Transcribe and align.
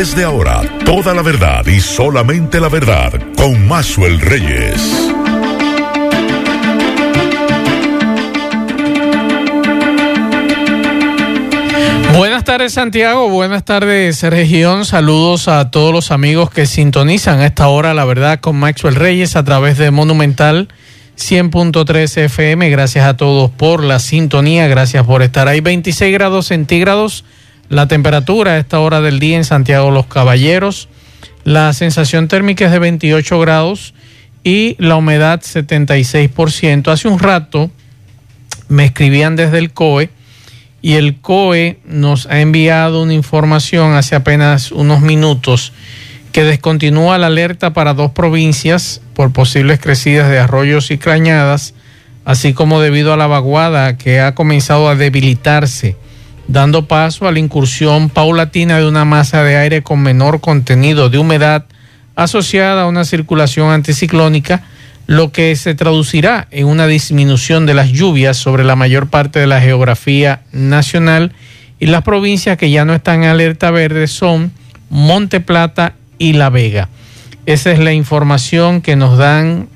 Desde 0.00 0.24
ahora, 0.24 0.62
toda 0.86 1.12
la 1.12 1.20
verdad 1.20 1.66
y 1.66 1.78
solamente 1.78 2.58
la 2.58 2.70
verdad 2.70 3.12
con 3.36 3.68
Maxwell 3.68 4.18
Reyes. 4.18 5.12
Buenas 12.16 12.44
tardes 12.44 12.72
Santiago, 12.72 13.28
buenas 13.28 13.66
tardes 13.66 14.22
región, 14.22 14.86
saludos 14.86 15.48
a 15.48 15.70
todos 15.70 15.92
los 15.92 16.10
amigos 16.10 16.48
que 16.48 16.64
sintonizan 16.64 17.40
a 17.40 17.44
esta 17.44 17.68
hora, 17.68 17.92
la 17.92 18.06
verdad, 18.06 18.40
con 18.40 18.56
Maxwell 18.56 18.94
Reyes 18.94 19.36
a 19.36 19.44
través 19.44 19.76
de 19.76 19.90
Monumental 19.90 20.68
100.3 21.18 22.22
FM. 22.22 22.70
Gracias 22.70 23.04
a 23.04 23.18
todos 23.18 23.50
por 23.50 23.84
la 23.84 23.98
sintonía, 23.98 24.66
gracias 24.66 25.04
por 25.04 25.20
estar 25.20 25.46
ahí. 25.46 25.60
26 25.60 26.10
grados 26.10 26.46
centígrados, 26.46 27.26
la 27.70 27.86
temperatura 27.86 28.52
a 28.52 28.58
esta 28.58 28.80
hora 28.80 29.00
del 29.00 29.20
día 29.20 29.36
en 29.36 29.44
Santiago 29.44 29.92
Los 29.92 30.06
Caballeros, 30.06 30.88
la 31.44 31.72
sensación 31.72 32.26
térmica 32.26 32.66
es 32.66 32.72
de 32.72 32.80
28 32.80 33.38
grados 33.38 33.94
y 34.42 34.74
la 34.78 34.96
humedad 34.96 35.40
76%. 35.40 36.88
Hace 36.88 37.06
un 37.08 37.20
rato 37.20 37.70
me 38.68 38.84
escribían 38.84 39.36
desde 39.36 39.58
el 39.58 39.72
COE 39.72 40.10
y 40.82 40.94
el 40.94 41.20
COE 41.20 41.78
nos 41.84 42.26
ha 42.26 42.40
enviado 42.40 43.02
una 43.04 43.14
información 43.14 43.94
hace 43.94 44.16
apenas 44.16 44.72
unos 44.72 45.00
minutos 45.00 45.72
que 46.32 46.42
descontinúa 46.42 47.18
la 47.18 47.28
alerta 47.28 47.72
para 47.72 47.94
dos 47.94 48.10
provincias 48.10 49.00
por 49.14 49.32
posibles 49.32 49.78
crecidas 49.78 50.28
de 50.28 50.40
arroyos 50.40 50.90
y 50.90 50.98
cañadas, 50.98 51.74
así 52.24 52.52
como 52.52 52.80
debido 52.80 53.12
a 53.12 53.16
la 53.16 53.28
vaguada 53.28 53.96
que 53.96 54.20
ha 54.20 54.34
comenzado 54.34 54.88
a 54.88 54.96
debilitarse, 54.96 55.96
dando 56.50 56.86
paso 56.86 57.28
a 57.28 57.32
la 57.32 57.38
incursión 57.38 58.10
paulatina 58.10 58.78
de 58.78 58.88
una 58.88 59.04
masa 59.04 59.44
de 59.44 59.56
aire 59.56 59.82
con 59.82 60.00
menor 60.00 60.40
contenido 60.40 61.08
de 61.08 61.18
humedad 61.18 61.66
asociada 62.16 62.82
a 62.82 62.86
una 62.88 63.04
circulación 63.04 63.70
anticiclónica 63.70 64.64
lo 65.06 65.30
que 65.30 65.54
se 65.54 65.76
traducirá 65.76 66.48
en 66.50 66.66
una 66.66 66.88
disminución 66.88 67.66
de 67.66 67.74
las 67.74 67.90
lluvias 67.92 68.36
sobre 68.36 68.64
la 68.64 68.74
mayor 68.74 69.08
parte 69.08 69.38
de 69.38 69.46
la 69.46 69.60
geografía 69.60 70.42
nacional 70.50 71.32
y 71.78 71.86
las 71.86 72.02
provincias 72.02 72.58
que 72.58 72.70
ya 72.70 72.84
no 72.84 72.94
están 72.94 73.22
en 73.22 73.30
alerta 73.30 73.70
verde 73.70 74.08
son 74.08 74.50
Monte 74.88 75.40
Plata 75.40 75.94
y 76.18 76.32
La 76.32 76.50
Vega. 76.50 76.88
Esa 77.46 77.70
es 77.70 77.78
la 77.78 77.92
información 77.92 78.82
que 78.82 78.96
nos 78.96 79.18
dan 79.18 79.68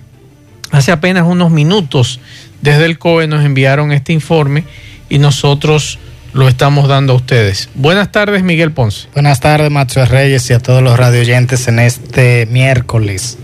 hace 0.72 0.90
apenas 0.90 1.24
unos 1.24 1.52
minutos. 1.52 2.18
Desde 2.62 2.84
el 2.84 2.98
COE 2.98 3.28
nos 3.28 3.44
enviaron 3.44 3.92
este 3.92 4.12
informe 4.12 4.64
y 5.08 5.18
nosotros 5.18 5.98
lo 6.34 6.48
estamos 6.48 6.88
dando 6.88 7.12
a 7.12 7.16
ustedes. 7.16 7.70
Buenas 7.74 8.10
tardes, 8.10 8.42
Miguel 8.42 8.72
Ponce. 8.72 9.08
Buenas 9.14 9.40
tardes, 9.40 9.70
Macho 9.70 10.04
Reyes 10.04 10.50
y 10.50 10.52
a 10.52 10.58
todos 10.58 10.82
los 10.82 10.98
radioyentes 10.98 11.68
en 11.68 11.78
este 11.78 12.46
miércoles. 12.50 13.38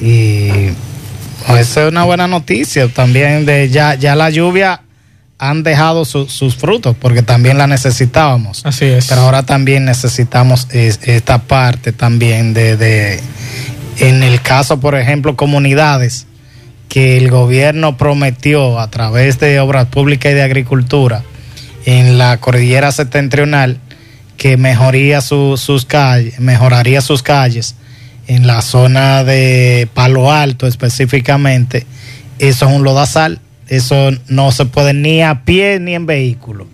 Y 0.00 0.68
esa 1.58 1.84
es 1.84 1.90
una 1.90 2.04
buena 2.04 2.28
noticia 2.28 2.86
también 2.88 3.44
de 3.44 3.68
ya, 3.68 3.96
ya 3.96 4.14
la 4.14 4.30
lluvia 4.30 4.82
han 5.38 5.64
dejado 5.64 6.04
sus 6.04 6.54
frutos 6.54 6.94
porque 7.00 7.22
también 7.22 7.58
la 7.58 7.66
necesitábamos. 7.66 8.64
Así 8.64 8.84
es. 8.84 9.08
Pero 9.08 9.22
ahora 9.22 9.42
también 9.42 9.84
necesitamos 9.84 10.68
esta 10.70 11.38
parte 11.38 11.92
también 11.92 12.54
de, 12.54 12.76
de, 12.76 13.20
en 13.98 14.22
el 14.22 14.40
caso, 14.40 14.78
por 14.78 14.94
ejemplo, 14.94 15.34
comunidades 15.34 16.26
que 16.88 17.16
el 17.16 17.28
gobierno 17.28 17.96
prometió 17.96 18.78
a 18.78 18.88
través 18.88 19.40
de 19.40 19.58
obras 19.58 19.86
públicas 19.86 20.30
y 20.30 20.34
de 20.36 20.42
agricultura 20.42 21.24
en 21.84 22.18
la 22.18 22.38
cordillera 22.38 22.92
septentrional 22.92 23.78
que 24.36 24.56
mejoría 24.56 25.20
sus 25.20 25.84
calles, 25.86 26.40
mejoraría 26.40 27.00
sus 27.00 27.22
calles 27.22 27.74
en 28.26 28.46
la 28.46 28.62
zona 28.62 29.24
de 29.24 29.88
Palo 29.92 30.32
Alto 30.32 30.66
específicamente, 30.66 31.86
eso 32.38 32.66
es 32.68 32.72
un 32.72 32.84
lodazal, 32.84 33.40
eso 33.68 34.10
no 34.28 34.50
se 34.52 34.66
puede 34.66 34.94
ni 34.94 35.22
a 35.22 35.44
pie 35.44 35.78
ni 35.80 35.94
en 35.94 36.06
vehículo. 36.06 36.66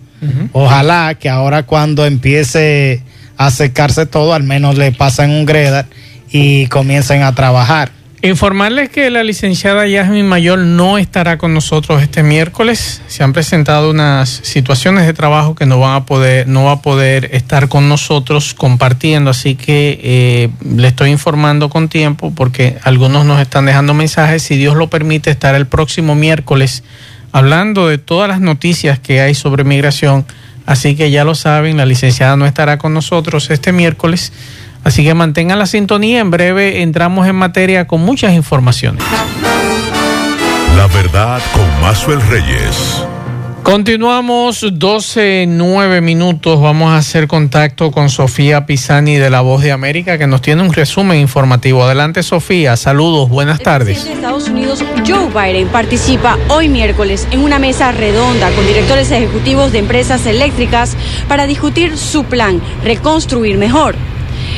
Ojalá 0.51 1.15
que 1.15 1.29
ahora 1.29 1.63
cuando 1.63 2.05
empiece 2.05 3.03
a 3.37 3.51
secarse 3.51 4.05
todo, 4.05 4.33
al 4.33 4.43
menos 4.43 4.77
le 4.77 4.91
pasen 4.91 5.29
un 5.29 5.45
greda 5.45 5.87
y 6.31 6.67
comiencen 6.67 7.21
a 7.21 7.35
trabajar. 7.35 7.91
Informarles 8.23 8.89
que 8.89 9.11
la 9.11 9.23
licenciada 9.23 9.85
Yasmin 9.85 10.27
Mayor 10.27 10.57
no 10.57 10.97
estará 10.97 11.37
con 11.37 11.53
nosotros 11.53 12.01
este 12.01 12.23
miércoles. 12.23 12.99
Se 13.05 13.23
han 13.23 13.31
presentado 13.31 13.91
unas 13.91 14.27
situaciones 14.27 15.05
de 15.05 15.13
trabajo 15.13 15.53
que 15.53 15.67
no 15.67 15.79
van 15.79 15.93
a 15.93 16.05
poder, 16.05 16.47
no 16.47 16.65
va 16.65 16.71
a 16.73 16.81
poder 16.81 17.29
estar 17.33 17.69
con 17.69 17.87
nosotros 17.87 18.55
compartiendo, 18.55 19.29
así 19.29 19.53
que 19.53 19.99
eh, 20.01 20.49
le 20.65 20.87
estoy 20.87 21.11
informando 21.11 21.69
con 21.69 21.89
tiempo 21.89 22.33
porque 22.35 22.79
algunos 22.81 23.23
nos 23.23 23.39
están 23.39 23.67
dejando 23.67 23.93
mensajes. 23.93 24.41
Si 24.41 24.57
Dios 24.57 24.75
lo 24.75 24.89
permite, 24.89 25.29
estar 25.29 25.53
el 25.53 25.67
próximo 25.67 26.15
miércoles 26.15 26.83
hablando 27.31 27.87
de 27.87 27.99
todas 27.99 28.27
las 28.27 28.41
noticias 28.41 28.97
que 28.97 29.21
hay 29.21 29.35
sobre 29.35 29.63
migración. 29.63 30.25
Así 30.65 30.95
que 30.95 31.11
ya 31.11 31.23
lo 31.23 31.35
saben, 31.35 31.77
la 31.77 31.85
licenciada 31.85 32.35
no 32.35 32.47
estará 32.47 32.79
con 32.79 32.95
nosotros 32.95 33.51
este 33.51 33.71
miércoles. 33.71 34.33
Así 34.87 35.03
que 35.03 35.13
mantengan 35.13 35.59
la 35.59 35.65
sintonía, 35.65 36.21
en 36.21 36.31
breve 36.31 36.81
entramos 36.81 37.27
en 37.27 37.35
materia 37.35 37.87
con 37.87 37.99
muchas 37.99 38.33
informaciones. 38.33 39.03
La 40.77 40.87
verdad 40.87 41.41
con 41.51 41.81
Mazuel 41.81 42.21
Reyes. 42.21 43.03
Continuamos 43.63 44.65
12, 44.71 45.43
9 45.45 45.99
minutos. 45.99 46.61
Vamos 46.61 46.91
a 46.91 46.99
hacer 46.99 47.27
contacto 47.27 47.91
con 47.91 48.09
Sofía 48.09 48.65
Pisani 48.65 49.17
de 49.17 49.29
La 49.29 49.41
Voz 49.41 49.61
de 49.61 49.73
América, 49.73 50.17
que 50.17 50.25
nos 50.25 50.41
tiene 50.41 50.61
un 50.61 50.71
resumen 50.71 51.19
informativo. 51.19 51.83
Adelante, 51.83 52.23
Sofía. 52.23 52.77
Saludos, 52.77 53.27
buenas 53.27 53.59
tardes. 53.59 53.89
El 53.89 54.03
presidente 54.03 54.21
de 54.21 54.25
Estados 54.25 54.47
Unidos, 54.47 54.85
Joe 55.05 55.27
Biden, 55.27 55.67
participa 55.67 56.37
hoy 56.47 56.69
miércoles 56.69 57.27
en 57.31 57.41
una 57.41 57.59
mesa 57.59 57.91
redonda 57.91 58.49
con 58.51 58.65
directores 58.65 59.11
ejecutivos 59.11 59.73
de 59.73 59.79
empresas 59.79 60.25
eléctricas 60.25 60.95
para 61.27 61.45
discutir 61.45 61.97
su 61.97 62.23
plan, 62.23 62.61
reconstruir 62.85 63.57
mejor. 63.57 63.97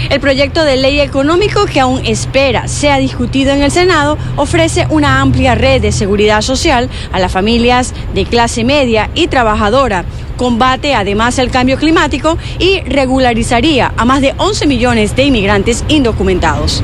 El 0.09 0.19
proyecto 0.19 0.63
de 0.63 0.75
ley 0.75 0.99
económico 1.01 1.65
que 1.65 1.79
aún 1.79 2.03
espera 2.03 2.67
sea 2.67 2.97
discutido 2.97 3.51
en 3.51 3.61
el 3.61 3.69
Senado 3.69 4.17
ofrece 4.37 4.87
una 4.89 5.21
amplia 5.21 5.53
red 5.53 5.83
de 5.83 5.91
seguridad 5.91 6.41
social 6.41 6.89
a 7.11 7.19
las 7.19 7.31
familias 7.31 7.93
de 8.15 8.25
clase 8.25 8.63
media 8.63 9.11
y 9.13 9.27
trabajadora, 9.27 10.05
combate 10.35 10.95
además 10.95 11.37
el 11.37 11.51
cambio 11.51 11.77
climático 11.77 12.39
y 12.57 12.79
regularizaría 12.81 13.93
a 13.97 14.05
más 14.05 14.21
de 14.21 14.33
11 14.37 14.65
millones 14.65 15.15
de 15.15 15.25
inmigrantes 15.25 15.83
indocumentados. 15.89 16.83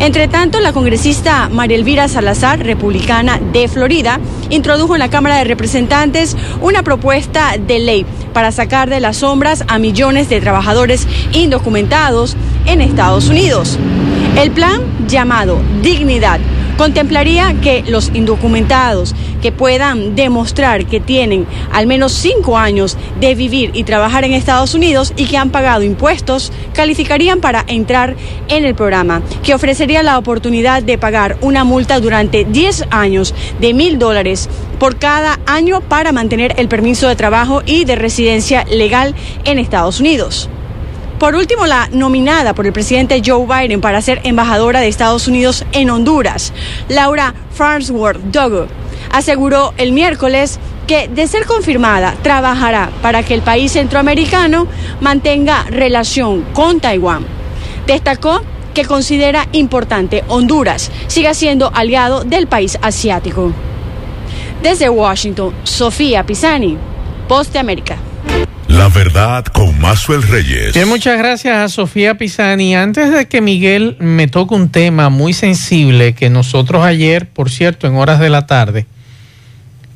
Entre 0.00 0.28
tanto, 0.28 0.60
la 0.60 0.72
congresista 0.72 1.48
María 1.48 1.76
Elvira 1.76 2.08
Salazar, 2.08 2.58
republicana 2.58 3.38
de 3.52 3.68
Florida, 3.68 4.18
introdujo 4.50 4.94
en 4.94 5.00
la 5.00 5.10
Cámara 5.10 5.36
de 5.36 5.44
Representantes 5.44 6.36
una 6.60 6.82
propuesta 6.82 7.56
de 7.58 7.78
ley 7.78 8.06
para 8.32 8.52
sacar 8.52 8.88
de 8.90 9.00
las 9.00 9.18
sombras 9.18 9.64
a 9.68 9.78
millones 9.78 10.28
de 10.28 10.40
trabajadores 10.40 11.06
indocumentados 11.32 12.36
en 12.66 12.80
Estados 12.80 13.28
Unidos. 13.28 13.78
El 14.36 14.50
plan 14.52 14.80
llamado 15.06 15.58
Dignidad 15.82 16.40
contemplaría 16.80 17.54
que 17.60 17.84
los 17.86 18.10
indocumentados 18.14 19.14
que 19.42 19.52
puedan 19.52 20.14
demostrar 20.16 20.86
que 20.86 20.98
tienen 20.98 21.46
al 21.72 21.86
menos 21.86 22.12
cinco 22.12 22.56
años 22.56 22.96
de 23.20 23.34
vivir 23.34 23.70
y 23.74 23.84
trabajar 23.84 24.24
en 24.24 24.32
Estados 24.32 24.72
Unidos 24.72 25.12
y 25.14 25.26
que 25.26 25.36
han 25.36 25.50
pagado 25.50 25.82
impuestos, 25.82 26.52
calificarían 26.72 27.40
para 27.40 27.66
entrar 27.66 28.16
en 28.48 28.64
el 28.64 28.74
programa, 28.74 29.20
que 29.42 29.52
ofrecería 29.52 30.02
la 30.02 30.16
oportunidad 30.16 30.82
de 30.82 30.96
pagar 30.96 31.36
una 31.42 31.64
multa 31.64 32.00
durante 32.00 32.46
10 32.46 32.86
años 32.90 33.34
de 33.60 33.74
mil 33.74 33.98
dólares 33.98 34.48
por 34.78 34.96
cada 34.96 35.38
año 35.44 35.82
para 35.82 36.12
mantener 36.12 36.54
el 36.56 36.68
permiso 36.68 37.08
de 37.08 37.16
trabajo 37.16 37.62
y 37.66 37.84
de 37.84 37.96
residencia 37.96 38.64
legal 38.64 39.14
en 39.44 39.58
Estados 39.58 40.00
Unidos. 40.00 40.48
Por 41.20 41.34
último, 41.34 41.66
la 41.66 41.86
nominada 41.92 42.54
por 42.54 42.66
el 42.66 42.72
presidente 42.72 43.20
Joe 43.22 43.44
Biden 43.44 43.82
para 43.82 44.00
ser 44.00 44.22
embajadora 44.24 44.80
de 44.80 44.88
Estados 44.88 45.28
Unidos 45.28 45.66
en 45.72 45.90
Honduras, 45.90 46.54
Laura 46.88 47.34
Farnsworth 47.52 48.18
Dogo, 48.32 48.68
aseguró 49.12 49.74
el 49.76 49.92
miércoles 49.92 50.58
que, 50.86 51.08
de 51.08 51.26
ser 51.26 51.44
confirmada, 51.44 52.16
trabajará 52.22 52.88
para 53.02 53.22
que 53.22 53.34
el 53.34 53.42
país 53.42 53.72
centroamericano 53.72 54.66
mantenga 55.02 55.64
relación 55.64 56.40
con 56.54 56.80
Taiwán. 56.80 57.26
Destacó 57.86 58.40
que 58.72 58.86
considera 58.86 59.46
importante 59.52 60.24
Honduras 60.28 60.90
siga 61.06 61.34
siendo 61.34 61.70
aliado 61.74 62.24
del 62.24 62.46
país 62.46 62.78
asiático. 62.80 63.52
Desde 64.62 64.88
Washington, 64.88 65.52
Sofía 65.64 66.24
Pisani, 66.24 66.78
Poste 67.28 67.58
América. 67.58 67.98
La 68.80 68.88
verdad 68.88 69.44
con 69.44 69.78
Mazuel 69.78 70.22
Reyes. 70.22 70.72
Bien, 70.72 70.88
muchas 70.88 71.18
gracias 71.18 71.54
a 71.54 71.68
Sofía 71.68 72.16
Pisani. 72.16 72.74
Antes 72.74 73.12
de 73.12 73.28
que 73.28 73.42
Miguel 73.42 73.94
me 74.00 74.26
toque 74.26 74.54
un 74.54 74.70
tema 74.70 75.10
muy 75.10 75.34
sensible 75.34 76.14
que 76.14 76.30
nosotros 76.30 76.82
ayer, 76.82 77.28
por 77.28 77.50
cierto, 77.50 77.86
en 77.86 77.96
horas 77.96 78.20
de 78.20 78.30
la 78.30 78.46
tarde, 78.46 78.86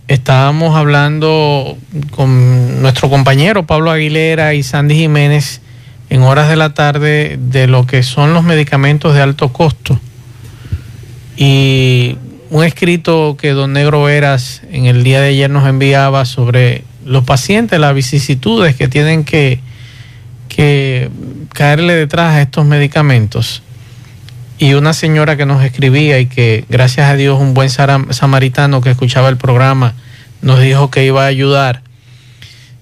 estábamos 0.06 0.76
hablando 0.76 1.78
con 2.10 2.82
nuestro 2.82 3.08
compañero 3.08 3.64
Pablo 3.64 3.90
Aguilera 3.90 4.52
y 4.52 4.62
Sandy 4.62 4.96
Jiménez 4.96 5.62
en 6.10 6.20
horas 6.20 6.50
de 6.50 6.56
la 6.56 6.75
tarde 6.75 7.38
de 7.40 7.66
lo 7.66 7.86
que 7.86 8.02
son 8.02 8.34
los 8.34 8.44
medicamentos 8.44 9.14
de 9.14 9.22
alto 9.22 9.50
costo. 9.50 9.98
Y 11.38 12.19
un 12.50 12.62
escrito 12.62 13.38
que 13.40 13.52
don 13.52 13.72
Negro 13.72 14.02
Veras 14.02 14.60
en 14.70 14.84
el 14.84 15.04
día 15.04 15.22
de 15.22 15.28
ayer 15.28 15.48
nos 15.48 15.66
enviaba 15.66 16.26
sobre 16.26 16.84
los 17.04 17.24
pacientes, 17.24 17.78
las 17.78 17.94
vicisitudes 17.94 18.76
que 18.76 18.88
tienen 18.88 19.24
que, 19.24 19.60
que 20.48 21.10
caerle 21.52 21.94
detrás 21.94 22.34
a 22.34 22.42
estos 22.42 22.66
medicamentos. 22.66 23.62
Y 24.58 24.74
una 24.74 24.92
señora 24.92 25.36
que 25.36 25.46
nos 25.46 25.62
escribía 25.64 26.20
y 26.20 26.26
que 26.26 26.64
gracias 26.68 27.10
a 27.10 27.16
Dios 27.16 27.40
un 27.40 27.54
buen 27.54 27.70
samaritano 27.70 28.80
que 28.80 28.90
escuchaba 28.90 29.28
el 29.28 29.36
programa 29.36 29.94
nos 30.42 30.60
dijo 30.60 30.90
que 30.90 31.04
iba 31.04 31.24
a 31.24 31.26
ayudar. 31.26 31.82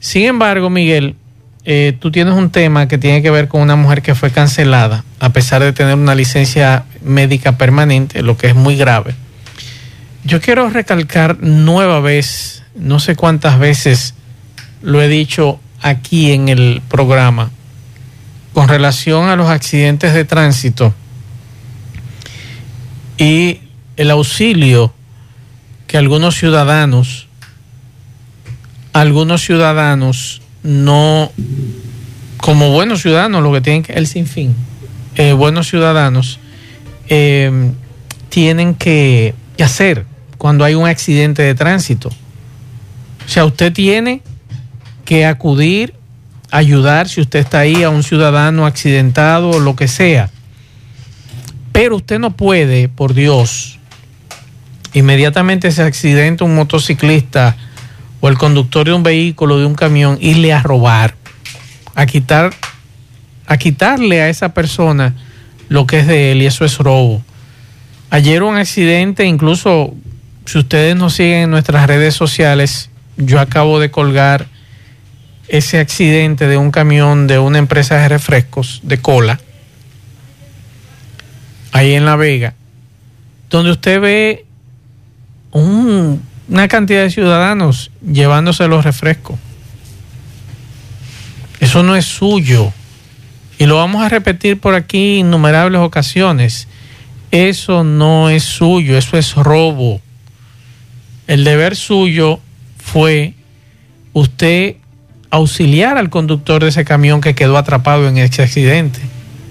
Sin 0.01 0.27
embargo, 0.27 0.69
Miguel, 0.69 1.17
eh, 1.65 1.97
tú 1.99 2.11
tienes 2.11 2.35
un 2.35 2.51
tema 2.51 2.89
que 2.89 2.99
tiene 2.99 3.23
que 3.23 3.31
ver 3.31 3.47
con 3.47 3.61
una 3.61 3.77
mujer 3.77 4.03
que 4.03 4.17
fue 4.17 4.31
cancelada 4.31 5.05
a 5.21 5.31
pesar 5.31 5.63
de 5.63 5.73
tener 5.73 5.95
una 5.95 6.17
licencia 6.17 6.85
médica 7.03 7.57
permanente, 7.57 8.23
lo 8.23 8.37
que 8.37 8.49
es 8.49 8.57
muy 8.57 8.77
grave. 8.77 9.15
Yo 10.25 10.41
quiero 10.41 10.69
recalcar 10.71 11.39
nueva 11.41 12.01
vez, 12.01 12.62
no 12.75 13.01
sé 13.01 13.17
cuántas 13.17 13.59
veces 13.59 14.15
lo 14.83 15.03
he 15.03 15.09
dicho 15.09 15.61
aquí 15.81 16.33
en 16.33 16.49
el 16.49 16.83
programa, 16.89 17.51
con 18.53 18.69
relación 18.69 19.29
a 19.29 19.37
los 19.37 19.49
accidentes 19.49 20.15
de 20.15 20.25
tránsito 20.25 20.95
y 23.17 23.61
el 23.97 24.11
auxilio 24.11 24.93
que 25.87 25.99
algunos 25.99 26.37
ciudadanos, 26.37 27.29
algunos 28.93 29.43
ciudadanos 29.43 30.43
no, 30.63 31.31
como 32.39 32.71
buenos 32.71 33.03
ciudadanos, 33.03 33.43
lo 33.43 33.53
que 33.53 33.61
tienen 33.61 33.83
que, 33.83 33.93
el 33.93 34.07
sinfín, 34.07 34.55
eh, 35.17 35.33
buenos 35.33 35.69
ciudadanos, 35.69 36.39
eh, 37.09 37.73
tienen 38.29 38.75
que 38.75 39.35
hacer 39.61 40.07
cuando 40.39 40.65
hay 40.65 40.75
un 40.75 40.89
accidente 40.89 41.43
de 41.43 41.55
tránsito. 41.55 42.11
O 43.27 43.29
sea, 43.29 43.45
usted 43.45 43.73
tiene 43.73 44.23
que 45.05 45.27
acudir, 45.27 45.95
ayudar 46.51 47.09
si 47.09 47.21
usted 47.21 47.41
está 47.41 47.61
ahí 47.61 47.83
a 47.83 47.91
un 47.91 48.03
ciudadano 48.03 48.67
accidentado 48.67 49.51
o 49.51 49.61
lo 49.61 49.77
que 49.77 49.89
sea. 49.89 50.31
Pero 51.73 51.97
usted 51.97 52.19
no 52.19 52.37
puede, 52.37 52.89
por 52.89 53.15
Dios, 53.15 53.79
inmediatamente 54.93 55.71
se 55.73 55.83
accidenta 55.83 56.45
un 56.45 56.55
motociclista 56.55 57.57
o 58.21 58.29
el 58.29 58.39
conductor 58.39 58.87
de 58.87 58.93
un 58.93 59.03
vehículo, 59.03 59.59
de 59.59 59.67
un 59.67 59.75
camión, 59.75 60.19
irle 60.21 60.53
a 60.53 60.63
robar, 60.63 61.17
a 61.95 62.07
quitar, 62.07 62.53
a 63.47 63.57
quitarle 63.57 64.23
a 64.23 64.29
esa 64.29 64.55
persona 64.55 65.15
lo 65.69 65.87
que 65.87 66.01
es 66.01 66.07
de 66.07 66.33
él 66.33 66.43
y 66.43 66.47
eso 66.47 66.65
es 66.65 66.79
robo. 66.79 67.23
Ayer 68.11 68.43
un 68.43 68.57
accidente, 68.57 69.25
incluso 69.25 69.95
si 70.45 70.59
ustedes 70.59 70.95
nos 70.95 71.15
siguen 71.15 71.45
en 71.45 71.51
nuestras 71.51 71.87
redes 71.87 72.15
sociales, 72.15 72.91
yo 73.17 73.41
acabo 73.41 73.81
de 73.81 73.91
colgar 73.91 74.47
ese 75.49 75.79
accidente 75.79 76.47
de 76.47 76.57
un 76.57 76.71
camión 76.71 77.27
de 77.27 77.39
una 77.39 77.59
empresa 77.59 77.97
de 77.97 78.09
refrescos 78.09 78.81
de 78.83 78.99
cola, 78.99 79.41
ahí 81.73 81.95
en 81.95 82.05
La 82.05 82.17
Vega, 82.17 82.55
donde 83.51 83.71
usted 83.71 84.01
ve 84.01 84.47
un 85.51 86.23
una 86.53 86.69
cantidad 86.69 87.03
de 87.03 87.11
ciudadanos 87.11 87.91
llevándose 88.07 88.69
los 88.69 88.85
refrescos. 88.85 89.39
Eso 91.61 91.83
no 91.83 91.97
es 91.97 92.05
suyo. 92.05 92.73
Y 93.59 93.65
lo 93.65 93.77
vamos 93.77 94.03
a 94.03 94.11
repetir 94.11 94.61
por 94.61 94.75
aquí 94.75 95.21
innumerables 95.21 95.81
ocasiones. 95.81 96.69
Eso 97.31 97.85
no 97.85 98.29
es 98.29 98.43
suyo, 98.43 98.99
eso 98.99 99.17
es 99.17 99.35
robo. 99.35 100.03
El 101.27 101.45
deber 101.45 101.75
suyo 101.75 102.41
fue 102.83 103.35
usted 104.13 104.77
auxiliar 105.31 105.97
al 105.97 106.11
conductor 106.11 106.63
de 106.63 106.69
ese 106.69 106.85
camión 106.85 107.21
que 107.21 107.35
quedó 107.35 107.57
atrapado 107.57 108.07
en 108.09 108.19
ese 108.19 108.43
accidente, 108.43 109.01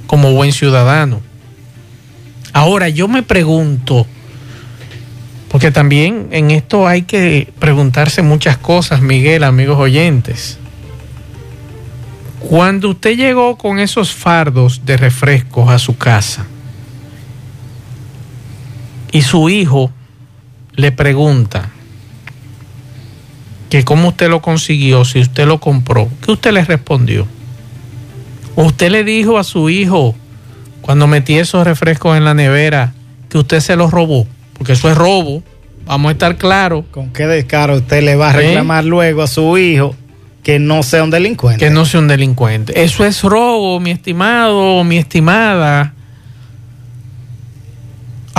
como 0.05 0.33
buen 0.33 0.51
ciudadano. 0.51 1.21
Ahora 2.53 2.89
yo 2.89 3.07
me 3.07 3.23
pregunto, 3.23 4.05
porque 5.49 5.71
también 5.71 6.27
en 6.31 6.51
esto 6.51 6.87
hay 6.87 7.03
que 7.03 7.51
preguntarse 7.57 8.21
muchas 8.21 8.57
cosas, 8.57 9.01
Miguel, 9.01 9.43
amigos 9.43 9.79
oyentes. 9.79 10.59
Cuando 12.39 12.89
usted 12.89 13.15
llegó 13.15 13.57
con 13.57 13.79
esos 13.79 14.13
fardos 14.13 14.85
de 14.85 14.97
refrescos 14.97 15.69
a 15.69 15.79
su 15.79 15.97
casa 15.97 16.45
y 19.11 19.21
su 19.21 19.49
hijo 19.49 19.91
le 20.75 20.91
pregunta 20.91 21.71
que 23.71 23.85
cómo 23.85 24.09
usted 24.09 24.29
lo 24.29 24.41
consiguió, 24.41 25.05
si 25.05 25.19
usted 25.21 25.47
lo 25.47 25.59
compró, 25.61 26.09
¿qué 26.23 26.33
usted 26.33 26.51
le 26.51 26.63
respondió? 26.65 27.25
usted 28.57 28.91
le 28.91 29.05
dijo 29.05 29.37
a 29.37 29.45
su 29.45 29.69
hijo 29.69 30.13
cuando 30.81 31.07
metí 31.07 31.37
esos 31.37 31.65
refrescos 31.65 32.17
en 32.17 32.25
la 32.25 32.33
nevera 32.33 32.93
que 33.29 33.37
usted 33.37 33.61
se 33.61 33.77
los 33.77 33.89
robó? 33.89 34.27
porque 34.53 34.73
eso 34.73 34.91
es 34.91 34.97
robo, 34.97 35.41
vamos 35.85 36.09
a 36.09 36.11
estar 36.11 36.35
claros. 36.37 36.83
¿Con 36.91 37.11
qué 37.11 37.25
descaro 37.25 37.77
usted 37.77 38.03
le 38.03 38.15
va 38.15 38.29
a 38.29 38.33
¿Eh? 38.33 38.47
reclamar 38.47 38.83
luego 38.83 39.23
a 39.23 39.27
su 39.27 39.57
hijo 39.57 39.95
que 40.43 40.59
no 40.59 40.83
sea 40.83 41.03
un 41.03 41.09
delincuente? 41.09 41.65
Que 41.65 41.71
no 41.71 41.85
sea 41.85 42.01
un 42.01 42.09
delincuente. 42.09 42.83
Eso 42.83 43.05
es 43.05 43.23
robo, 43.23 43.79
mi 43.79 43.91
estimado, 43.91 44.83
mi 44.83 44.97
estimada. 44.97 45.93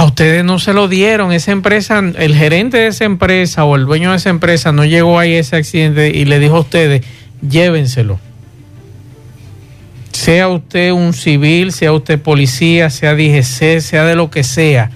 A 0.02 0.06
ustedes 0.06 0.44
no 0.44 0.58
se 0.58 0.72
lo 0.72 0.88
dieron. 0.88 1.32
Esa 1.32 1.52
empresa, 1.52 1.98
el 2.00 2.34
gerente 2.34 2.78
de 2.78 2.88
esa 2.88 3.04
empresa 3.04 3.64
o 3.64 3.76
el 3.76 3.86
dueño 3.86 4.10
de 4.10 4.16
esa 4.16 4.30
empresa 4.30 4.72
no 4.72 4.84
llegó 4.84 5.18
ahí 5.18 5.36
a 5.36 5.38
ese 5.40 5.56
accidente 5.56 6.08
y 6.08 6.24
le 6.24 6.40
dijo 6.40 6.56
a 6.56 6.60
ustedes, 6.60 7.04
llévenselo. 7.40 8.18
Sea 10.12 10.48
usted 10.48 10.90
un 10.90 11.12
civil, 11.12 11.72
sea 11.72 11.92
usted 11.92 12.20
policía, 12.20 12.90
sea 12.90 13.14
DGC, 13.14 13.80
sea 13.80 14.04
de 14.04 14.16
lo 14.16 14.30
que 14.30 14.42
sea 14.44 14.90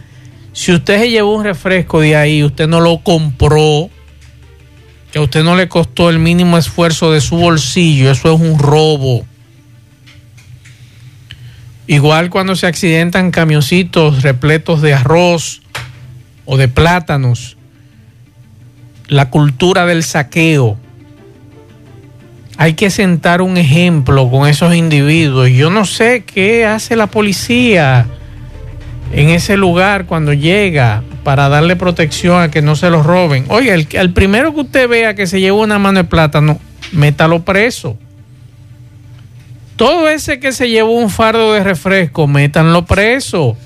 si 0.57 0.73
usted 0.73 0.99
se 0.99 1.11
llevó 1.11 1.35
un 1.35 1.45
refresco 1.45 2.01
de 2.01 2.17
ahí, 2.17 2.43
usted 2.43 2.67
no 2.67 2.81
lo 2.81 3.03
compró, 3.03 3.91
que 5.13 5.19
a 5.19 5.23
usted 5.23 5.45
no 5.45 5.55
le 5.55 5.69
costó 5.69 6.09
el 6.09 6.19
mínimo 6.19 6.57
esfuerzo 6.57 7.13
de 7.13 7.21
su 7.21 7.37
bolsillo, 7.37 8.11
eso 8.11 8.33
es 8.33 8.41
un 8.41 8.59
robo. 8.59 9.27
Igual 11.87 12.31
cuando 12.31 12.57
se 12.57 12.67
accidentan 12.67 13.31
camioncitos 13.31 14.23
repletos 14.23 14.83
de 14.83 14.95
arroz 14.95 15.63
o 16.45 16.57
de 16.57 16.69
plátanos, 16.69 17.57
la 19.09 19.31
cultura 19.31 19.87
del 19.87 20.03
saqueo. 20.03 20.77
Hay 22.59 22.75
que 22.75 22.91
sentar 22.91 23.43
un 23.43 23.57
ejemplo 23.57 24.31
con 24.31 24.49
esos 24.49 24.75
individuos. 24.75 25.51
Yo 25.51 25.71
no 25.71 25.85
sé 25.85 26.25
qué 26.25 26.65
hace 26.65 26.97
la 26.97 27.07
policía 27.07 28.07
en 29.13 29.29
ese 29.29 29.57
lugar 29.57 30.07
cuando 30.07 30.33
llega 30.33 31.03
para 31.23 31.49
darle 31.49 31.77
protección 31.77 32.41
a 32.41 32.51
que 32.51 32.63
no 32.63 32.77
se 32.77 32.91
lo 32.91 33.03
roben. 33.03 33.45
Oye, 33.49 33.87
el, 33.93 34.13
primero 34.13 34.55
que 34.55 34.61
usted 34.61 34.89
vea 34.89 35.15
que 35.15 35.27
se 35.27 35.41
lleva 35.41 35.59
una 35.59 35.79
mano 35.79 35.99
de 35.99 36.05
plátano, 36.05 36.59
métalo 36.93 37.45
preso. 37.45 37.99
Todo 39.77 40.09
ese 40.09 40.41
que 40.41 40.53
se 40.53 40.69
llevó 40.69 40.93
un 40.93 41.11
fardo 41.11 41.53
de 41.53 41.63
refresco, 41.63 42.27
métanlo 42.27 42.85
preso. 42.87 43.57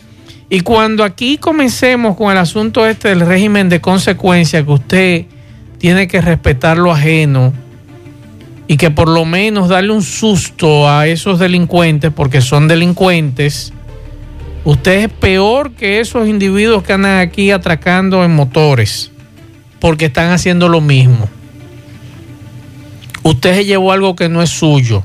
Y 0.48 0.60
cuando 0.60 1.04
aquí 1.04 1.38
comencemos 1.38 2.16
con 2.16 2.32
el 2.32 2.38
asunto 2.38 2.86
este 2.86 3.08
del 3.08 3.20
régimen 3.20 3.68
de 3.68 3.80
consecuencia, 3.80 4.64
que 4.64 4.72
usted 4.72 5.24
tiene 5.78 6.08
que 6.08 6.20
respetar 6.20 6.76
lo 6.76 6.90
ajeno 6.90 7.52
y 8.66 8.76
que 8.76 8.90
por 8.90 9.08
lo 9.08 9.24
menos 9.24 9.68
darle 9.68 9.92
un 9.92 10.02
susto 10.02 10.88
a 10.88 11.06
esos 11.06 11.38
delincuentes, 11.38 12.12
porque 12.12 12.40
son 12.40 12.66
delincuentes, 12.66 13.72
Usted 14.64 15.04
es 15.04 15.08
peor 15.08 15.72
que 15.72 16.00
esos 16.00 16.28
individuos 16.28 16.82
que 16.82 16.92
andan 16.92 17.20
aquí 17.20 17.50
atracando 17.50 18.24
en 18.24 18.34
motores, 18.34 19.10
porque 19.78 20.06
están 20.06 20.32
haciendo 20.32 20.68
lo 20.68 20.82
mismo. 20.82 21.28
Usted 23.22 23.54
se 23.54 23.64
llevó 23.64 23.92
algo 23.92 24.14
que 24.16 24.28
no 24.28 24.42
es 24.42 24.50
suyo. 24.50 25.02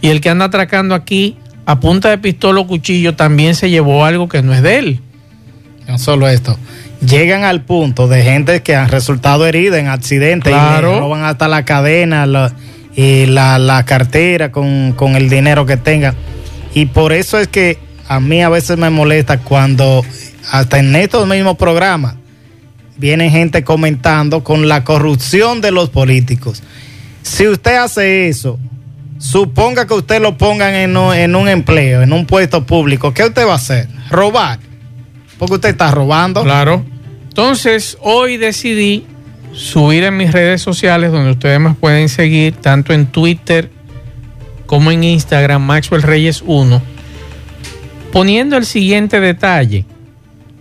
Y 0.00 0.08
el 0.08 0.20
que 0.20 0.30
anda 0.30 0.46
atracando 0.46 0.94
aquí 0.94 1.36
a 1.64 1.80
punta 1.80 2.10
de 2.10 2.18
pistola 2.18 2.60
o 2.60 2.66
cuchillo 2.66 3.14
también 3.16 3.54
se 3.54 3.70
llevó 3.70 4.04
algo 4.04 4.28
que 4.28 4.42
no 4.42 4.54
es 4.54 4.62
de 4.62 4.78
él. 4.78 5.00
No 5.88 5.98
solo 5.98 6.28
esto, 6.28 6.58
llegan 7.00 7.44
al 7.44 7.62
punto 7.62 8.08
de 8.08 8.22
gente 8.22 8.62
que 8.62 8.74
han 8.74 8.88
resultado 8.88 9.46
herida 9.46 9.78
en 9.78 9.88
accidentes 9.88 10.52
y 10.52 10.80
roban 10.80 11.24
hasta 11.24 11.48
la 11.48 11.64
cadena 11.64 12.26
y 12.94 13.26
la, 13.26 13.58
la 13.58 13.84
cartera 13.84 14.50
con, 14.50 14.92
con 14.92 15.16
el 15.16 15.28
dinero 15.28 15.66
que 15.66 15.76
tengan. 15.76 16.14
Y 16.74 16.86
por 16.86 17.12
eso 17.12 17.38
es 17.38 17.48
que 17.48 17.78
a 18.08 18.20
mí 18.20 18.42
a 18.42 18.48
veces 18.48 18.78
me 18.78 18.90
molesta 18.90 19.38
cuando 19.38 20.04
hasta 20.50 20.78
en 20.78 20.94
estos 20.94 21.26
mismos 21.26 21.56
programas 21.56 22.14
viene 22.96 23.30
gente 23.30 23.64
comentando 23.64 24.42
con 24.42 24.68
la 24.68 24.84
corrupción 24.84 25.60
de 25.60 25.70
los 25.70 25.90
políticos. 25.90 26.62
Si 27.22 27.46
usted 27.46 27.76
hace 27.76 28.28
eso, 28.28 28.58
suponga 29.18 29.86
que 29.86 29.94
usted 29.94 30.20
lo 30.20 30.36
pongan 30.36 30.74
en 30.74 30.96
un, 30.96 31.14
en 31.14 31.34
un 31.36 31.48
empleo, 31.48 32.02
en 32.02 32.12
un 32.12 32.26
puesto 32.26 32.64
público, 32.64 33.12
¿qué 33.14 33.24
usted 33.24 33.46
va 33.46 33.52
a 33.52 33.56
hacer? 33.56 33.88
Robar. 34.10 34.58
Porque 35.38 35.54
usted 35.54 35.70
está 35.70 35.90
robando. 35.90 36.42
Claro. 36.42 36.84
Entonces, 37.28 37.98
hoy 38.00 38.36
decidí 38.38 39.06
subir 39.52 40.04
en 40.04 40.16
mis 40.16 40.32
redes 40.32 40.62
sociales, 40.62 41.12
donde 41.12 41.32
ustedes 41.32 41.60
me 41.60 41.74
pueden 41.74 42.08
seguir, 42.08 42.54
tanto 42.54 42.92
en 42.92 43.06
Twitter 43.06 43.70
como 44.66 44.90
en 44.90 45.04
Instagram, 45.04 45.62
Maxwell 45.62 46.02
Reyes 46.02 46.42
1, 46.44 46.82
poniendo 48.12 48.56
el 48.56 48.66
siguiente 48.66 49.20
detalle, 49.20 49.84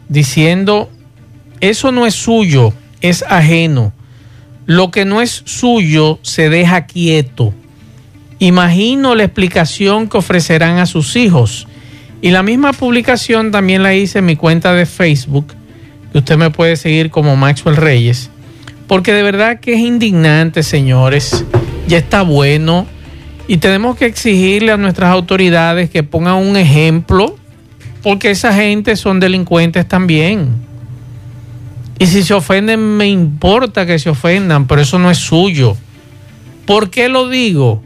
diciendo, 0.08 0.90
eso 1.60 1.92
no 1.92 2.06
es 2.06 2.14
suyo, 2.14 2.74
es 3.02 3.24
ajeno. 3.28 3.94
Lo 4.66 4.92
que 4.92 5.06
no 5.06 5.22
es 5.22 5.44
suyo 5.46 6.20
se 6.22 6.50
deja 6.50 6.86
quieto. 6.86 7.54
Imagino 8.40 9.16
la 9.16 9.24
explicación 9.24 10.10
que 10.10 10.18
ofrecerán 10.18 10.78
a 10.78 10.86
sus 10.86 11.16
hijos. 11.16 11.68
Y 12.22 12.32
la 12.32 12.44
misma 12.44 12.74
publicación 12.74 13.52
también 13.52 13.84
la 13.84 13.94
hice 13.94 14.20
en 14.20 14.26
mi 14.26 14.36
cuenta 14.36 14.74
de 14.74 14.86
Facebook, 14.86 15.54
que 16.12 16.18
usted 16.18 16.38
me 16.38 16.50
puede 16.50 16.76
seguir 16.76 17.12
como 17.12 17.36
Maxwell 17.36 17.76
Reyes, 17.76 18.30
porque 18.88 19.14
de 19.14 19.24
verdad 19.24 19.60
que 19.60 19.74
es 19.74 19.80
indignante, 19.80 20.64
señores. 20.64 21.46
Ya 21.88 21.98
está 21.98 22.24
bueno. 22.24 22.88
Y 23.48 23.58
tenemos 23.58 23.96
que 23.96 24.06
exigirle 24.06 24.72
a 24.72 24.78
nuestras 24.78 25.12
autoridades 25.12 25.90
que 25.90 26.04
pongan 26.04 26.36
un 26.36 26.58
ejemplo, 26.58 27.38
porque 28.02 28.32
esa 28.32 28.54
gente 28.54 28.96
son 28.96 29.20
delincuentes 29.20 29.88
también. 29.88 30.50
Y 32.00 32.08
si 32.08 32.24
se 32.24 32.34
ofenden, 32.34 32.98
me 32.98 33.08
importa 33.08 33.86
que 33.86 34.00
se 34.00 34.10
ofendan, 34.10 34.68
pero 34.68 34.82
eso 34.82 35.00
no 35.00 35.10
es 35.10 35.18
suyo. 35.18 35.78
¿Por 36.66 36.90
qué 36.90 37.08
lo 37.08 37.30
digo? 37.30 37.84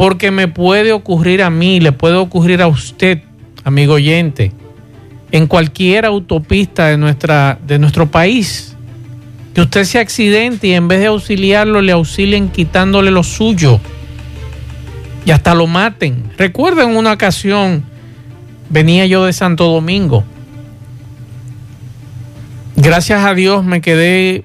Porque 0.00 0.30
me 0.30 0.48
puede 0.48 0.92
ocurrir 0.92 1.42
a 1.42 1.50
mí, 1.50 1.78
le 1.78 1.92
puede 1.92 2.14
ocurrir 2.14 2.62
a 2.62 2.68
usted, 2.68 3.18
amigo 3.64 3.92
oyente, 3.92 4.50
en 5.30 5.46
cualquier 5.46 6.06
autopista 6.06 6.86
de, 6.86 6.96
nuestra, 6.96 7.58
de 7.66 7.78
nuestro 7.78 8.10
país. 8.10 8.74
Que 9.52 9.60
usted 9.60 9.84
se 9.84 9.98
accidente 9.98 10.68
y 10.68 10.72
en 10.72 10.88
vez 10.88 11.00
de 11.00 11.08
auxiliarlo, 11.08 11.82
le 11.82 11.92
auxilien 11.92 12.48
quitándole 12.48 13.10
lo 13.10 13.22
suyo. 13.22 13.78
Y 15.26 15.32
hasta 15.32 15.54
lo 15.54 15.66
maten. 15.66 16.32
Recuerden 16.38 16.96
una 16.96 17.12
ocasión, 17.12 17.84
venía 18.70 19.04
yo 19.04 19.26
de 19.26 19.34
Santo 19.34 19.66
Domingo 19.66 20.24
Gracias 22.82 23.22
a 23.22 23.34
Dios 23.34 23.62
me 23.62 23.82
quedé 23.82 24.44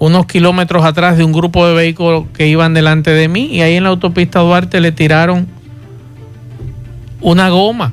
unos 0.00 0.24
kilómetros 0.24 0.82
atrás 0.82 1.18
de 1.18 1.24
un 1.24 1.32
grupo 1.32 1.68
de 1.68 1.74
vehículos 1.74 2.24
que 2.32 2.48
iban 2.48 2.72
delante 2.72 3.10
de 3.10 3.28
mí 3.28 3.50
y 3.52 3.60
ahí 3.60 3.74
en 3.74 3.82
la 3.84 3.90
autopista 3.90 4.40
Duarte 4.40 4.80
le 4.80 4.92
tiraron 4.92 5.46
una 7.20 7.50
goma. 7.50 7.92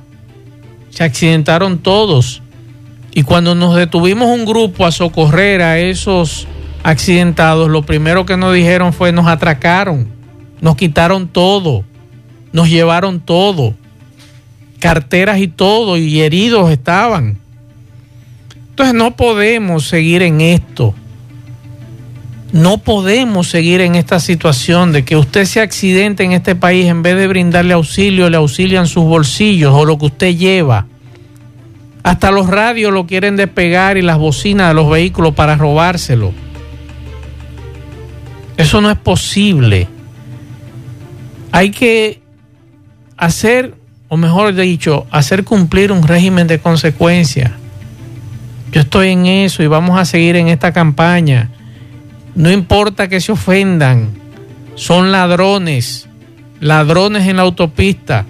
Se 0.89 1.03
accidentaron 1.03 1.79
todos. 1.79 2.41
Y 3.13 3.23
cuando 3.23 3.55
nos 3.55 3.75
detuvimos 3.75 4.29
un 4.29 4.45
grupo 4.45 4.85
a 4.85 4.91
socorrer 4.91 5.61
a 5.61 5.79
esos 5.79 6.47
accidentados, 6.81 7.69
lo 7.69 7.81
primero 7.81 8.25
que 8.25 8.37
nos 8.37 8.53
dijeron 8.53 8.93
fue 8.93 9.11
nos 9.11 9.27
atracaron, 9.27 10.07
nos 10.61 10.77
quitaron 10.77 11.27
todo, 11.27 11.83
nos 12.53 12.69
llevaron 12.69 13.19
todo, 13.19 13.73
carteras 14.79 15.39
y 15.39 15.49
todo, 15.49 15.97
y 15.97 16.21
heridos 16.21 16.71
estaban. 16.71 17.37
Entonces 18.69 18.95
no 18.95 19.17
podemos 19.17 19.89
seguir 19.89 20.21
en 20.21 20.39
esto. 20.39 20.95
No 22.51 22.77
podemos 22.77 23.49
seguir 23.49 23.81
en 23.81 23.95
esta 23.95 24.19
situación 24.19 24.91
de 24.91 25.03
que 25.03 25.17
usted 25.17 25.45
se 25.45 25.59
accidente 25.59 26.23
en 26.23 26.31
este 26.31 26.55
país 26.55 26.87
en 26.87 27.03
vez 27.03 27.17
de 27.17 27.27
brindarle 27.27 27.73
auxilio, 27.73 28.29
le 28.29 28.37
auxilian 28.37 28.87
sus 28.87 29.03
bolsillos 29.03 29.73
o 29.73 29.85
lo 29.85 29.97
que 29.97 30.05
usted 30.05 30.35
lleva. 30.35 30.87
Hasta 32.03 32.31
los 32.31 32.47
radios 32.47 32.93
lo 32.93 33.05
quieren 33.05 33.35
despegar 33.35 33.97
y 33.97 34.01
las 34.01 34.17
bocinas 34.17 34.69
de 34.69 34.73
los 34.73 34.89
vehículos 34.89 35.33
para 35.35 35.55
robárselo. 35.55 36.33
Eso 38.55 38.79
no 38.81 38.89
es 38.89 38.97
posible. 38.97 39.87
Hay 41.51 41.71
que 41.71 42.21
hacer, 43.17 43.75
o 44.07 44.15
mejor 44.15 44.55
dicho, 44.55 45.05
hacer 45.11 45.43
cumplir 45.43 45.91
un 45.91 46.03
régimen 46.03 46.47
de 46.47 46.59
consecuencias 46.59 47.51
yo 48.71 48.81
estoy 48.81 49.09
en 49.09 49.25
eso 49.25 49.63
y 49.63 49.67
vamos 49.67 49.99
a 49.99 50.05
seguir 50.05 50.35
en 50.35 50.49
esta 50.49 50.73
campaña. 50.73 51.49
No 52.37 52.51
importa 52.51 53.09
que 53.09 53.19
se 53.19 53.31
ofendan, 53.31 54.11
son 54.75 55.11
ladrones, 55.11 56.07
ladrones 56.59 57.27
en 57.27 57.37
la 57.37 57.41
autopista. 57.41 58.25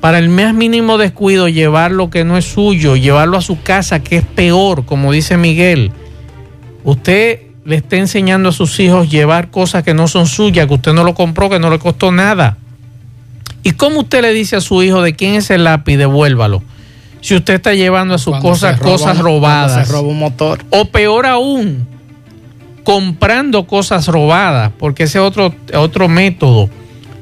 Para 0.00 0.18
el 0.18 0.28
más 0.28 0.54
mínimo 0.54 0.98
descuido, 0.98 1.48
llevar 1.48 1.90
lo 1.90 2.10
que 2.10 2.24
no 2.24 2.38
es 2.38 2.44
suyo, 2.44 2.94
llevarlo 2.94 3.36
a 3.36 3.42
su 3.42 3.60
casa, 3.60 4.04
que 4.04 4.18
es 4.18 4.24
peor, 4.24 4.84
como 4.86 5.12
dice 5.12 5.36
Miguel. 5.36 5.90
Usted 6.84 7.40
le 7.64 7.76
está 7.76 7.96
enseñando 7.96 8.50
a 8.50 8.52
sus 8.52 8.78
hijos 8.78 9.10
llevar 9.10 9.50
cosas 9.50 9.82
que 9.82 9.94
no 9.94 10.06
son 10.08 10.26
suyas, 10.26 10.68
que 10.68 10.74
usted 10.74 10.92
no 10.92 11.02
lo 11.02 11.14
compró, 11.14 11.50
que 11.50 11.58
no 11.58 11.70
le 11.70 11.80
costó 11.80 12.12
nada. 12.12 12.56
¿Y 13.64 13.72
cómo 13.72 14.00
usted 14.00 14.22
le 14.22 14.32
dice 14.32 14.56
a 14.56 14.60
su 14.60 14.80
hijo 14.82 15.02
de 15.02 15.14
quién 15.14 15.34
es 15.34 15.50
el 15.50 15.64
lápiz? 15.64 15.96
Devuélvalo 15.96 16.62
si 17.22 17.36
usted 17.36 17.54
está 17.54 17.72
llevando 17.72 18.14
a 18.14 18.18
sus 18.18 18.36
cosas 18.38 18.78
cosas 18.80 19.18
robadas. 19.18 19.86
Se 19.86 19.92
roba 19.92 20.08
un 20.08 20.18
motor. 20.18 20.64
O 20.70 20.86
peor 20.86 21.24
aún, 21.24 21.86
comprando 22.84 23.66
cosas 23.66 24.08
robadas, 24.08 24.72
porque 24.78 25.04
ese 25.04 25.18
es 25.18 25.24
otro, 25.24 25.54
otro 25.74 26.08
método. 26.08 26.68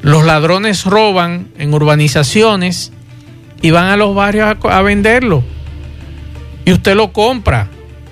Los 0.03 0.25
ladrones 0.25 0.85
roban 0.85 1.49
en 1.59 1.75
urbanizaciones 1.75 2.93
y 3.61 3.71
van 3.71 3.87
a 3.87 3.97
los 3.97 4.15
barrios 4.15 4.57
a, 4.65 4.79
a 4.79 4.83
venderlo. 4.83 5.43
Y 6.65 6.73
usted 6.73 6.95
lo 6.95 7.13
compra. 7.13 7.69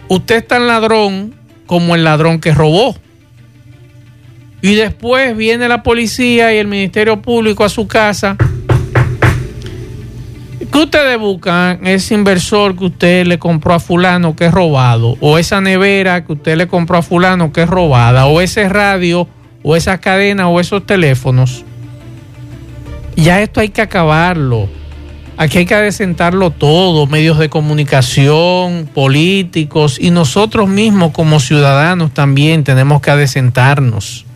Usted 0.08 0.36
es 0.36 0.48
tan 0.48 0.66
ladrón 0.66 1.34
como 1.66 1.94
el 1.94 2.04
ladrón 2.04 2.40
que 2.40 2.52
robó. 2.52 2.96
Y 4.60 4.74
después 4.74 5.36
viene 5.36 5.68
la 5.68 5.82
policía 5.82 6.52
y 6.52 6.58
el 6.58 6.66
Ministerio 6.66 7.22
Público 7.22 7.64
a 7.64 7.68
su 7.68 7.86
casa 7.86 8.36
¿Qué 10.78 10.84
ustedes 10.84 11.18
buscan? 11.18 11.84
Ese 11.88 12.14
inversor 12.14 12.76
que 12.76 12.84
usted 12.84 13.26
le 13.26 13.40
compró 13.40 13.74
a 13.74 13.80
fulano 13.80 14.36
que 14.36 14.46
es 14.46 14.52
robado, 14.52 15.16
o 15.20 15.36
esa 15.36 15.60
nevera 15.60 16.24
que 16.24 16.34
usted 16.34 16.56
le 16.56 16.68
compró 16.68 16.98
a 16.98 17.02
fulano 17.02 17.52
que 17.52 17.62
es 17.62 17.68
robada, 17.68 18.26
o 18.26 18.40
ese 18.40 18.68
radio, 18.68 19.26
o 19.64 19.74
esa 19.74 19.98
cadena, 19.98 20.48
o 20.48 20.60
esos 20.60 20.86
teléfonos. 20.86 21.64
Ya 23.16 23.42
esto 23.42 23.58
hay 23.58 23.70
que 23.70 23.80
acabarlo. 23.80 24.68
Aquí 25.36 25.58
hay 25.58 25.66
que 25.66 25.74
adecentarlo 25.74 26.52
todo, 26.52 27.08
medios 27.08 27.40
de 27.40 27.48
comunicación, 27.48 28.88
políticos 28.94 29.98
y 30.00 30.12
nosotros 30.12 30.68
mismos 30.68 31.10
como 31.10 31.40
ciudadanos 31.40 32.14
también 32.14 32.62
tenemos 32.62 33.02
que 33.02 33.10
adecentarnos. 33.10 34.26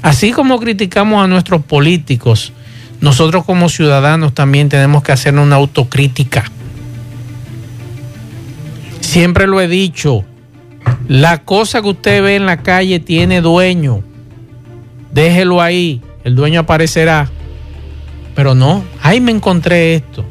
Así 0.00 0.30
como 0.30 0.60
criticamos 0.60 1.24
a 1.24 1.26
nuestros 1.26 1.64
políticos, 1.64 2.52
nosotros 3.00 3.44
como 3.44 3.68
ciudadanos 3.68 4.34
también 4.34 4.68
tenemos 4.68 5.02
que 5.02 5.12
hacer 5.12 5.34
una 5.34 5.56
autocrítica. 5.56 6.44
Siempre 9.00 9.46
lo 9.46 9.60
he 9.60 9.68
dicho, 9.68 10.24
la 11.08 11.44
cosa 11.44 11.82
que 11.82 11.88
usted 11.88 12.22
ve 12.22 12.36
en 12.36 12.46
la 12.46 12.58
calle 12.58 13.00
tiene 13.00 13.40
dueño. 13.40 14.02
Déjelo 15.12 15.62
ahí, 15.62 16.02
el 16.24 16.34
dueño 16.34 16.60
aparecerá. 16.60 17.30
Pero 18.34 18.54
no, 18.54 18.84
ahí 19.02 19.20
me 19.20 19.32
encontré 19.32 19.94
esto. 19.94 20.24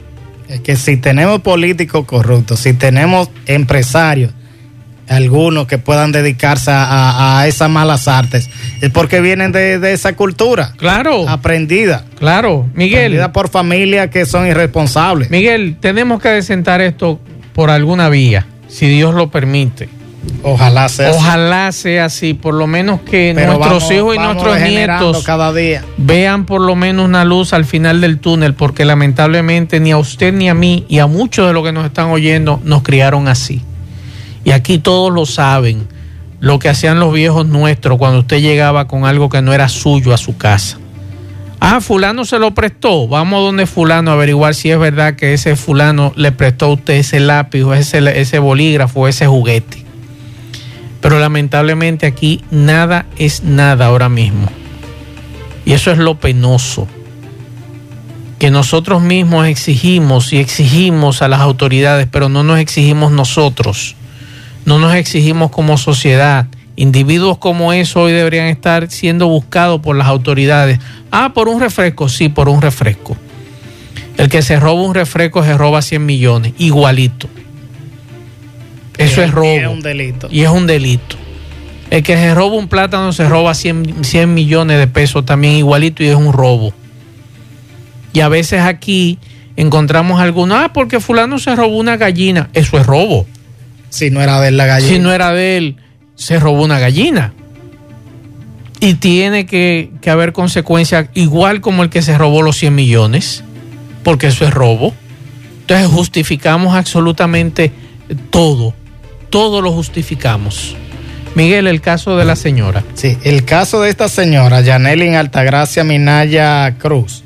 Es 0.48 0.60
que 0.62 0.76
si 0.76 0.98
tenemos 0.98 1.42
políticos 1.42 2.06
corruptos, 2.06 2.60
si 2.60 2.74
tenemos 2.74 3.30
empresarios 3.48 4.32
algunos 5.08 5.68
que 5.68 5.78
puedan 5.78 6.12
dedicarse 6.12 6.72
a, 6.74 7.44
esas 7.48 7.70
malas 7.70 8.08
artes, 8.08 8.50
es 8.82 8.90
porque 8.90 9.22
vienen 9.22 9.52
de, 9.52 9.94
esa 9.94 10.14
cultura. 10.16 10.74
Claro. 10.78 11.28
Aprendida. 11.28 12.06
Claro, 12.18 12.68
Miguel. 12.74 13.04
Aprendida 13.06 13.32
por 13.32 13.50
familias 13.50 14.10
que 14.10 14.26
son 14.26 14.48
irresponsables. 14.48 15.30
Miguel, 15.30 15.78
tenemos 15.80 16.22
que 16.22 16.30
desentar 16.30 16.82
esto 16.82 17.20
por 17.54 17.70
alguna 17.70 18.10
vía, 18.10 18.48
si 18.68 18.88
Dios 18.88 19.14
lo 19.14 19.30
permite. 19.30 19.90
Ojalá 20.42 20.90
sea 20.90 21.12
Ojalá 21.12 21.72
sea 21.72 22.06
así, 22.06 22.34
por 22.34 22.54
lo 22.54 22.68
menos 22.68 23.02
que 23.02 23.34
nuestros 23.34 23.92
hijos 23.92 24.16
y 24.16 24.20
nuestros 24.20 24.60
nietos 24.60 25.24
cada 25.24 25.54
día. 25.54 25.84
vean 25.98 26.46
por 26.46 26.62
lo 26.62 26.76
menos 26.76 27.06
una 27.06 27.26
luz 27.26 27.54
al 27.54 27.66
final 27.66 28.02
del 28.02 28.20
túnel, 28.20 28.54
porque 28.54 28.86
lamentablemente 28.86 29.80
ni 29.80 29.92
a 29.92 29.98
usted 29.98 30.34
ni 30.34 30.50
a 30.50 30.54
mí 30.54 30.86
y 30.88 31.00
a 31.00 31.08
muchos 31.08 31.48
de 31.48 31.54
los 31.54 31.64
que 31.64 31.72
nos 31.72 31.86
están 31.86 32.08
oyendo 32.08 32.60
nos 32.64 32.84
criaron 32.84 33.28
así. 33.28 33.62
Y 34.46 34.52
aquí 34.52 34.78
todos 34.78 35.12
lo 35.12 35.26
saben, 35.26 35.88
lo 36.40 36.60
que 36.60 36.70
hacían 36.70 37.00
los 37.00 37.12
viejos 37.12 37.46
nuestros 37.46 37.98
cuando 37.98 38.20
usted 38.20 38.40
llegaba 38.40 38.88
con 38.88 39.04
algo 39.04 39.28
que 39.28 39.42
no 39.42 39.52
era 39.52 39.68
suyo 39.68 40.14
a 40.14 40.18
su 40.18 40.38
casa. 40.38 40.78
Ah, 41.60 41.82
fulano 41.82 42.26
se 42.26 42.38
lo 42.38 42.54
prestó. 42.54 43.08
Vamos 43.08 43.42
donde 43.42 43.66
fulano 43.66 44.12
a 44.12 44.14
averiguar 44.14 44.54
si 44.54 44.70
es 44.70 44.78
verdad 44.78 45.16
que 45.16 45.34
ese 45.34 45.56
fulano 45.56 46.14
le 46.16 46.32
prestó 46.32 46.66
a 46.66 46.74
usted 46.74 46.94
ese 46.94 47.20
lápiz 47.20 47.64
o 47.64 47.74
ese, 47.74 48.38
bolígrafo 48.38 49.08
ese 49.08 49.26
juguete. 49.26 49.84
Pero 51.02 51.20
lamentablemente 51.20 52.06
aquí 52.06 52.42
nada 52.52 53.08
es 53.18 53.42
nada 53.42 53.88
ahora 53.88 54.10
mismo. 54.10 54.48
Y 55.66 55.74
eso 55.74 55.92
es 55.92 55.98
lo 55.98 56.20
penoso. 56.20 56.88
Que 58.38 58.52
nosotros 58.52 59.02
mismos 59.02 59.48
exigimos 59.48 60.34
y 60.34 60.38
exigimos 60.38 61.24
a 61.24 61.28
las 61.28 61.40
autoridades, 61.40 62.08
pero 62.12 62.30
no 62.30 62.44
nos 62.44 62.60
exigimos 62.60 63.12
nosotros. 63.12 63.96
No 64.66 64.80
nos 64.80 64.96
exigimos 64.96 65.52
como 65.52 65.78
sociedad. 65.78 66.48
Individuos 66.76 67.38
como 67.38 67.72
eso 67.72 68.02
hoy 68.02 68.12
deberían 68.12 68.48
estar 68.48 68.90
siendo 68.90 69.28
buscados 69.28 69.80
por 69.80 69.96
las 69.96 70.08
autoridades. 70.08 70.80
Ah, 71.12 71.32
por 71.34 71.48
un 71.48 71.62
refresco, 71.62 72.10
sí, 72.10 72.28
por 72.30 72.50
un 72.50 72.62
refresco. 72.62 73.16
El 74.18 74.30
que 74.30 74.42
se 74.42 74.60
roba 74.60 74.82
un 74.82 74.96
refresco 74.96 75.44
se 75.44 75.58
roba 75.58 75.82
100 75.82 76.06
millones, 76.06 76.54
igualito. 76.58 77.30
Eso 78.98 79.22
es 79.22 79.32
robo. 79.32 79.48
Y 79.48 79.60
es 79.60 79.68
un 79.68 79.82
delito. 79.82 80.28
Y 80.32 80.42
es 80.42 80.50
un 80.50 80.68
delito. 80.68 81.16
El 81.90 82.04
que 82.04 82.16
se 82.16 82.34
roba 82.34 82.56
un 82.56 82.68
plátano 82.68 83.14
se 83.14 83.28
roba 83.30 83.54
100, 83.54 84.04
100 84.04 84.34
millones 84.34 84.80
de 84.80 84.88
pesos 84.88 85.26
también 85.26 85.54
igualito 85.54 86.04
y 86.04 86.08
es 86.08 86.16
un 86.16 86.34
robo. 86.34 86.74
Y 88.14 88.22
a 88.22 88.30
veces 88.30 88.62
aquí 88.62 89.20
encontramos 89.56 90.20
algunos, 90.20 90.58
ah, 90.58 90.72
porque 90.74 91.00
fulano 91.00 91.38
se 91.38 91.56
robó 91.56 91.78
una 91.78 91.98
gallina. 91.98 92.50
Eso 92.54 92.78
es 92.80 92.86
robo. 92.86 93.28
Si 93.90 94.10
no 94.10 94.22
era 94.22 94.40
de 94.42 94.50
él 94.50 94.58
la 94.58 94.66
gallina. 94.66 94.94
Si 94.94 95.00
no 95.00 95.12
era 95.14 95.32
de 95.32 95.58
él, 95.58 95.78
se 96.16 96.40
robó 96.40 96.64
una 96.64 96.80
gallina. 96.80 97.34
Y 98.80 98.96
tiene 98.96 99.46
que, 99.46 99.92
que 100.02 100.10
haber 100.10 100.34
consecuencias 100.34 101.08
igual 101.14 101.62
como 101.62 101.84
el 101.84 101.90
que 101.90 102.02
se 102.02 102.18
robó 102.18 102.42
los 102.42 102.58
100 102.58 102.76
millones, 102.76 103.44
porque 104.04 104.28
eso 104.28 104.46
es 104.46 104.54
robo. 104.54 104.94
Entonces 105.62 105.88
justificamos 105.88 106.76
absolutamente 106.76 107.72
todo, 108.30 108.74
todo 109.30 109.62
lo 109.62 109.72
justificamos. 109.72 110.76
Miguel, 111.36 111.68
el 111.68 111.82
caso 111.82 112.16
de 112.18 112.24
la 112.24 112.36
señora. 112.36 112.84
Sí, 112.94 113.18
el 113.24 113.44
caso 113.44 113.82
de 113.82 113.90
esta 113.90 114.08
señora, 114.08 114.62
Yanelin 114.62 115.16
Altagracia 115.16 115.84
Minaya 115.84 116.78
Cruz. 116.78 117.24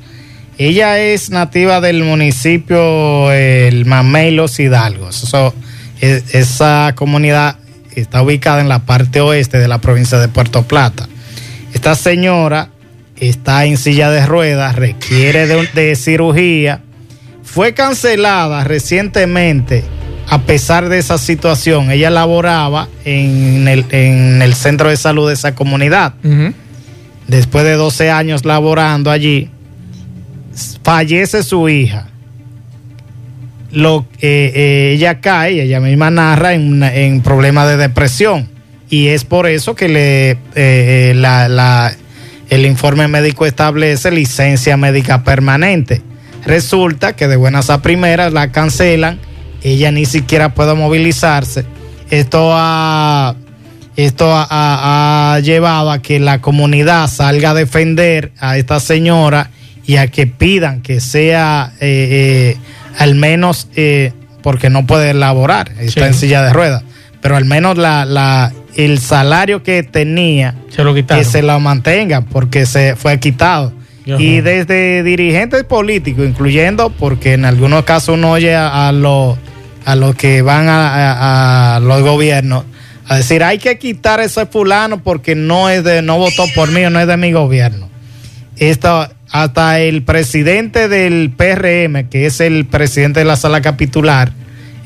Ella 0.58 0.98
es 0.98 1.30
nativa 1.30 1.80
del 1.80 2.02
municipio 2.02 3.32
El 3.32 3.86
Mamey 3.86 4.32
Los 4.32 4.58
Hidalgos. 4.58 5.22
Eso, 5.22 5.54
esa 6.00 6.92
comunidad 6.94 7.56
está 7.94 8.22
ubicada 8.22 8.60
en 8.60 8.68
la 8.68 8.80
parte 8.80 9.20
oeste 9.20 9.58
de 9.58 9.68
la 9.68 9.78
provincia 9.78 10.18
de 10.18 10.28
Puerto 10.28 10.62
Plata. 10.62 11.08
Esta 11.74 11.94
señora 11.94 12.70
está 13.16 13.64
en 13.64 13.76
silla 13.76 14.10
de 14.10 14.26
ruedas, 14.26 14.76
requiere 14.76 15.46
de, 15.46 15.66
de 15.74 15.96
cirugía. 15.96 16.80
Fue 17.42 17.74
cancelada 17.74 18.64
recientemente 18.64 19.84
a 20.30 20.38
pesar 20.42 20.88
de 20.88 20.98
esa 20.98 21.18
situación, 21.18 21.90
ella 21.90 22.08
laboraba 22.08 22.88
en 23.04 23.66
el, 23.66 24.54
centro 24.54 24.88
de 24.88 24.96
salud 24.96 25.26
de 25.26 25.34
esa 25.34 25.56
comunidad. 25.56 26.14
Después 27.26 27.64
de 27.64 27.72
12 27.72 28.12
años 28.12 28.44
laborando 28.44 29.10
allí, 29.10 29.50
fallece 30.84 31.42
su 31.42 31.68
hija. 31.68 32.09
Lo, 33.72 34.06
eh, 34.20 34.52
eh, 34.54 34.92
ella 34.94 35.20
cae, 35.20 35.62
ella 35.62 35.80
misma 35.80 36.10
narra 36.10 36.54
en, 36.54 36.82
en 36.82 37.20
problemas 37.20 37.68
de 37.68 37.76
depresión. 37.76 38.48
Y 38.88 39.08
es 39.08 39.24
por 39.24 39.46
eso 39.46 39.74
que 39.74 39.88
le, 39.88 40.38
eh, 40.56 41.12
la, 41.14 41.92
el 42.48 42.66
informe 42.66 43.06
médico 43.06 43.46
establece 43.46 44.10
licencia 44.10 44.76
médica 44.76 45.22
permanente. 45.22 46.02
Resulta 46.44 47.14
que 47.14 47.28
de 47.28 47.36
buenas 47.36 47.70
a 47.70 47.82
primeras 47.82 48.32
la 48.32 48.50
cancelan 48.50 49.20
ella 49.62 49.90
ni 49.92 50.06
siquiera 50.06 50.54
puede 50.54 50.74
movilizarse. 50.74 51.64
Esto 52.10 52.50
ha, 52.52 53.34
esto 53.96 54.26
ha, 54.32 55.38
llevado 55.42 55.90
a 55.90 56.00
que 56.00 56.18
la 56.18 56.40
comunidad 56.40 57.08
salga 57.08 57.50
a 57.50 57.54
defender 57.54 58.32
a 58.40 58.56
esta 58.56 58.80
señora 58.80 59.50
y 59.86 59.96
a 59.96 60.08
que 60.08 60.26
pidan 60.26 60.82
que 60.82 61.00
sea 61.00 61.72
al 63.00 63.14
menos, 63.14 63.66
eh, 63.76 64.12
porque 64.42 64.68
no 64.68 64.86
puede 64.86 65.14
laborar, 65.14 65.72
está 65.80 66.06
en 66.06 66.14
silla 66.14 66.42
de 66.42 66.52
ruedas, 66.52 66.84
pero 67.22 67.34
al 67.34 67.46
menos 67.46 67.78
la, 67.78 68.04
la, 68.04 68.52
el 68.76 68.98
salario 68.98 69.62
que 69.62 69.82
tenía, 69.82 70.54
que 71.08 71.24
se 71.24 71.40
lo 71.40 71.58
mantenga, 71.60 72.20
porque 72.20 72.66
se 72.66 72.96
fue 72.96 73.18
quitado. 73.18 73.72
Y 74.04 74.40
desde 74.40 75.02
dirigentes 75.02 75.64
políticos, 75.64 76.26
incluyendo, 76.26 76.90
porque 76.90 77.34
en 77.34 77.46
algunos 77.46 77.84
casos 77.84 78.16
uno 78.16 78.32
oye 78.32 78.54
a 78.54 78.92
los 78.92 79.38
a 79.86 79.96
los 79.96 80.14
que 80.14 80.42
van 80.42 80.66
a, 80.68 81.80
los 81.82 82.02
gobiernos 82.02 82.64
a 83.08 83.16
decir 83.16 83.42
hay 83.42 83.56
que 83.56 83.78
quitar 83.78 84.20
ese 84.20 84.44
fulano 84.44 85.02
porque 85.02 85.34
no 85.34 85.70
es 85.70 85.82
de 85.84 86.02
no 86.02 86.18
votó 86.18 86.44
por 86.54 86.70
mí 86.70 86.84
o 86.84 86.90
no 86.90 87.00
es 87.00 87.06
de 87.06 87.16
mi 87.16 87.32
gobierno. 87.32 87.88
Esto, 88.58 89.08
hasta 89.30 89.80
el 89.80 90.02
presidente 90.02 90.88
del 90.88 91.30
PRM, 91.30 92.08
que 92.08 92.26
es 92.26 92.40
el 92.40 92.66
presidente 92.66 93.20
de 93.20 93.26
la 93.26 93.36
sala 93.36 93.60
capitular 93.60 94.32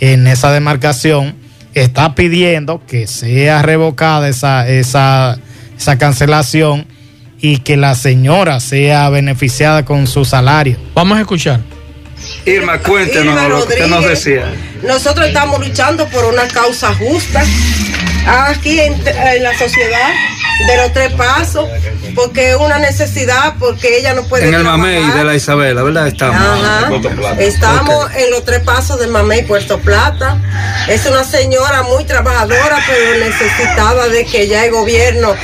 en 0.00 0.26
esa 0.26 0.52
demarcación, 0.52 1.35
está 1.74 2.14
pidiendo 2.14 2.83
que 2.87 3.07
sea 3.07 3.62
revocada 3.62 4.28
esa, 4.28 4.68
esa, 4.68 5.38
esa 5.76 5.98
cancelación 5.98 6.87
y 7.40 7.59
que 7.59 7.76
la 7.76 7.94
señora 7.94 8.61
sea 8.61 9.09
beneficiada 9.11 9.85
con 9.85 10.07
su 10.07 10.24
salario. 10.24 10.76
Vamos 10.94 11.18
a 11.18 11.20
escuchar. 11.22 11.61
Irma, 12.46 12.78
cuéntenos 12.78 13.48
lo 13.48 13.66
que 13.66 13.87
nos 13.87 14.07
decía. 14.07 14.46
Nosotros 14.83 15.26
estamos 15.26 15.66
luchando 15.66 16.07
por 16.09 16.24
una 16.26 16.46
causa 16.48 16.94
justa 16.94 17.44
aquí 18.26 18.80
en, 18.80 19.02
la 19.42 19.56
sociedad 19.58 20.10
de 20.66 20.76
los 20.76 20.92
tres 20.92 21.12
pasos, 21.12 21.68
porque 22.14 22.50
es 22.50 22.56
una 22.56 22.78
necesidad, 22.78 23.54
porque 23.58 23.98
ella 23.98 24.14
no 24.14 24.24
puede. 24.24 24.48
En 24.48 24.54
el 24.54 24.64
Mamey 24.64 25.10
de 25.10 25.24
la 25.24 25.34
Isabela, 25.34 25.82
¿verdad? 25.82 26.08
Estamos. 26.08 26.42
Estamos 27.38 28.14
en 28.14 28.30
los 28.30 28.44
tres 28.44 28.60
pasos 28.60 28.98
del 28.98 29.10
Mamey, 29.10 29.42
Puerto 29.44 29.78
Plata. 29.78 30.38
Es 30.88 31.06
una 31.06 31.24
señora 31.24 31.82
muy 31.82 32.04
trabajadora, 32.04 32.78
pero 32.87 33.18
necesitada 33.24 34.08
de 34.08 34.24
que 34.24 34.46
ya 34.46 34.64
el 34.64 34.72
gobierno 34.72 35.34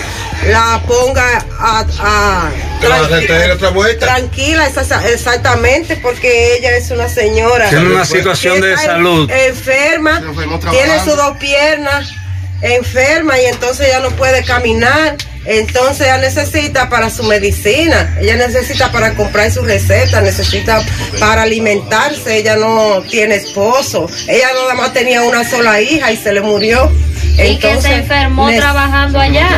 la 0.48 0.80
ponga 0.86 1.44
a, 1.58 1.84
tranquila, 3.98 4.66
exactamente, 5.12 5.96
porque 5.96 6.56
ella 6.56 6.76
es 6.76 6.90
una 6.90 7.08
señora. 7.08 7.68
Tiene 7.68 7.92
una 7.92 8.04
situación 8.04 8.60
de 8.60 8.76
salud. 8.76 9.30
Enferma, 9.30 10.22
tiene 10.70 10.98
sus 11.04 11.16
dos 11.16 11.36
piernas 11.36 12.14
enferma 12.62 13.40
y 13.40 13.46
entonces 13.46 13.88
ella 13.88 14.00
no 14.00 14.10
puede 14.10 14.44
caminar. 14.44 15.16
Entonces 15.46 16.06
ella 16.06 16.18
necesita 16.18 16.90
para 16.90 17.08
su 17.08 17.24
medicina, 17.24 18.14
ella 18.20 18.36
necesita 18.36 18.92
para 18.92 19.14
comprar 19.14 19.50
su 19.50 19.62
receta, 19.62 20.20
necesita 20.20 20.82
para 21.18 21.42
alimentarse, 21.42 22.36
ella 22.36 22.56
no 22.56 23.00
tiene 23.08 23.36
esposo, 23.36 24.06
ella 24.28 24.48
nada 24.52 24.74
más 24.74 24.92
tenía 24.92 25.22
una 25.22 25.42
sola 25.48 25.80
hija 25.80 26.12
y 26.12 26.18
se 26.18 26.32
le 26.32 26.42
murió 26.42 26.92
y 27.38 27.56
que 27.56 27.80
se 27.80 27.94
enfermó 27.94 28.50
trabajando 28.50 29.18
allá, 29.18 29.48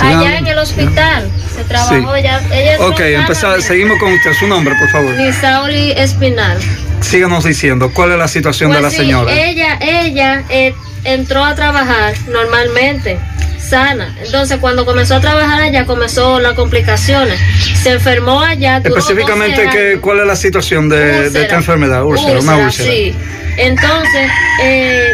allá 0.00 0.38
en 0.38 0.46
el 0.46 0.58
hospital. 0.58 1.30
Se 1.54 1.64
trabajó 1.64 2.16
ya. 2.16 2.40
ok, 2.80 3.00
empezar, 3.00 3.60
seguimos 3.62 3.98
con 3.98 4.12
usted. 4.12 4.32
Su 4.32 4.46
nombre, 4.46 4.74
por 4.76 4.88
favor. 4.90 5.14
Nisauli 5.14 5.92
Espinal. 5.92 6.58
Síganos 7.00 7.44
diciendo, 7.44 7.92
¿cuál 7.92 8.12
es 8.12 8.18
la 8.18 8.28
situación 8.28 8.70
de 8.70 8.80
la 8.80 8.88
pues 8.88 8.96
señora? 8.96 9.32
Ella, 9.32 9.78
ella 9.80 10.44
eh, 10.48 10.74
entró 11.04 11.44
a 11.44 11.54
trabajar 11.54 12.14
normalmente 12.28 13.18
sana. 13.60 14.14
Entonces, 14.24 14.58
cuando 14.58 14.84
comenzó 14.84 15.16
a 15.16 15.20
trabajar 15.20 15.62
allá, 15.62 15.86
comenzó 15.86 16.40
las 16.40 16.54
complicaciones. 16.54 17.38
Se 17.82 17.92
enfermó 17.92 18.40
allá. 18.40 18.78
Específicamente, 18.84 19.98
¿cuál 20.00 20.20
es 20.20 20.26
la 20.26 20.36
situación 20.36 20.88
de, 20.88 21.26
esta 21.26 21.56
enfermedad? 21.56 22.04
Úlcera, 22.04 22.40
una 22.40 22.56
úlcera. 22.56 22.90
Sí. 22.90 23.14
Entonces, 23.56 24.30
eh, 24.62 25.12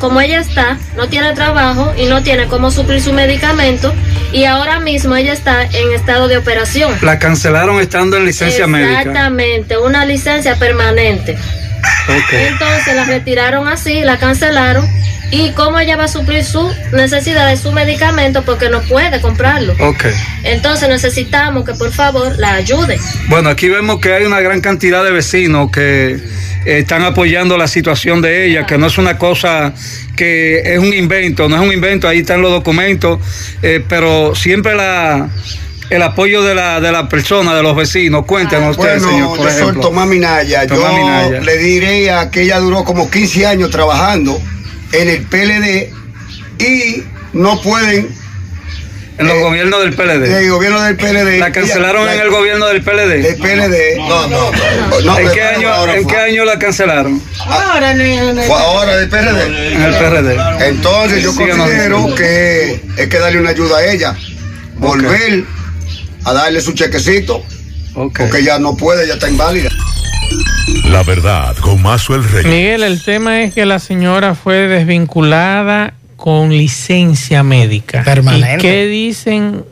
como 0.00 0.20
ella 0.20 0.40
está, 0.40 0.78
no 0.96 1.08
tiene 1.08 1.32
trabajo 1.32 1.92
y 1.96 2.06
no 2.06 2.22
tiene 2.22 2.46
cómo 2.46 2.70
suplir 2.70 3.00
su 3.00 3.12
medicamento, 3.12 3.94
y 4.32 4.44
ahora 4.44 4.80
mismo 4.80 5.14
ella 5.14 5.32
está 5.32 5.62
en 5.64 5.92
estado 5.92 6.26
de 6.26 6.36
operación. 6.36 6.92
La 7.02 7.18
cancelaron 7.18 7.80
estando 7.80 8.16
en 8.16 8.24
licencia 8.24 8.66
médica. 8.66 9.00
Exactamente, 9.00 9.78
una 9.78 10.04
licencia 10.04 10.56
permanente. 10.56 11.36
Entonces 12.08 12.94
la 12.94 13.04
retiraron 13.04 13.68
así, 13.68 14.02
la 14.02 14.18
cancelaron. 14.18 14.86
¿Y 15.30 15.50
cómo 15.52 15.80
ella 15.80 15.96
va 15.96 16.04
a 16.04 16.08
suplir 16.08 16.44
su 16.44 16.70
necesidad 16.92 17.48
de 17.48 17.56
su 17.56 17.72
medicamento? 17.72 18.42
Porque 18.42 18.68
no 18.68 18.82
puede 18.82 19.20
comprarlo. 19.20 19.74
Ok. 19.80 20.04
Entonces 20.44 20.88
necesitamos 20.88 21.64
que 21.64 21.72
por 21.74 21.92
favor 21.92 22.38
la 22.38 22.54
ayude. 22.54 22.98
Bueno, 23.28 23.48
aquí 23.48 23.68
vemos 23.68 23.98
que 24.00 24.12
hay 24.12 24.24
una 24.24 24.40
gran 24.40 24.60
cantidad 24.60 25.02
de 25.02 25.10
vecinos 25.10 25.70
que 25.72 26.20
están 26.64 27.02
apoyando 27.02 27.56
la 27.56 27.66
situación 27.66 28.22
de 28.22 28.46
ella, 28.46 28.64
que 28.64 28.78
no 28.78 28.86
es 28.86 28.96
una 28.96 29.18
cosa 29.18 29.74
que 30.16 30.74
es 30.74 30.78
un 30.78 30.94
invento, 30.94 31.48
no 31.48 31.56
es 31.56 31.62
un 31.62 31.72
invento, 31.72 32.08
ahí 32.08 32.20
están 32.20 32.40
los 32.40 32.52
documentos, 32.52 33.18
eh, 33.62 33.84
pero 33.88 34.34
siempre 34.34 34.74
la 34.74 35.28
el 35.94 36.02
apoyo 36.02 36.42
de 36.42 36.54
la, 36.54 36.80
de 36.80 36.90
la 36.90 37.08
persona, 37.08 37.54
de 37.54 37.62
los 37.62 37.76
vecinos. 37.76 38.24
Cuéntenos 38.26 38.76
ustedes, 38.76 39.02
señor. 39.02 39.38
yo 39.38 39.50
soy 39.50 39.80
Tomás 39.80 40.06
Minaya. 40.06 40.64
yo 40.64 41.40
le 41.40 41.56
diré 41.58 42.10
a 42.10 42.30
que 42.30 42.42
ella 42.42 42.58
duró 42.58 42.84
como 42.84 43.10
15 43.10 43.46
años 43.46 43.70
trabajando 43.70 44.40
en 44.92 45.08
el 45.08 45.22
PLD 45.22 45.92
y 46.58 47.02
no 47.32 47.60
pueden 47.60 48.08
En 49.18 49.28
los 49.28 49.38
gobiernos 49.38 49.80
del 49.82 49.94
PLD. 49.94 50.24
En 50.26 50.34
el 50.34 50.50
gobierno 50.50 50.82
del 50.82 50.96
PLD. 50.96 51.38
¿La 51.38 51.52
cancelaron 51.52 52.08
en 52.08 52.20
el 52.20 52.30
gobierno 52.30 52.66
del 52.66 52.82
PLD? 52.82 53.22
Del 53.22 53.36
PLD. 53.36 53.96
No, 53.98 54.26
no, 54.28 54.50
no. 55.04 55.18
¿En, 55.18 55.30
qué 55.30 55.42
año, 55.42 55.86
¿en 55.86 56.06
qué 56.06 56.16
año 56.16 56.44
la 56.44 56.58
cancelaron? 56.58 57.22
Ahora 57.46 57.92
en 57.92 58.00
el, 58.00 58.42
Fue 58.42 58.56
ahora 58.56 58.96
del 58.96 59.08
PLD. 59.08 59.72
En 59.72 59.82
el 59.82 59.94
PLD. 59.94 60.66
Entonces 60.66 61.22
yo 61.22 61.34
considero 61.34 62.12
que 62.16 62.80
hay 62.98 63.08
que 63.08 63.18
darle 63.18 63.40
una 63.40 63.50
ayuda 63.50 63.78
a 63.78 63.86
ella. 63.86 64.16
Volver 64.76 65.44
a 66.24 66.32
darle 66.32 66.60
su 66.60 66.72
chequecito. 66.72 67.42
Porque 67.94 68.42
ya 68.42 68.58
no 68.58 68.76
puede, 68.76 69.06
ya 69.06 69.14
está 69.14 69.28
inválida. 69.28 69.70
La 70.86 71.02
verdad, 71.02 71.56
con 71.58 71.80
Mazo 71.82 72.14
el 72.14 72.24
Rey. 72.24 72.44
Miguel, 72.44 72.82
el 72.82 73.02
tema 73.02 73.42
es 73.42 73.54
que 73.54 73.64
la 73.66 73.78
señora 73.78 74.34
fue 74.34 74.66
desvinculada 74.66 75.94
con 76.16 76.50
licencia 76.50 77.42
médica. 77.42 78.02
Permanente. 78.02 78.56
¿Y 78.56 78.60
qué 78.60 78.86
dicen 78.86 79.64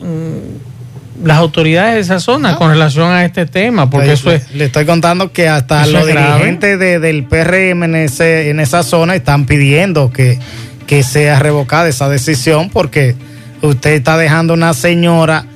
mm, 0.00 1.26
las 1.26 1.38
autoridades 1.38 1.94
de 1.94 2.00
esa 2.00 2.20
zona 2.20 2.56
con 2.56 2.70
relación 2.70 3.10
a 3.10 3.24
este 3.24 3.46
tema? 3.46 3.88
Porque 3.88 4.12
eso 4.12 4.30
es, 4.30 4.50
Le 4.52 4.66
estoy 4.66 4.84
contando 4.84 5.32
que 5.32 5.48
hasta 5.48 5.86
los 5.86 6.06
dirigentes 6.06 6.78
del 6.78 7.24
PRM 7.24 7.84
en, 7.84 7.96
ese, 7.96 8.50
en 8.50 8.60
esa 8.60 8.82
zona 8.82 9.14
están 9.14 9.46
pidiendo 9.46 10.12
que, 10.12 10.38
que 10.86 11.02
sea 11.02 11.38
revocada 11.38 11.88
esa 11.88 12.08
decisión 12.08 12.68
porque 12.70 13.14
usted 13.62 13.92
está 13.92 14.18
dejando 14.18 14.54
una 14.54 14.74
señora 14.74 15.46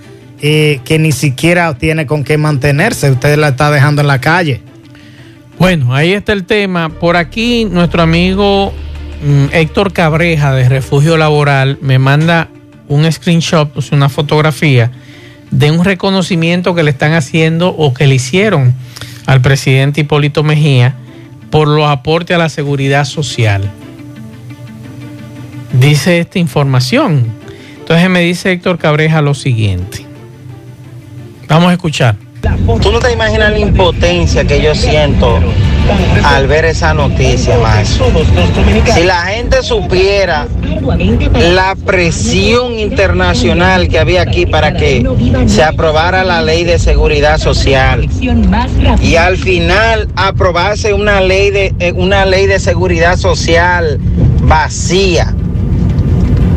que 0.41 0.99
ni 0.99 1.13
siquiera 1.13 1.75
tiene 1.75 2.07
con 2.07 2.25
qué 2.25 2.39
mantenerse. 2.39 3.11
Usted 3.11 3.37
la 3.39 3.49
está 3.49 3.71
dejando 3.71 4.03
en 4.03 4.09
la 4.09 4.21
calle. 4.21 4.61
Bueno, 5.59 5.95
ahí 5.95 6.13
está 6.13 6.33
el 6.33 6.45
tema. 6.45 6.89
Por 6.89 7.17
aquí 7.17 7.65
nuestro 7.65 8.03
amigo 8.03 8.73
mm, 9.25 9.47
Héctor 9.53 9.93
Cabreja 9.93 10.53
de 10.53 10.69
Refugio 10.69 11.17
Laboral 11.17 11.79
me 11.81 11.99
manda 11.99 12.49
un 12.89 13.11
screenshot, 13.11 13.71
pues 13.71 13.93
una 13.93 14.09
fotografía 14.09 14.91
de 15.51 15.71
un 15.71 15.85
reconocimiento 15.85 16.75
que 16.75 16.83
le 16.83 16.91
están 16.91 17.13
haciendo 17.13 17.69
o 17.69 17.95
que 17.95 18.07
le 18.07 18.17
hicieron 18.17 18.75
al 19.27 19.41
presidente 19.41 20.03
Hipólito 20.03 20.43
Mejía 20.43 20.97
por 21.51 21.69
los 21.69 21.89
aportes 21.89 22.35
a 22.35 22.39
la 22.39 22.49
seguridad 22.49 23.05
social. 23.05 23.71
Dice 25.73 26.19
esta 26.19 26.39
información. 26.39 27.27
Entonces 27.79 28.11
me 28.11 28.21
dice 28.21 28.53
Héctor 28.53 28.79
Cabreja 28.79 29.23
lo 29.23 29.35
siguiente. 29.35 30.05
Vamos 31.49 31.71
a 31.71 31.73
escuchar. 31.73 32.17
Tú 32.83 32.93
no 32.93 32.99
te 32.99 33.13
imaginas 33.13 33.53
la 33.53 33.59
impotencia 33.59 34.45
que 34.45 34.61
yo 34.61 34.75
siento 34.75 35.39
al 36.25 36.47
ver 36.47 36.65
esa 36.67 36.93
noticia, 36.95 37.57
más. 37.59 37.99
Si 38.95 39.03
la 39.03 39.23
gente 39.23 39.63
supiera 39.63 40.47
la 41.35 41.75
presión 41.87 42.79
internacional 42.79 43.89
que 43.89 43.99
había 43.99 44.23
aquí 44.23 44.47
para 44.47 44.75
que 44.75 45.07
se 45.47 45.63
aprobara 45.63 46.25
la 46.25 46.43
ley 46.43 46.65
de 46.65 46.79
seguridad 46.79 47.39
social 47.39 48.09
y 49.01 49.17
al 49.17 49.37
final 49.37 50.09
aprobase 50.17 50.93
una 50.93 51.21
ley 51.21 51.51
de 51.51 51.75
eh, 51.79 51.93
una 51.93 52.27
ley 52.27 52.47
de 52.47 52.59
seguridad 52.59 53.17
social 53.17 53.99
vacía 54.43 55.35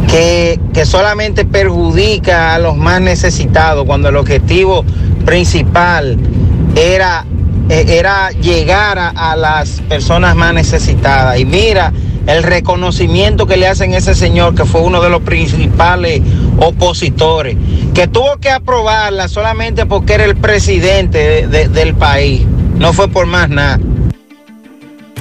que, 0.08 0.60
que 0.74 0.86
solamente 0.86 1.46
perjudica 1.46 2.56
a 2.56 2.60
los 2.60 2.76
más 2.76 3.02
necesitados 3.02 3.86
cuando 3.86 4.10
el 4.10 4.16
objetivo 4.16 4.84
principal 5.26 6.18
era, 6.76 7.26
eh, 7.70 7.86
era 7.88 8.32
llegar 8.32 8.98
a, 8.98 9.36
las 9.36 9.82
personas 9.82 10.36
más 10.36 10.54
necesitadas. 10.54 11.40
Y 11.40 11.46
mira 11.46 11.92
el 12.26 12.44
reconocimiento 12.44 13.46
que 13.46 13.58
le 13.58 13.68
hacen 13.68 13.94
a 13.94 13.98
ese 13.98 14.16
señor 14.16 14.56
que 14.56 14.66
fue 14.66 14.82
uno 14.82 15.02
de 15.02 15.10
los 15.10 15.22
principales 15.22 16.22
opositores, 16.60 17.56
que 17.94 18.08
tuvo 18.08 18.38
que 18.38 18.50
aprobarla 18.50 19.28
solamente 19.28 19.86
porque 19.86 20.14
era 20.14 20.26
el 20.26 20.36
presidente 20.36 21.48
del 21.48 21.96
país, 21.96 22.46
no 22.78 22.94
fue 22.94 23.08
por 23.08 23.26
más 23.28 23.50
nada. 23.50 23.80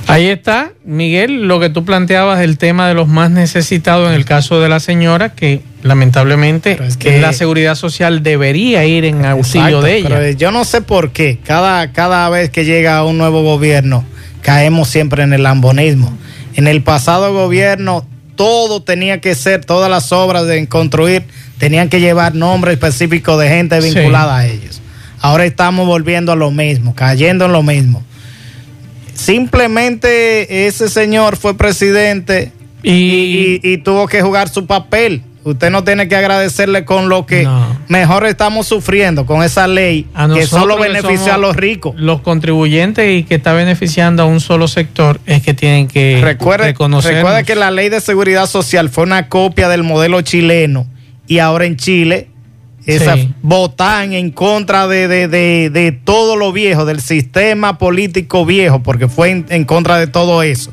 Ahí 0.08 0.28
está, 0.28 0.70
Miguel, 0.84 1.48
lo 1.48 1.58
que 1.58 1.68
tú 1.68 1.84
planteabas 1.84 2.38
del 2.38 2.58
tema 2.58 2.86
de 2.86 2.94
los 2.94 3.08
más 3.08 3.30
necesitados 3.30 4.08
en 4.08 4.14
el 4.14 4.24
caso 4.24 4.60
de 4.60 4.68
la 4.68 4.78
señora, 4.78 5.32
que 5.32 5.62
lamentablemente 5.82 6.78
que, 6.98 7.20
la 7.20 7.32
seguridad 7.32 7.74
social 7.74 8.22
debería 8.22 8.84
ir 8.84 9.04
en 9.04 9.24
auxilio 9.24 9.82
de 9.82 9.96
ella. 9.96 10.08
Pero 10.08 10.30
yo 10.38 10.52
no 10.52 10.64
sé 10.64 10.80
por 10.80 11.10
qué, 11.10 11.40
cada, 11.44 11.92
cada 11.92 12.28
vez 12.30 12.50
que 12.50 12.64
llega 12.64 13.02
un 13.04 13.18
nuevo 13.18 13.42
gobierno, 13.42 14.04
caemos 14.42 14.88
siempre 14.88 15.24
en 15.24 15.32
el 15.32 15.42
lambonismo. 15.42 16.16
En 16.54 16.68
el 16.68 16.82
pasado 16.82 17.32
gobierno, 17.32 18.06
todo 18.36 18.82
tenía 18.82 19.20
que 19.20 19.34
ser, 19.34 19.64
todas 19.64 19.90
las 19.90 20.12
obras 20.12 20.46
de 20.46 20.68
construir, 20.68 21.24
tenían 21.58 21.88
que 21.88 21.98
llevar 21.98 22.36
nombre 22.36 22.72
específico 22.72 23.36
de 23.38 23.48
gente 23.48 23.80
vinculada 23.80 24.38
a 24.38 24.46
ellos. 24.46 24.80
Ahora 25.20 25.46
estamos 25.46 25.84
volviendo 25.84 26.30
a 26.30 26.36
lo 26.36 26.52
mismo, 26.52 26.94
cayendo 26.94 27.46
en 27.46 27.52
lo 27.52 27.64
mismo 27.64 28.04
Simplemente 29.16 30.66
ese 30.66 30.88
señor 30.88 31.36
fue 31.36 31.56
presidente 31.56 32.52
y, 32.82 33.78
tuvo 33.78 34.06
que 34.06 34.22
jugar 34.22 34.48
su 34.48 34.66
papel. 34.66 35.22
Usted 35.42 35.70
no 35.70 35.84
tiene 35.84 36.08
que 36.08 36.16
agradecerle 36.16 36.84
con 36.84 37.08
lo 37.08 37.24
que 37.24 37.48
mejor 37.88 38.26
estamos 38.26 38.66
sufriendo, 38.66 39.26
con 39.26 39.44
esa 39.44 39.68
ley 39.68 40.06
que 40.34 40.44
solo 40.44 40.76
beneficia 40.76 41.36
a 41.36 41.38
los 41.38 41.54
ricos. 41.54 41.94
Los 41.96 42.20
contribuyentes 42.20 43.18
y 43.18 43.22
que 43.22 43.36
está 43.36 43.52
beneficiando 43.52 44.24
a 44.24 44.26
un 44.26 44.40
solo 44.40 44.66
sector 44.66 45.20
es 45.24 45.42
que 45.42 45.54
tienen 45.54 45.86
que 45.86 46.20
recuerde, 46.20 46.74
Recuerda 46.74 47.44
que 47.44 47.54
la 47.54 47.70
ley 47.70 47.88
de 47.88 48.00
seguridad 48.00 48.46
social 48.46 48.88
fue 48.88 49.04
una 49.04 49.28
copia 49.28 49.68
del 49.68 49.84
modelo 49.84 50.20
chileno 50.22 50.86
y 51.28 51.38
ahora 51.38 51.64
en 51.64 51.76
Chile 51.76 52.28
esa, 52.86 53.16
votan 53.42 54.12
en 54.12 54.30
contra 54.30 54.86
de, 54.86 55.08
de, 55.08 56.00
todo 56.04 56.36
lo 56.36 56.52
viejo, 56.52 56.84
del 56.84 57.00
sistema 57.00 57.78
político 57.78 58.46
viejo, 58.46 58.80
porque 58.80 59.08
fue 59.08 59.44
en, 59.48 59.64
contra 59.64 59.98
de 59.98 60.06
todo 60.06 60.42
eso. 60.42 60.72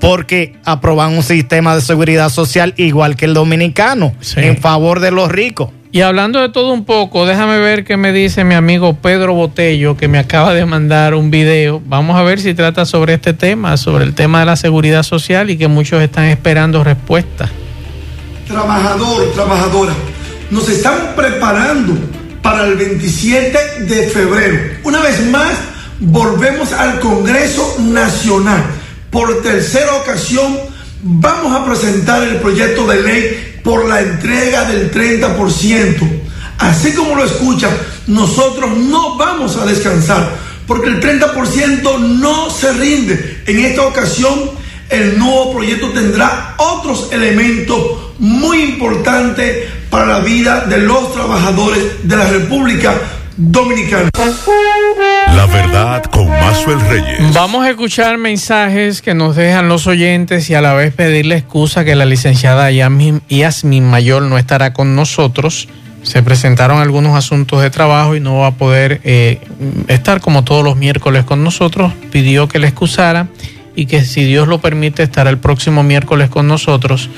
Porque 0.00 0.56
aproban 0.64 1.14
un 1.14 1.22
sistema 1.22 1.74
de 1.74 1.82
seguridad 1.82 2.30
social 2.30 2.74
igual 2.76 3.16
que 3.16 3.26
el 3.26 3.34
dominicano, 3.34 4.14
en 4.36 4.56
favor 4.56 5.00
de 5.00 5.10
los 5.10 5.30
ricos. 5.30 5.70
Y 5.92 6.00
hablando 6.00 6.40
de 6.40 6.48
todo 6.48 6.72
un 6.72 6.84
poco, 6.84 7.24
déjame 7.24 7.58
ver 7.58 7.84
qué 7.84 7.96
me 7.96 8.12
dice 8.12 8.42
mi 8.42 8.54
amigo 8.54 8.94
Pedro 8.94 9.34
Botello, 9.34 9.96
que 9.96 10.08
me 10.08 10.18
acaba 10.18 10.52
de 10.52 10.66
mandar 10.66 11.14
un 11.14 11.30
video. 11.30 11.80
Vamos 11.86 12.16
a 12.16 12.22
ver 12.22 12.40
si 12.40 12.52
trata 12.52 12.84
sobre 12.84 13.14
este 13.14 13.32
tema, 13.32 13.76
sobre 13.76 14.04
el 14.04 14.14
tema 14.14 14.40
de 14.40 14.46
la 14.46 14.56
seguridad 14.56 15.04
social 15.04 15.50
y 15.50 15.56
que 15.56 15.68
muchos 15.68 16.02
están 16.02 16.24
esperando 16.24 16.82
respuestas. 16.82 17.50
Trabajador, 18.48 19.32
trabajadora 19.34 19.94
nos 20.50 20.68
están 20.68 21.14
preparando 21.16 21.94
para 22.42 22.66
el 22.66 22.76
27 22.76 23.84
de 23.84 24.08
febrero. 24.08 24.58
Una 24.84 25.00
vez 25.00 25.24
más, 25.26 25.52
volvemos 26.00 26.72
al 26.72 27.00
Congreso 27.00 27.76
Nacional. 27.80 28.62
Por 29.10 29.42
tercera 29.42 29.94
ocasión, 29.94 30.58
vamos 31.02 31.54
a 31.54 31.64
presentar 31.64 32.22
el 32.22 32.36
proyecto 32.36 32.86
de 32.86 33.02
ley 33.02 33.60
por 33.62 33.88
la 33.88 34.00
entrega 34.00 34.64
del 34.64 34.92
30%. 34.92 36.22
Así 36.58 36.92
como 36.92 37.16
lo 37.16 37.24
escuchan, 37.24 37.72
nosotros 38.06 38.76
no 38.76 39.16
vamos 39.16 39.56
a 39.56 39.66
descansar, 39.66 40.30
porque 40.66 40.88
el 40.88 41.00
30% 41.00 41.98
no 41.98 42.50
se 42.50 42.72
rinde. 42.72 43.42
En 43.46 43.64
esta 43.64 43.82
ocasión, 43.82 44.50
el 44.94 45.18
nuevo 45.18 45.52
proyecto 45.52 45.88
tendrá 45.90 46.54
otros 46.56 47.08
elementos 47.12 47.78
muy 48.18 48.62
importantes 48.62 49.68
para 49.90 50.06
la 50.06 50.18
vida 50.20 50.66
de 50.66 50.78
los 50.78 51.12
trabajadores 51.12 51.82
de 52.04 52.16
la 52.16 52.26
República 52.26 52.94
Dominicana. 53.36 54.10
La 55.34 55.46
verdad 55.46 56.04
con 56.04 56.28
Mazuel 56.28 56.80
Reyes. 56.80 57.34
Vamos 57.34 57.64
a 57.64 57.70
escuchar 57.70 58.18
mensajes 58.18 59.02
que 59.02 59.14
nos 59.14 59.34
dejan 59.34 59.68
los 59.68 59.88
oyentes 59.88 60.48
y 60.50 60.54
a 60.54 60.60
la 60.60 60.74
vez 60.74 60.94
pedirle 60.94 61.36
excusa 61.36 61.84
que 61.84 61.96
la 61.96 62.04
licenciada 62.04 62.70
Yasmin 62.70 63.90
Mayor 63.90 64.22
no 64.22 64.38
estará 64.38 64.72
con 64.72 64.94
nosotros. 64.94 65.68
Se 66.04 66.22
presentaron 66.22 66.78
algunos 66.78 67.16
asuntos 67.16 67.62
de 67.62 67.70
trabajo 67.70 68.14
y 68.14 68.20
no 68.20 68.38
va 68.38 68.48
a 68.48 68.54
poder 68.54 69.00
eh, 69.02 69.40
estar 69.88 70.20
como 70.20 70.44
todos 70.44 70.62
los 70.62 70.76
miércoles 70.76 71.24
con 71.24 71.42
nosotros. 71.42 71.92
Pidió 72.12 72.46
que 72.46 72.60
le 72.60 72.68
excusara 72.68 73.26
y 73.76 73.86
que 73.86 74.04
si 74.04 74.24
Dios 74.24 74.48
lo 74.48 74.60
permite 74.60 75.02
estará 75.02 75.30
el 75.30 75.38
próximo 75.38 75.82
miércoles 75.82 76.30
con 76.30 76.46
nosotros, 76.46 77.10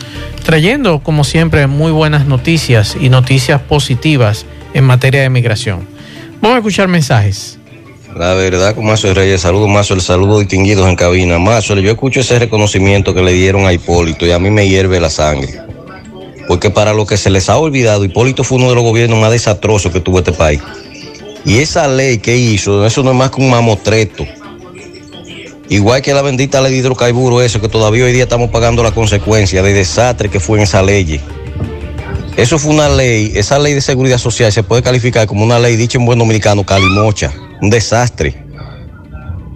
trayendo 0.45 1.01
como 1.01 1.25
siempre 1.25 1.66
muy 1.66 1.92
buenas 1.92 2.27
noticias 2.27 2.97
y 3.01 3.09
noticias 3.09 3.61
positivas 3.61 4.47
en 4.75 4.85
materia 4.85 5.23
de 5.23 5.31
migración. 5.31 5.87
Vamos 6.40 6.57
a 6.57 6.59
escuchar 6.59 6.88
mensajes. 6.88 7.59
La 8.16 8.33
verdad, 8.33 8.75
con 8.75 8.87
Mazo 8.87 9.12
Reyes, 9.12 9.42
saludo 9.42 9.69
Mazo, 9.69 9.92
el 9.92 10.01
saludo 10.01 10.38
distinguidos 10.38 10.88
en 10.88 10.97
cabina. 10.97 11.38
Mazo, 11.38 11.75
yo 11.77 11.90
escucho 11.90 12.21
ese 12.21 12.38
reconocimiento 12.38 13.12
que 13.12 13.23
le 13.23 13.33
dieron 13.33 13.66
a 13.66 13.75
Hipólito 13.75 14.27
y 14.27 14.31
a 14.31 14.38
mí 14.38 14.51
me 14.51 14.66
hierve 14.66 15.01
la 15.01 15.11
sangre. 15.11 15.61
Porque 16.49 16.71
para 16.71 16.95
lo 16.95 17.05
que 17.05 17.19
se 17.19 17.29
les 17.29 17.51
ha 17.51 17.59
olvidado, 17.59 18.05
Hipólito 18.05 18.42
fue 18.42 18.57
uno 18.57 18.71
de 18.71 18.75
los 18.75 18.85
gobiernos 18.85 19.21
más 19.21 19.33
desastrosos 19.33 19.92
que 19.92 20.01
tuvo 20.01 20.21
este 20.21 20.33
país. 20.33 20.62
Y 21.45 21.59
esa 21.59 21.88
ley 21.88 22.19
que 22.19 22.37
hizo, 22.37 22.87
eso 22.87 23.03
no 23.03 23.11
es 23.11 23.16
más 23.16 23.31
que 23.31 23.40
un 23.42 23.51
mamotreto 23.51 24.27
Igual 25.68 26.00
que 26.02 26.14
la 26.14 26.22
bendita 26.22 26.61
ley 26.61 26.72
de 26.72 26.79
hidrocarburos, 26.79 27.42
eso 27.42 27.61
que 27.61 27.68
todavía 27.68 28.05
hoy 28.05 28.12
día 28.12 28.24
estamos 28.24 28.50
pagando 28.50 28.83
la 28.83 28.92
consecuencia 28.92 29.62
del 29.62 29.74
desastre 29.74 30.29
que 30.29 30.38
fue 30.38 30.59
en 30.59 30.64
esa 30.64 30.83
ley. 30.83 31.20
Eso 32.37 32.59
fue 32.59 32.72
una 32.72 32.88
ley, 32.88 33.33
esa 33.35 33.59
ley 33.59 33.74
de 33.74 33.81
seguridad 33.81 34.18
social 34.18 34.52
se 34.52 34.62
puede 34.62 34.83
calificar 34.83 35.26
como 35.26 35.42
una 35.42 35.59
ley, 35.59 35.76
dicho 35.76 35.98
en 35.98 36.07
buen 36.07 36.18
dominicano, 36.18 36.64
calimocha, 36.64 37.33
un 37.61 37.70
desastre. 37.70 38.44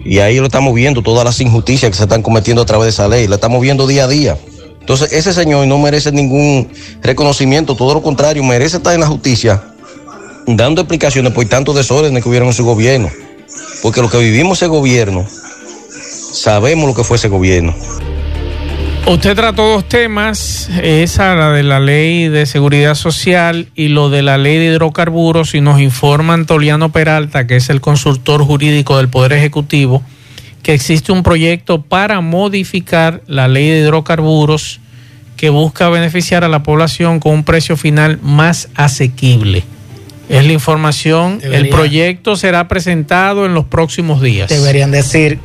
Y 0.03 0.19
ahí 0.19 0.37
lo 0.37 0.45
estamos 0.45 0.73
viendo, 0.73 1.01
todas 1.01 1.23
las 1.23 1.39
injusticias 1.39 1.91
que 1.91 1.97
se 1.97 2.03
están 2.03 2.23
cometiendo 2.23 2.63
a 2.63 2.65
través 2.65 2.85
de 2.85 2.89
esa 2.89 3.07
ley, 3.07 3.27
la 3.27 3.35
estamos 3.35 3.61
viendo 3.61 3.87
día 3.87 4.05
a 4.05 4.07
día. 4.07 4.37
Entonces, 4.79 5.13
ese 5.13 5.31
señor 5.31 5.67
no 5.67 5.77
merece 5.77 6.11
ningún 6.11 6.69
reconocimiento, 7.03 7.75
todo 7.75 7.93
lo 7.93 8.01
contrario, 8.01 8.43
merece 8.43 8.77
estar 8.77 8.95
en 8.95 9.01
la 9.01 9.07
justicia 9.07 9.63
dando 10.47 10.81
explicaciones 10.81 11.33
por 11.33 11.45
tantos 11.45 11.75
desórdenes 11.75 12.23
que 12.23 12.29
hubieron 12.29 12.47
en 12.49 12.53
su 12.53 12.65
gobierno. 12.65 13.09
Porque 13.81 14.01
lo 14.01 14.09
que 14.09 14.17
vivimos 14.17 14.57
ese 14.57 14.67
gobierno, 14.67 15.25
sabemos 16.31 16.87
lo 16.87 16.95
que 16.95 17.03
fue 17.03 17.17
ese 17.17 17.27
gobierno. 17.27 17.75
Usted 19.07 19.35
trató 19.35 19.67
dos 19.67 19.89
temas, 19.89 20.69
esa 20.83 21.33
la 21.35 21.51
de 21.51 21.63
la 21.63 21.79
ley 21.79 22.29
de 22.29 22.45
seguridad 22.45 22.93
social 22.93 23.67
y 23.75 23.87
lo 23.87 24.09
de 24.09 24.21
la 24.21 24.37
ley 24.37 24.57
de 24.57 24.65
hidrocarburos 24.65 25.55
y 25.55 25.61
nos 25.61 25.81
informa 25.81 26.35
Antoliano 26.35 26.91
Peralta, 26.91 27.47
que 27.47 27.55
es 27.55 27.69
el 27.71 27.81
consultor 27.81 28.43
jurídico 28.43 28.97
del 28.97 29.09
Poder 29.09 29.33
Ejecutivo, 29.33 30.03
que 30.61 30.73
existe 30.75 31.11
un 31.11 31.23
proyecto 31.23 31.81
para 31.81 32.21
modificar 32.21 33.23
la 33.25 33.47
ley 33.47 33.69
de 33.69 33.79
hidrocarburos 33.79 34.79
que 35.35 35.49
busca 35.49 35.89
beneficiar 35.89 36.43
a 36.43 36.47
la 36.47 36.61
población 36.61 37.19
con 37.19 37.33
un 37.33 37.43
precio 37.43 37.75
final 37.75 38.19
más 38.21 38.69
asequible. 38.75 39.63
Es 40.29 40.45
la 40.45 40.53
información. 40.53 41.39
El 41.41 41.69
proyecto 41.69 42.35
será 42.35 42.67
presentado 42.67 43.47
en 43.47 43.55
los 43.55 43.65
próximos 43.65 44.21
días. 44.21 44.49
Deberían 44.49 44.91
decir 44.91 45.39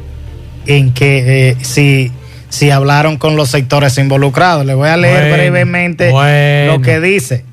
en 0.66 0.92
que 0.92 1.50
eh, 1.50 1.57
si, 1.62 2.11
si 2.48 2.70
hablaron 2.70 3.16
con 3.16 3.37
los 3.37 3.48
sectores 3.50 3.96
involucrados. 3.98 4.64
Le 4.66 4.74
voy 4.74 4.88
a 4.88 4.96
leer 4.96 5.20
Bueno, 5.29 5.35
brevemente 5.37 6.11
bueno. 6.11 6.74
lo 6.76 6.83
que 6.83 7.00
dice. 7.00 7.44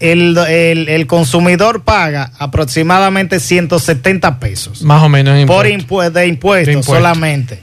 El, 0.00 0.38
el- 0.48 0.88
el 0.88 1.06
consumidor 1.08 1.82
paga 1.82 2.30
aproximadamente 2.38 3.40
170 3.40 4.38
pesos 4.38 4.82
Más 4.82 5.02
o 5.02 5.08
menos 5.08 5.36
en 5.36 5.48
por 5.48 5.64
de 5.66 6.26
impuestos 6.28 6.74
De 6.76 6.82
solamente. 6.84 7.58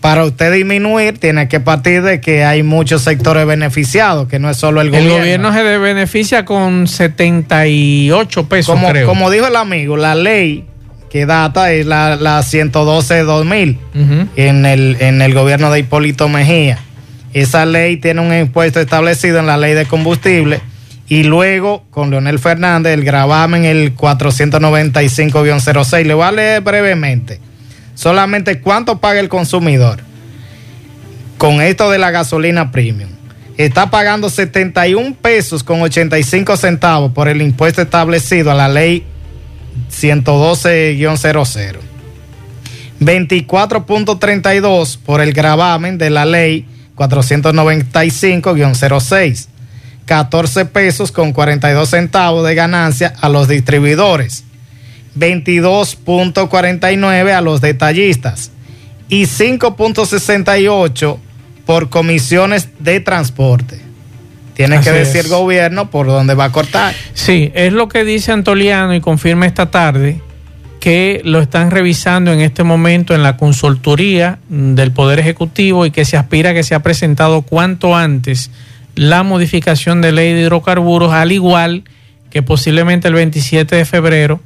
Para 0.00 0.24
usted 0.24 0.50
disminuir, 0.52 1.18
tiene 1.18 1.46
que 1.48 1.60
partir 1.60 2.02
de 2.02 2.20
que 2.22 2.44
hay 2.44 2.62
muchos 2.62 3.02
sectores 3.02 3.44
beneficiados, 3.46 4.28
que 4.28 4.38
no 4.38 4.48
es 4.48 4.56
solo 4.56 4.80
el 4.80 4.86
El 4.86 4.92
gobierno. 4.92 5.18
gobierno 5.18 5.52
se 5.52 5.62
beneficia 5.78 6.44
con 6.46 6.86
78 6.86 8.48
pesos, 8.48 8.72
como, 8.74 8.88
creo. 8.88 9.06
como 9.06 9.28
dijo 9.30 9.46
el 9.46 9.56
amigo, 9.56 9.96
la 9.98 10.14
ley 10.14 10.64
que 11.10 11.26
data 11.26 11.72
es 11.72 11.86
la, 11.86 12.16
la 12.16 12.40
112-2000 12.40 13.78
Ujú. 13.94 14.28
en, 14.36 14.64
el, 14.64 14.96
en 15.00 15.20
el 15.20 15.34
gobierno 15.34 15.70
de 15.70 15.80
Hipólito 15.80 16.28
Mejía. 16.28 16.78
Esa 17.32 17.66
ley 17.66 17.96
tiene 17.96 18.20
un 18.20 18.32
impuesto 18.32 18.80
establecido 18.80 19.40
en 19.40 19.46
la 19.46 19.56
ley 19.56 19.74
de 19.74 19.86
combustible 19.86 20.60
y 21.08 21.24
luego 21.24 21.84
con 21.90 22.10
Leonel 22.10 22.38
Fernández 22.38 22.94
el 22.94 23.04
gravamen 23.04 23.64
el 23.64 23.96
495-06. 23.96 26.04
Le 26.04 26.14
voy 26.14 26.24
a 26.24 26.32
leer 26.32 26.60
brevemente. 26.62 27.40
Solamente 27.94 28.60
cuánto 28.60 28.98
paga 28.98 29.20
el 29.20 29.28
consumidor 29.28 29.98
con 31.38 31.60
esto 31.60 31.90
de 31.90 31.98
la 31.98 32.10
gasolina 32.10 32.70
premium. 32.70 33.10
Está 33.56 33.90
pagando 33.90 34.30
71 34.30 35.16
pesos 35.20 35.62
con 35.64 35.82
85 35.82 36.56
centavos 36.56 37.12
por 37.12 37.28
el 37.28 37.42
impuesto 37.42 37.82
establecido 37.82 38.50
a 38.50 38.54
la 38.54 38.68
ley 38.68 39.04
112-00. 39.90 41.90
24.32 43.00 44.98
por 44.98 45.20
el 45.20 45.32
gravamen 45.32 45.98
de 45.98 46.10
la 46.10 46.26
ley 46.26 46.66
495-06. 46.96 49.48
14 50.04 50.64
pesos 50.66 51.10
con 51.12 51.32
42 51.32 51.88
centavos 51.88 52.46
de 52.46 52.54
ganancia 52.54 53.14
a 53.20 53.28
los 53.28 53.48
distribuidores. 53.48 54.44
22.49 55.16 57.32
a 57.32 57.40
los 57.40 57.60
detallistas 57.60 58.52
y 59.08 59.24
5.68 59.24 61.18
por 61.64 61.90
comisiones 61.90 62.68
de 62.78 63.00
transporte. 63.00 63.89
Tiene 64.60 64.76
Así 64.76 64.90
que 64.90 64.94
decir 64.94 65.24
el 65.24 65.30
gobierno 65.30 65.88
por 65.88 66.06
dónde 66.06 66.34
va 66.34 66.44
a 66.44 66.52
cortar. 66.52 66.94
Sí, 67.14 67.50
es 67.54 67.72
lo 67.72 67.88
que 67.88 68.04
dice 68.04 68.30
Antoliano 68.30 68.94
y 68.94 69.00
confirma 69.00 69.46
esta 69.46 69.70
tarde 69.70 70.20
que 70.80 71.22
lo 71.24 71.40
están 71.40 71.70
revisando 71.70 72.30
en 72.30 72.40
este 72.40 72.62
momento 72.62 73.14
en 73.14 73.22
la 73.22 73.38
consultoría 73.38 74.38
del 74.50 74.92
Poder 74.92 75.18
Ejecutivo 75.18 75.86
y 75.86 75.90
que 75.90 76.04
se 76.04 76.18
aspira 76.18 76.50
a 76.50 76.52
que 76.52 76.62
sea 76.62 76.82
presentado 76.82 77.40
cuanto 77.40 77.96
antes 77.96 78.50
la 78.96 79.22
modificación 79.22 80.02
de 80.02 80.12
ley 80.12 80.34
de 80.34 80.42
hidrocarburos, 80.42 81.10
al 81.10 81.32
igual 81.32 81.84
que 82.28 82.42
posiblemente 82.42 83.08
el 83.08 83.14
27 83.14 83.76
de 83.76 83.86
febrero 83.86 84.42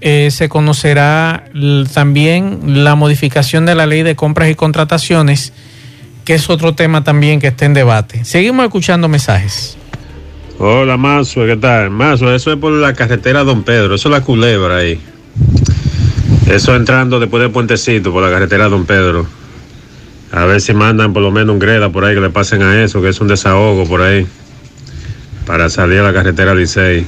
eh, 0.00 0.30
se 0.30 0.48
conocerá 0.48 1.46
también 1.92 2.84
la 2.84 2.94
modificación 2.94 3.66
de 3.66 3.74
la 3.74 3.86
ley 3.86 4.04
de 4.04 4.14
compras 4.14 4.50
y 4.50 4.54
contrataciones, 4.54 5.52
que 6.24 6.34
es 6.34 6.48
otro 6.50 6.74
tema 6.74 7.04
también 7.04 7.40
que 7.40 7.48
está 7.48 7.64
en 7.64 7.74
debate. 7.74 8.24
Seguimos 8.24 8.64
escuchando 8.64 9.08
mensajes. 9.08 9.76
Hola, 10.58 10.96
Mazo, 10.96 11.44
¿qué 11.46 11.56
tal? 11.56 11.90
Mazo, 11.90 12.32
eso 12.32 12.52
es 12.52 12.58
por 12.58 12.72
la 12.72 12.94
carretera 12.94 13.42
Don 13.42 13.64
Pedro, 13.64 13.94
eso 13.94 14.08
es 14.08 14.12
la 14.12 14.20
culebra 14.20 14.76
ahí. 14.76 15.00
Eso 16.48 16.76
entrando 16.76 17.18
después 17.18 17.42
del 17.42 17.50
puentecito 17.50 18.12
por 18.12 18.22
la 18.22 18.30
carretera 18.30 18.68
Don 18.68 18.84
Pedro. 18.84 19.26
A 20.30 20.44
ver 20.44 20.60
si 20.60 20.72
mandan 20.72 21.12
por 21.12 21.22
lo 21.22 21.30
menos 21.30 21.52
un 21.52 21.58
greda 21.58 21.90
por 21.90 22.04
ahí 22.04 22.14
que 22.14 22.20
le 22.20 22.30
pasen 22.30 22.62
a 22.62 22.82
eso, 22.82 23.02
que 23.02 23.08
es 23.08 23.20
un 23.20 23.28
desahogo 23.28 23.84
por 23.86 24.02
ahí. 24.02 24.26
Para 25.46 25.68
salir 25.68 25.98
a 25.98 26.04
la 26.04 26.12
carretera 26.12 26.54
16. 26.54 27.04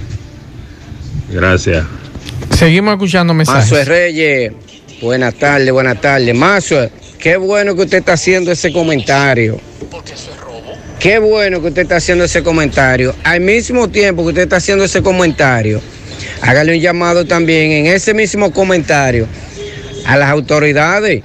Gracias. 1.30 1.84
Seguimos 2.50 2.94
escuchando 2.94 3.34
mensajes. 3.34 3.70
Mazo 3.70 3.84
Reyes, 3.84 4.52
buenas 5.00 5.34
tardes, 5.34 5.72
buenas 5.72 6.00
tardes. 6.00 6.34
Mazo, 6.34 6.90
qué 7.24 7.38
bueno 7.38 7.74
que 7.74 7.84
usted 7.84 7.98
está 8.00 8.12
haciendo 8.12 8.52
ese 8.52 8.70
comentario. 8.70 9.58
Qué 11.00 11.18
bueno 11.18 11.62
que 11.62 11.68
usted 11.68 11.82
está 11.82 11.96
haciendo 11.96 12.24
ese 12.24 12.42
comentario. 12.42 13.14
Al 13.24 13.40
mismo 13.40 13.88
tiempo 13.88 14.24
que 14.24 14.28
usted 14.28 14.42
está 14.42 14.56
haciendo 14.56 14.84
ese 14.84 15.02
comentario, 15.02 15.80
hágale 16.42 16.74
un 16.74 16.80
llamado 16.82 17.24
también 17.24 17.72
en 17.72 17.86
ese 17.86 18.12
mismo 18.12 18.52
comentario 18.52 19.26
a 20.04 20.18
las 20.18 20.28
autoridades. 20.28 21.22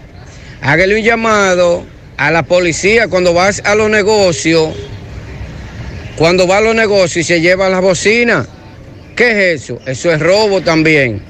Hágale 0.61 0.95
un 0.95 1.03
llamado 1.03 1.85
a 2.15 2.31
la 2.31 2.43
policía 2.43 3.09
cuando 3.09 3.33
vas 3.33 3.61
a 3.65 3.75
los 3.75 3.89
negocios, 3.89 4.69
cuando 6.15 6.47
va 6.47 6.59
a 6.59 6.61
los 6.61 6.75
negocios 6.75 7.25
y 7.25 7.27
se 7.27 7.41
lleva 7.41 7.67
las 7.67 7.81
bocinas. 7.81 8.47
¿Qué 9.17 9.31
es 9.55 9.63
eso? 9.63 9.81
Eso 9.85 10.13
es 10.13 10.21
robo 10.21 10.61
también. 10.61 11.28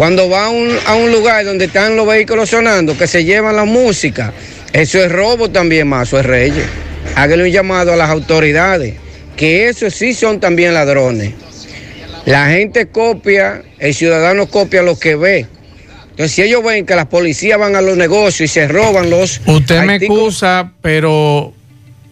Cuando 0.00 0.30
va 0.30 0.46
a 0.46 0.48
un, 0.48 0.70
a 0.86 0.94
un 0.94 1.12
lugar 1.12 1.44
donde 1.44 1.66
están 1.66 1.94
los 1.94 2.06
vehículos 2.06 2.48
sonando, 2.48 2.96
que 2.96 3.06
se 3.06 3.22
llevan 3.22 3.54
la 3.54 3.66
música, 3.66 4.32
eso 4.72 4.98
es 4.98 5.12
robo 5.12 5.50
también, 5.50 5.88
Mazo 5.88 6.18
es 6.18 6.24
Reyes. 6.24 6.64
Hágale 7.16 7.42
un 7.42 7.50
llamado 7.50 7.92
a 7.92 7.96
las 7.96 8.08
autoridades, 8.08 8.94
que 9.36 9.68
eso 9.68 9.90
sí 9.90 10.14
son 10.14 10.40
también 10.40 10.72
ladrones. 10.72 11.34
La 12.24 12.48
gente 12.48 12.86
copia, 12.86 13.62
el 13.78 13.92
ciudadano 13.92 14.46
copia 14.46 14.80
lo 14.80 14.98
que 14.98 15.16
ve. 15.16 15.46
Entonces, 16.12 16.32
si 16.32 16.40
ellos 16.44 16.64
ven 16.64 16.86
que 16.86 16.96
las 16.96 17.08
policías 17.08 17.58
van 17.58 17.76
a 17.76 17.82
los 17.82 17.98
negocios 17.98 18.50
y 18.50 18.54
se 18.54 18.68
roban 18.68 19.10
los... 19.10 19.42
Usted 19.44 19.82
me 19.82 19.96
excusa, 19.96 20.72
pero 20.80 21.52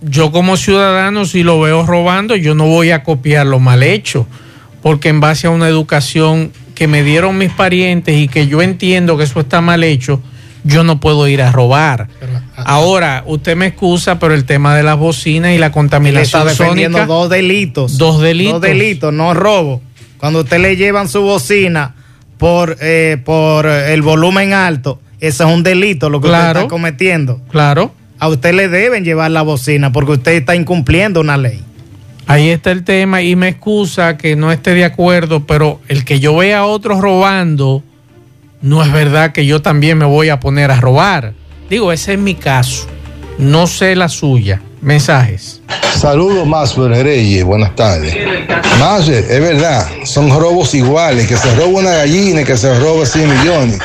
yo 0.03 0.31
como 0.31 0.59
ciudadano, 0.59 1.24
si 1.24 1.42
lo 1.42 1.59
veo 1.59 1.87
robando, 1.87 2.37
yo 2.37 2.55
no 2.55 2.66
voy 2.66 2.90
a 2.90 3.03
copiar 3.03 3.46
lo 3.46 3.61
mal 3.61 3.83
hecho, 3.83 4.27
porque 4.83 5.09
en 5.09 5.20
base 5.20 5.46
a 5.46 5.51
una 5.51 5.68
educación 5.68 6.53
que 6.79 6.87
me 6.87 7.03
dieron 7.03 7.37
mis 7.37 7.51
parientes 7.51 8.17
y 8.17 8.29
que 8.29 8.47
yo 8.47 8.62
entiendo 8.62 9.17
que 9.17 9.25
eso 9.25 9.41
está 9.41 9.61
mal 9.61 9.83
hecho, 9.83 10.23
yo 10.62 10.85
no 10.85 11.01
puedo 11.01 11.27
ir 11.27 11.43
a 11.43 11.51
robar. 11.51 12.07
Ahora, 12.55 13.25
usted 13.27 13.57
me 13.57 13.67
excusa, 13.67 14.21
pero 14.21 14.33
el 14.33 14.45
tema 14.45 14.77
de 14.77 14.85
las 14.85 14.97
bocinas 14.97 15.51
y 15.51 15.59
la 15.59 15.67
Él 15.67 15.71
está 15.71 15.73
contaminación 15.73 16.47
defendiendo 16.47 16.99
sónica, 16.99 17.12
dos 17.12 17.31
delitos. 17.31 17.99
Dos 17.99 18.21
delitos. 18.21 18.53
Dos 18.53 18.62
delitos, 18.62 19.12
no 19.12 19.35
robo. 19.35 19.83
Cuando 20.19 20.43
usted 20.43 20.61
le 20.61 20.77
llevan 20.77 21.09
su 21.09 21.21
bocina 21.21 21.97
por, 22.38 22.77
eh, 22.81 23.21
por 23.25 23.67
el 23.67 24.03
volumen 24.03 24.53
alto, 24.53 25.01
ese 25.19 25.43
es 25.43 25.51
un 25.51 25.64
delito 25.64 26.09
lo 26.11 26.21
que 26.21 26.29
usted 26.29 26.47
está 26.47 26.69
cometiendo. 26.69 27.41
claro, 27.51 27.93
A 28.21 28.29
usted 28.29 28.55
le 28.55 28.69
deben 28.69 29.05
llevar 29.05 29.33
la 29.33 29.43
bocina 29.43 29.91
porque 29.91 30.12
usted 30.12 30.33
está 30.33 30.55
incumpliendo 30.55 31.21
una 31.21 31.37
ley. 31.37 31.61
Ahí 32.29 32.51
está 32.51 32.71
el 32.71 32.85
tema 32.85 33.23
y 33.23 33.35
me 33.35 33.49
excusa 33.49 34.17
que 34.17 34.37
no 34.37 34.53
esté 34.53 34.75
de 34.75 34.85
acuerdo, 34.85 35.45
pero 35.45 35.81
el 35.88 36.05
que 36.05 36.21
yo 36.21 36.37
vea 36.37 36.61
a 36.61 36.67
otros 36.67 37.01
robando, 37.01 37.83
no 38.61 38.85
es 38.85 38.93
verdad 38.93 39.33
que 39.33 39.47
yo 39.47 39.61
también 39.61 39.99
me 39.99 40.05
voy 40.05 40.29
a 40.29 40.38
poner 40.38 40.71
a 40.71 40.81
robar. 40.81 41.33
Digo, 41.69 41.91
ese 41.91 42.12
es 42.12 42.19
mi 42.19 42.35
caso. 42.35 42.87
No 43.38 43.67
sé 43.67 43.97
la 43.97 44.09
suya. 44.09 44.61
Mensajes. 44.81 45.61
Saludos, 45.97 46.47
Masper 46.47 46.91
Reyes, 46.91 47.45
buenas 47.45 47.75
tardes. 47.75 48.14
Masper, 48.79 49.25
es 49.29 49.41
verdad, 49.41 49.88
son 50.05 50.31
robos 50.31 50.73
iguales, 50.75 51.27
que 51.27 51.37
se 51.37 51.53
roba 51.57 51.81
una 51.81 51.91
gallina 51.91 52.45
que 52.45 52.57
se 52.57 52.79
roba 52.79 53.05
100 53.05 53.38
millones. 53.38 53.79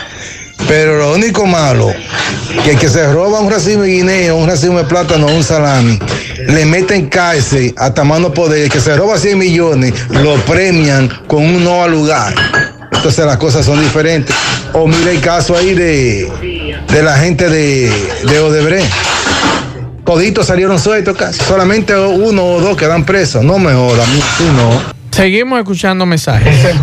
Pero 0.67 0.97
lo 0.97 1.13
único 1.13 1.45
malo, 1.45 1.93
que 2.63 2.71
el 2.71 2.79
que 2.79 2.89
se 2.89 3.11
roba 3.11 3.39
un 3.39 3.51
racimo 3.51 3.83
de 3.83 3.89
guineo, 3.89 4.35
un 4.37 4.47
racimo 4.47 4.77
de 4.77 4.85
plátano, 4.85 5.27
un 5.27 5.43
salami, 5.43 5.99
le 6.47 6.65
meten 6.65 7.07
cárcel 7.07 7.73
hasta 7.77 8.03
mano 8.03 8.33
poder, 8.33 8.69
que 8.69 8.79
se 8.79 8.95
roba 8.95 9.17
100 9.17 9.37
millones, 9.37 9.93
lo 10.09 10.35
premian 10.45 11.09
con 11.27 11.43
un 11.43 11.63
no 11.63 11.83
al 11.83 11.91
lugar. 11.91 12.33
Entonces 12.91 13.25
las 13.25 13.37
cosas 13.37 13.65
son 13.65 13.81
diferentes. 13.81 14.35
O 14.71 14.87
mire 14.87 15.11
el 15.11 15.21
caso 15.21 15.57
ahí 15.57 15.73
de, 15.73 16.31
de 16.87 17.03
la 17.03 17.17
gente 17.17 17.49
de, 17.49 17.91
de 18.23 18.39
Odebrecht. 18.39 18.89
Toditos 20.05 20.47
salieron 20.47 20.79
sueltos 20.79 21.15
casi. 21.17 21.43
Solamente 21.43 21.95
uno 21.95 22.45
o 22.45 22.61
dos 22.61 22.77
quedan 22.77 23.05
presos. 23.05 23.43
No 23.43 23.59
mejor, 23.59 23.99
a 23.99 24.05
mí 24.05 24.21
sí 24.37 24.45
no. 24.55 24.92
Seguimos 25.13 25.59
escuchando 25.59 26.07
mensajes. 26.07 26.75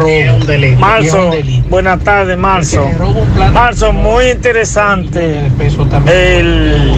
Marzo, 0.79 1.33
buenas 1.69 1.99
tardes, 2.05 2.39
Marzo. 2.39 2.89
Marzo, 3.53 3.93
muy 3.93 4.27
interesante 4.31 5.51
el, 6.07 6.95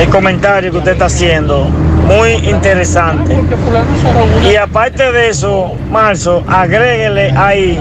el 0.00 0.08
comentario 0.08 0.72
que 0.72 0.78
usted 0.78 0.92
está 0.92 1.04
haciendo. 1.06 1.64
Muy 2.06 2.32
interesante. 2.48 3.36
Y 4.50 4.56
aparte 4.56 5.12
de 5.12 5.28
eso, 5.28 5.74
Marzo, 5.90 6.42
agréguele 6.48 7.30
ahí 7.36 7.78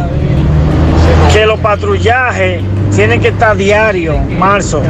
que 1.32 1.45
los 1.45 1.60
patrullajes 1.62 2.62
tienen 2.93 3.21
que 3.21 3.29
estar 3.29 3.56
diarios, 3.56 4.17
marzo. 4.38 4.84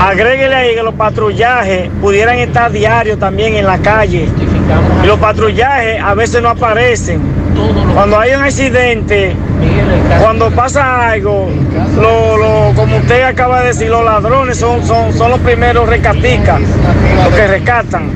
Agréguele 0.00 0.54
ahí 0.54 0.74
que 0.74 0.82
los 0.82 0.94
patrullajes 0.94 1.90
pudieran 2.00 2.38
estar 2.38 2.70
diarios 2.70 3.18
también 3.18 3.56
en 3.56 3.66
la 3.66 3.78
calle. 3.78 4.28
Y 5.02 5.06
los 5.06 5.18
patrullajes 5.18 6.02
a 6.02 6.14
veces 6.14 6.42
no 6.42 6.50
aparecen. 6.50 7.20
Cuando 7.94 8.18
hay 8.18 8.34
un 8.34 8.42
accidente, 8.42 9.34
cuando 10.20 10.50
pasa 10.50 11.10
algo, 11.10 11.48
lo, 11.96 12.36
lo, 12.36 12.74
como 12.74 12.96
usted 12.98 13.22
acaba 13.22 13.60
de 13.60 13.68
decir, 13.68 13.90
los 13.90 14.04
ladrones 14.04 14.58
son, 14.58 14.84
son, 14.86 15.12
son 15.12 15.30
los 15.30 15.40
primeros 15.40 15.88
recaticas, 15.88 16.60
los 17.24 17.34
que 17.34 17.46
rescatan. 17.46 18.10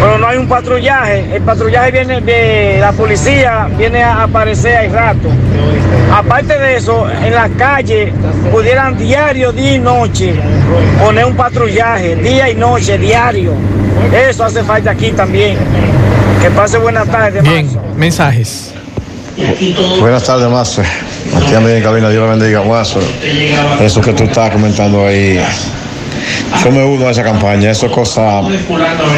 Pero 0.00 0.18
no 0.18 0.26
hay 0.26 0.38
un 0.38 0.48
patrullaje, 0.48 1.36
el 1.36 1.42
patrullaje 1.42 1.90
viene, 1.90 2.20
de 2.22 2.78
la 2.80 2.92
policía 2.92 3.68
viene 3.76 4.02
a 4.02 4.22
aparecer 4.22 4.76
al 4.76 4.92
rato. 4.92 5.28
Aparte 6.10 6.58
de 6.58 6.76
eso, 6.76 7.06
en 7.10 7.34
la 7.34 7.50
calle 7.50 8.12
pudieran 8.50 8.96
diario, 8.96 9.52
día 9.52 9.74
y 9.74 9.78
noche, 9.78 10.34
poner 10.98 11.26
un 11.26 11.36
patrullaje, 11.36 12.16
día 12.16 12.48
y 12.48 12.54
noche, 12.54 12.96
diario. 12.96 13.52
Eso 14.28 14.44
hace 14.44 14.62
falta 14.64 14.92
aquí 14.92 15.10
también. 15.10 15.58
Que 16.40 16.50
pase 16.50 16.78
buenas 16.78 17.06
tardes, 17.06 17.42
Bien, 17.42 17.68
mensajes. 17.96 18.72
Buenas 20.00 20.24
tardes, 20.24 20.48
Mazo. 20.48 20.82
Aquí 21.36 21.54
ando 21.54 21.68
en 21.68 21.82
cabina, 21.82 22.08
Dios 22.08 22.24
la 22.24 22.34
bendiga, 22.34 22.62
Mazo. 22.62 23.00
Eso 23.80 24.00
que 24.00 24.14
tú 24.14 24.24
estás 24.24 24.50
comentando 24.50 25.06
ahí. 25.06 25.38
Yo 26.62 26.70
me 26.70 26.84
uno 26.84 27.08
a 27.08 27.10
esa 27.10 27.22
campaña, 27.22 27.70
eso 27.70 27.86
es 27.86 27.92
cosa 27.92 28.42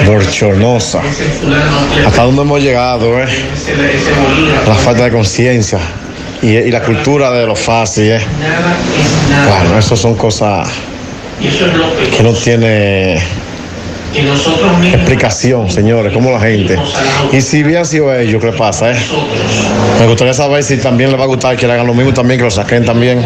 dorchonosa. 0.06 1.00
¿Hasta 2.06 2.22
dónde 2.22 2.42
hemos 2.42 2.62
llegado, 2.62 3.20
eh? 3.20 3.26
La 4.66 4.74
falta 4.74 5.04
de 5.04 5.10
conciencia 5.10 5.78
y, 6.42 6.70
la 6.70 6.82
cultura 6.82 7.30
de 7.30 7.46
lo 7.46 7.56
fácil, 7.56 8.12
eh. 8.12 8.20
Bueno, 9.48 9.78
eso 9.78 9.96
son 9.96 10.14
cosas 10.14 10.68
que 12.16 12.22
no 12.22 12.32
tiene 12.32 13.22
explicación, 14.92 15.70
señores, 15.70 16.12
como 16.12 16.30
la 16.30 16.40
gente. 16.40 16.78
Y 17.32 17.40
si 17.40 17.62
bien 17.62 17.84
sido 17.86 18.14
ellos, 18.14 18.42
¿qué 18.42 18.52
pasa? 18.52 18.92
Eh? 18.92 18.96
Me 20.00 20.06
gustaría 20.06 20.34
saber 20.34 20.62
si 20.62 20.76
también 20.76 21.10
les 21.10 21.18
va 21.18 21.24
a 21.24 21.28
gustar 21.28 21.56
que 21.56 21.66
le 21.66 21.72
hagan 21.72 21.86
lo 21.86 21.94
mismo 21.94 22.12
también, 22.12 22.38
que 22.38 22.44
lo 22.44 22.50
saquen 22.50 22.84
también. 22.84 23.24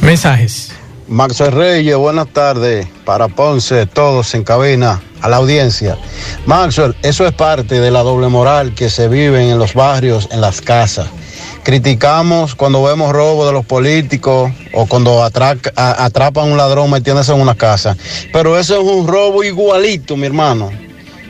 Mensajes. 0.00 0.77
Max 1.08 1.40
Reyes, 1.40 1.96
buenas 1.96 2.28
tardes. 2.28 2.86
Para 3.06 3.28
Ponce, 3.28 3.86
todos 3.86 4.34
en 4.34 4.44
cabina, 4.44 5.00
a 5.22 5.28
la 5.30 5.36
audiencia. 5.36 5.96
Maxwell, 6.44 6.94
eso 7.02 7.26
es 7.26 7.32
parte 7.32 7.80
de 7.80 7.90
la 7.90 8.02
doble 8.02 8.28
moral 8.28 8.74
que 8.74 8.90
se 8.90 9.08
vive 9.08 9.50
en 9.50 9.58
los 9.58 9.72
barrios, 9.72 10.28
en 10.30 10.42
las 10.42 10.60
casas. 10.60 11.08
Criticamos 11.62 12.54
cuando 12.54 12.82
vemos 12.82 13.12
robo 13.12 13.46
de 13.46 13.52
los 13.52 13.64
políticos 13.64 14.52
o 14.74 14.86
cuando 14.86 15.22
atrapan 15.22 16.44
a 16.44 16.52
un 16.52 16.56
ladrón 16.58 16.90
metiéndose 16.90 17.32
en 17.32 17.40
una 17.40 17.54
casa. 17.54 17.96
Pero 18.30 18.58
eso 18.58 18.74
es 18.74 18.86
un 18.86 19.08
robo 19.08 19.42
igualito, 19.42 20.14
mi 20.14 20.26
hermano. 20.26 20.70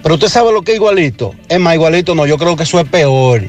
Pero 0.02 0.14
usted 0.16 0.28
sabe 0.28 0.52
lo 0.52 0.62
que 0.62 0.72
es 0.72 0.76
igualito. 0.76 1.34
Es 1.48 1.60
más 1.60 1.74
igualito, 1.74 2.16
no, 2.16 2.26
yo 2.26 2.36
creo 2.36 2.56
que 2.56 2.64
eso 2.64 2.80
es 2.80 2.88
peor. 2.88 3.42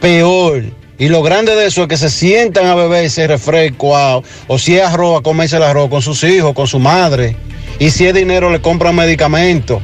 Peor. 0.00 0.81
Y 1.02 1.08
lo 1.08 1.20
grande 1.20 1.56
de 1.56 1.66
eso 1.66 1.82
es 1.82 1.88
que 1.88 1.96
se 1.96 2.08
sientan 2.08 2.66
a 2.66 2.76
beber 2.76 3.04
ese 3.04 3.26
refresco, 3.26 3.88
o, 3.88 4.22
o 4.46 4.56
si 4.56 4.76
es 4.76 4.84
arroz, 4.84 5.18
a 5.18 5.22
comerse 5.24 5.56
el 5.56 5.64
arroz 5.64 5.90
con 5.90 6.00
sus 6.00 6.22
hijos, 6.22 6.54
con 6.54 6.68
su 6.68 6.78
madre. 6.78 7.34
Y 7.80 7.90
si 7.90 8.06
es 8.06 8.14
dinero, 8.14 8.52
le 8.52 8.60
compran 8.60 8.94
medicamentos. 8.94 9.82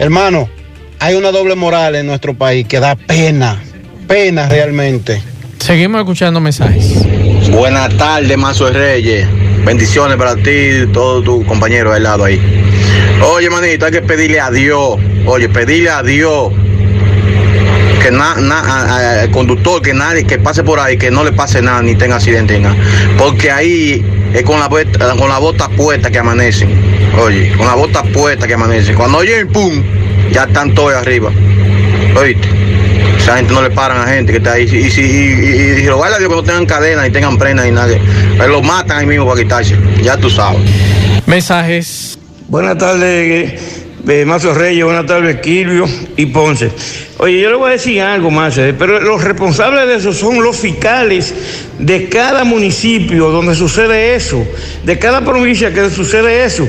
Hermano, 0.00 0.50
hay 0.98 1.14
una 1.14 1.30
doble 1.30 1.54
moral 1.54 1.94
en 1.94 2.04
nuestro 2.08 2.34
país 2.34 2.66
que 2.66 2.80
da 2.80 2.96
pena, 2.96 3.62
pena 4.08 4.48
realmente. 4.48 5.22
Seguimos 5.60 6.00
escuchando 6.00 6.40
mensajes. 6.40 6.96
Buenas 7.52 7.96
tardes, 7.96 8.36
Mazo 8.36 8.70
Reyes. 8.70 9.28
Bendiciones 9.64 10.16
para 10.16 10.34
ti 10.34 10.50
y 10.50 10.86
todos 10.92 11.22
tus 11.22 11.44
compañeros 11.44 11.94
al 11.94 12.02
lado 12.02 12.24
ahí. 12.24 12.40
Oye, 13.22 13.48
manito, 13.50 13.86
hay 13.86 13.92
que 13.92 14.02
pedirle 14.02 14.40
a 14.40 14.50
Dios. 14.50 14.98
Oye, 15.26 15.48
pedirle 15.48 15.90
a 15.90 16.02
Dios 16.02 16.52
que 18.00 18.10
na, 18.10 18.34
na, 18.36 19.22
al 19.22 19.30
conductor, 19.30 19.80
que 19.82 19.94
nadie 19.94 20.24
que 20.24 20.38
pase 20.38 20.62
por 20.62 20.80
ahí, 20.80 20.96
que 20.96 21.10
no 21.10 21.22
le 21.22 21.32
pase 21.32 21.62
nada, 21.62 21.82
ni 21.82 21.94
tenga 21.94 22.16
accidente, 22.16 22.54
ni 22.54 22.64
nada. 22.64 22.76
Porque 23.18 23.50
ahí 23.50 24.04
es 24.34 24.42
con 24.42 24.58
la, 24.58 24.68
con 24.68 25.28
la 25.28 25.38
bota 25.38 25.68
puesta 25.68 26.10
que 26.10 26.18
amanecen. 26.18 26.70
Oye, 27.22 27.52
con 27.56 27.66
la 27.66 27.74
bota 27.74 28.02
puesta 28.02 28.46
que 28.46 28.54
amanecen. 28.54 28.94
Cuando 28.94 29.18
oyen 29.18 29.48
pum, 29.48 29.82
ya 30.32 30.44
están 30.44 30.74
todos 30.74 30.94
arriba. 30.94 31.30
Oíste. 32.16 32.48
Esa 33.18 33.36
gente 33.36 33.52
no 33.52 33.62
le 33.62 33.70
paran 33.70 34.00
a 34.00 34.06
gente 34.06 34.32
que 34.32 34.38
está 34.38 34.52
ahí. 34.52 34.64
Y 34.64 34.90
si 34.90 35.02
y, 35.02 35.04
y, 35.04 35.80
y, 35.80 35.84
lo 35.84 35.98
vaya 35.98 36.16
a 36.16 36.18
Dios 36.18 36.30
que 36.30 36.36
no 36.36 36.42
tengan 36.42 36.64
cadena 36.64 37.06
y 37.06 37.10
tengan 37.10 37.36
prenda 37.36 37.68
y 37.68 37.70
nada. 37.70 37.94
Lo 38.48 38.62
matan 38.62 38.98
ahí 38.98 39.06
mismo 39.06 39.26
para 39.26 39.42
quitarse. 39.42 39.76
Ya 40.02 40.16
tú 40.16 40.30
sabes. 40.30 40.60
Mensajes. 41.26 42.18
Buenas 42.48 42.78
tardes, 42.78 43.79
eh, 44.08 44.24
Mazo 44.24 44.54
Reyes. 44.54 44.84
Buenas 44.84 45.06
tardes, 45.06 45.40
Quilvio 45.40 45.86
y 46.16 46.26
Ponce. 46.26 46.70
Oye, 47.18 47.40
yo 47.40 47.50
le 47.50 47.56
voy 47.56 47.68
a 47.68 47.72
decir 47.72 48.00
algo 48.00 48.30
más, 48.30 48.56
eh, 48.56 48.74
pero 48.78 48.98
los 49.00 49.22
responsables 49.22 49.86
de 49.86 49.96
eso 49.96 50.12
son 50.12 50.42
los 50.42 50.56
fiscales 50.56 51.34
de 51.78 52.08
cada 52.08 52.44
municipio 52.44 53.30
donde 53.30 53.54
sucede 53.54 54.14
eso, 54.14 54.42
de 54.84 54.98
cada 54.98 55.22
provincia 55.22 55.72
que 55.72 55.90
sucede 55.90 56.44
eso. 56.44 56.66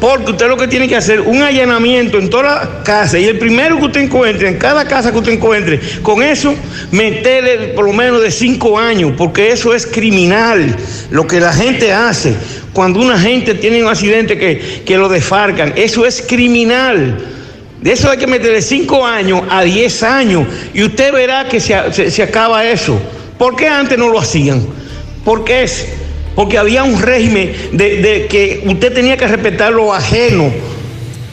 Porque 0.00 0.32
usted 0.32 0.48
lo 0.48 0.56
que 0.56 0.66
tiene 0.66 0.88
que 0.88 0.96
hacer 0.96 1.20
un 1.20 1.42
allanamiento 1.42 2.18
en 2.18 2.28
toda 2.28 2.42
la 2.42 2.82
casa 2.82 3.20
y 3.20 3.26
el 3.26 3.38
primero 3.38 3.78
que 3.78 3.84
usted 3.84 4.00
encuentre, 4.00 4.48
en 4.48 4.58
cada 4.58 4.84
casa 4.84 5.12
que 5.12 5.18
usted 5.18 5.32
encuentre, 5.34 5.78
con 6.02 6.20
eso 6.20 6.52
meterle 6.90 7.68
por 7.68 7.84
lo 7.84 7.92
menos 7.92 8.20
de 8.20 8.32
cinco 8.32 8.80
años, 8.80 9.12
porque 9.16 9.52
eso 9.52 9.72
es 9.72 9.86
criminal, 9.86 10.74
lo 11.10 11.28
que 11.28 11.38
la 11.38 11.52
gente 11.52 11.92
hace. 11.92 12.34
Cuando 12.72 13.00
una 13.00 13.18
gente 13.18 13.54
tiene 13.54 13.82
un 13.82 13.88
accidente 13.88 14.38
que, 14.38 14.82
que 14.84 14.96
lo 14.96 15.08
desfarcan, 15.08 15.74
eso 15.76 16.06
es 16.06 16.22
criminal. 16.22 17.18
De 17.80 17.92
eso 17.92 18.10
hay 18.10 18.18
que 18.18 18.26
meterle 18.26 18.62
cinco 18.62 19.04
años 19.04 19.42
a 19.50 19.62
diez 19.62 20.02
años 20.02 20.46
y 20.72 20.84
usted 20.84 21.12
verá 21.12 21.48
que 21.48 21.60
se, 21.60 21.74
se, 21.92 22.10
se 22.10 22.22
acaba 22.22 22.64
eso. 22.64 22.98
¿Por 23.36 23.56
qué 23.56 23.66
antes 23.68 23.98
no 23.98 24.08
lo 24.08 24.20
hacían? 24.20 24.64
Porque 25.24 25.64
es 25.64 25.86
porque 26.34 26.58
había 26.58 26.84
un 26.84 27.00
régimen 27.00 27.52
de, 27.72 28.00
de, 28.00 28.26
que 28.26 28.62
usted 28.66 28.92
tenía 28.92 29.16
que 29.16 29.26
respetar 29.26 29.72
lo 29.72 29.92
ajeno, 29.92 30.50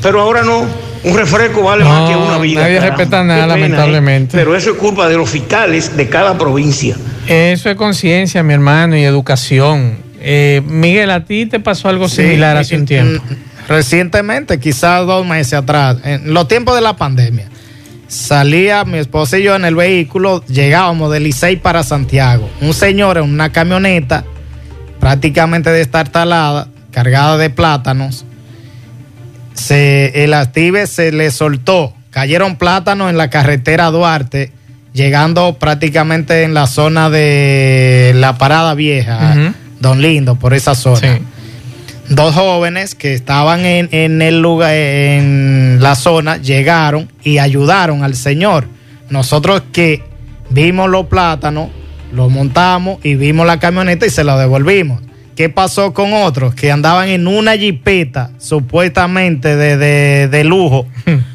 pero 0.02 0.22
ahora 0.22 0.44
no. 0.44 0.66
Un 1.02 1.16
refresco 1.16 1.64
vale 1.64 1.86
no, 1.86 1.90
más 1.90 2.10
que 2.10 2.16
una 2.18 2.38
vida. 2.40 2.62
Nadie 2.62 2.76
caramba. 2.76 2.98
respeta 2.98 3.24
nada, 3.24 3.44
pena, 3.44 3.56
lamentablemente. 3.56 4.36
¿eh? 4.36 4.40
Pero 4.42 4.54
eso 4.54 4.72
es 4.72 4.78
culpa 4.78 5.08
de 5.08 5.16
los 5.16 5.30
fiscales 5.30 5.96
de 5.96 6.10
cada 6.10 6.38
provincia. 6.38 6.98
Eso 7.26 7.70
es 7.70 7.78
conciencia, 7.78 8.44
mi 8.44 8.54
hermano, 8.54 8.98
y 8.98 9.06
educación. 9.06 10.09
Eh, 10.22 10.62
Miguel, 10.66 11.12
¿a 11.12 11.24
ti 11.26 11.46
te 11.46 11.60
pasó 11.60 11.90
algo 11.90 12.10
similar 12.10 12.58
sí, 12.58 12.62
hace 12.62 12.76
un 12.78 12.86
tiempo? 12.86 13.24
Recientemente, 13.68 14.60
quizás 14.60 15.06
dos 15.06 15.26
meses 15.26 15.54
atrás, 15.54 15.98
en 16.04 16.34
los 16.34 16.48
tiempos 16.48 16.76
de 16.76 16.82
la 16.82 16.96
pandemia, 16.96 17.48
salía 18.08 18.84
mi 18.84 18.98
esposa 18.98 19.38
y 19.38 19.44
yo 19.44 19.56
en 19.56 19.66
el 19.66 19.76
vehículo, 19.76 20.44
llegábamos 20.48 21.12
de 21.12 21.20
Licey 21.20 21.58
para 21.58 21.84
Santiago. 21.84 22.50
Un 22.62 22.74
señor 22.74 23.18
en 23.18 23.24
una 23.24 23.52
camioneta 23.52 24.26
prácticamente 25.00 25.70
destartalada, 25.72 26.68
cargada 26.92 27.38
de 27.38 27.50
plátanos. 27.50 28.26
Se, 29.54 30.24
el 30.24 30.34
active 30.34 30.88
se 30.88 31.12
le 31.12 31.32
soltó, 31.32 31.94
cayeron 32.10 32.56
plátanos 32.56 33.10
en 33.10 33.18
la 33.18 33.30
carretera 33.30 33.92
Duarte, 33.92 34.52
llegando 34.94 35.58
prácticamente 35.60 36.44
en 36.44 36.54
la 36.54 36.66
zona 36.66 37.10
de 37.10 38.14
la 38.16 38.38
parada 38.38 38.74
vieja, 38.74 39.18
uh 39.18 39.38
-huh. 39.38 39.54
Don 39.80 40.02
Lindo, 40.02 40.36
por 40.36 40.54
esa 40.54 40.76
zona. 40.76 41.18
Sí. 41.18 41.24
Dos 42.10 42.34
jóvenes 42.34 42.96
que 42.96 43.14
estaban 43.14 43.66
en, 43.66 43.90
en 43.92 44.22
el 44.22 44.42
lugar, 44.42 44.74
en 44.74 45.78
la 45.80 45.96
zona, 45.96 46.38
llegaron 46.38 47.12
y 47.24 47.38
ayudaron 47.38 48.04
al 48.04 48.16
señor. 48.16 48.68
Nosotros 49.10 49.64
que 49.72 50.04
vimos 50.50 50.90
los 50.90 51.06
plátanos, 51.06 51.70
lo 52.12 52.30
montamos 52.30 53.00
y 53.04 53.16
vimos 53.16 53.46
la 53.46 53.60
camioneta 53.60 54.06
y 54.06 54.10
se 54.10 54.24
la 54.24 54.38
devolvimos. 54.38 55.02
¿qué 55.40 55.48
pasó 55.48 55.94
con 55.94 56.12
otros 56.12 56.54
que 56.54 56.70
andaban 56.70 57.08
en 57.08 57.26
una 57.26 57.56
jipeta 57.56 58.32
supuestamente 58.40 59.56
de, 59.56 59.78
de, 59.78 60.28
de 60.28 60.44
lujo? 60.44 60.86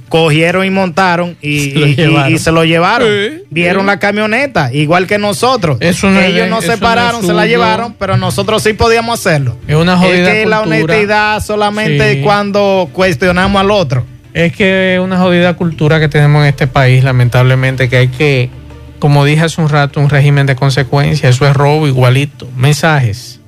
Cogieron 0.09 0.65
y 0.65 0.71
montaron 0.71 1.37
y 1.41 1.71
Se 1.71 1.79
lo 1.79 1.87
y- 1.87 1.91
y- 1.91 1.95
llevaron. 1.97 2.33
y 2.35 2.39
se 2.39 2.53
lo 2.53 2.65
llevaron. 2.65 3.09
Sí, 3.09 3.43
Vieron 3.51 3.83
sí. 3.83 3.87
la 3.87 3.99
camioneta, 3.99 4.73
igual 4.73 5.07
que 5.07 5.19
nosotros. 5.19 5.79
Eso 5.81 6.09
no 6.11 6.21
es 6.21 6.27
Ellos 6.27 6.49
no 6.49 6.61
se 6.63 6.77
pararon, 6.79 7.25
se 7.27 7.33
la 7.33 7.47
llevaron, 7.47 7.95
pero 7.99 8.17
nosotros 8.17 8.63
sí 8.63 8.75
podíamos 8.75 9.19
hacerlo. 9.21 9.57
Es 9.67 9.75
una 9.77 9.97
jodida 9.97 10.31
Es 10.33 10.39
que 10.43 10.47
la 10.47 10.61
honestidad 10.61 11.43
solamente 11.43 12.15
Sí. 12.15 12.21
cuando 12.23 12.89
cuestionamos 12.93 13.61
al 13.61 13.71
otro. 13.71 14.05
Es 14.35 14.53
que 14.53 14.95
es 14.95 15.01
una 15.01 15.19
jodida 15.19 15.55
cultura 15.55 15.99
que 16.01 16.09
tenemos 16.09 16.43
en 16.43 16.49
este 16.49 16.67
país, 16.67 17.03
lamentablemente, 17.05 17.89
que 17.89 17.97
hay 17.97 18.09
que, 18.09 18.51
como 18.99 19.25
dije 19.25 19.43
hace 19.45 19.61
un 19.61 19.69
rato, 19.69 20.01
un 20.01 20.11
régimen 20.11 20.47
de 20.47 20.55
consecuencias. 20.57 21.35
Eso 21.37 21.47
es 21.47 21.55
robo 21.55 21.87
igualito. 21.89 22.49
Mensajes. 22.57 23.41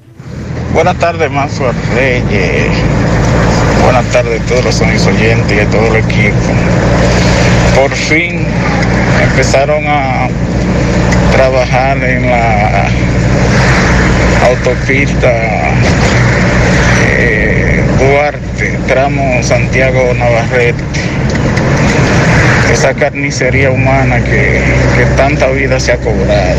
Buenas 0.73 0.97
tardes, 0.99 1.31
Mazo 1.31 1.71
Reyes. 1.95 2.69
Buenas 3.87 4.07
tardes 4.07 4.41
a 4.41 4.45
todos 4.47 4.65
los 4.65 4.81
oyentes 5.07 5.57
y 5.57 5.61
a 5.61 5.67
todo 5.67 5.87
el 5.87 6.03
equipo. 6.03 6.35
Por 7.77 7.95
fin 7.95 8.45
empezaron 9.23 9.85
a 9.87 10.27
trabajar 11.31 11.97
en 12.03 12.29
la 12.29 12.89
autopista 14.49 15.33
eh, 17.07 17.81
Duarte, 18.01 18.77
tramo 18.89 19.41
Santiago 19.45 20.13
Navarrete. 20.15 20.83
Esa 22.73 22.93
carnicería 22.93 23.71
humana 23.71 24.19
que, 24.19 24.63
que 24.97 25.05
tanta 25.17 25.47
vida 25.51 25.79
se 25.79 25.93
ha 25.93 25.97
cobrado. 25.99 26.59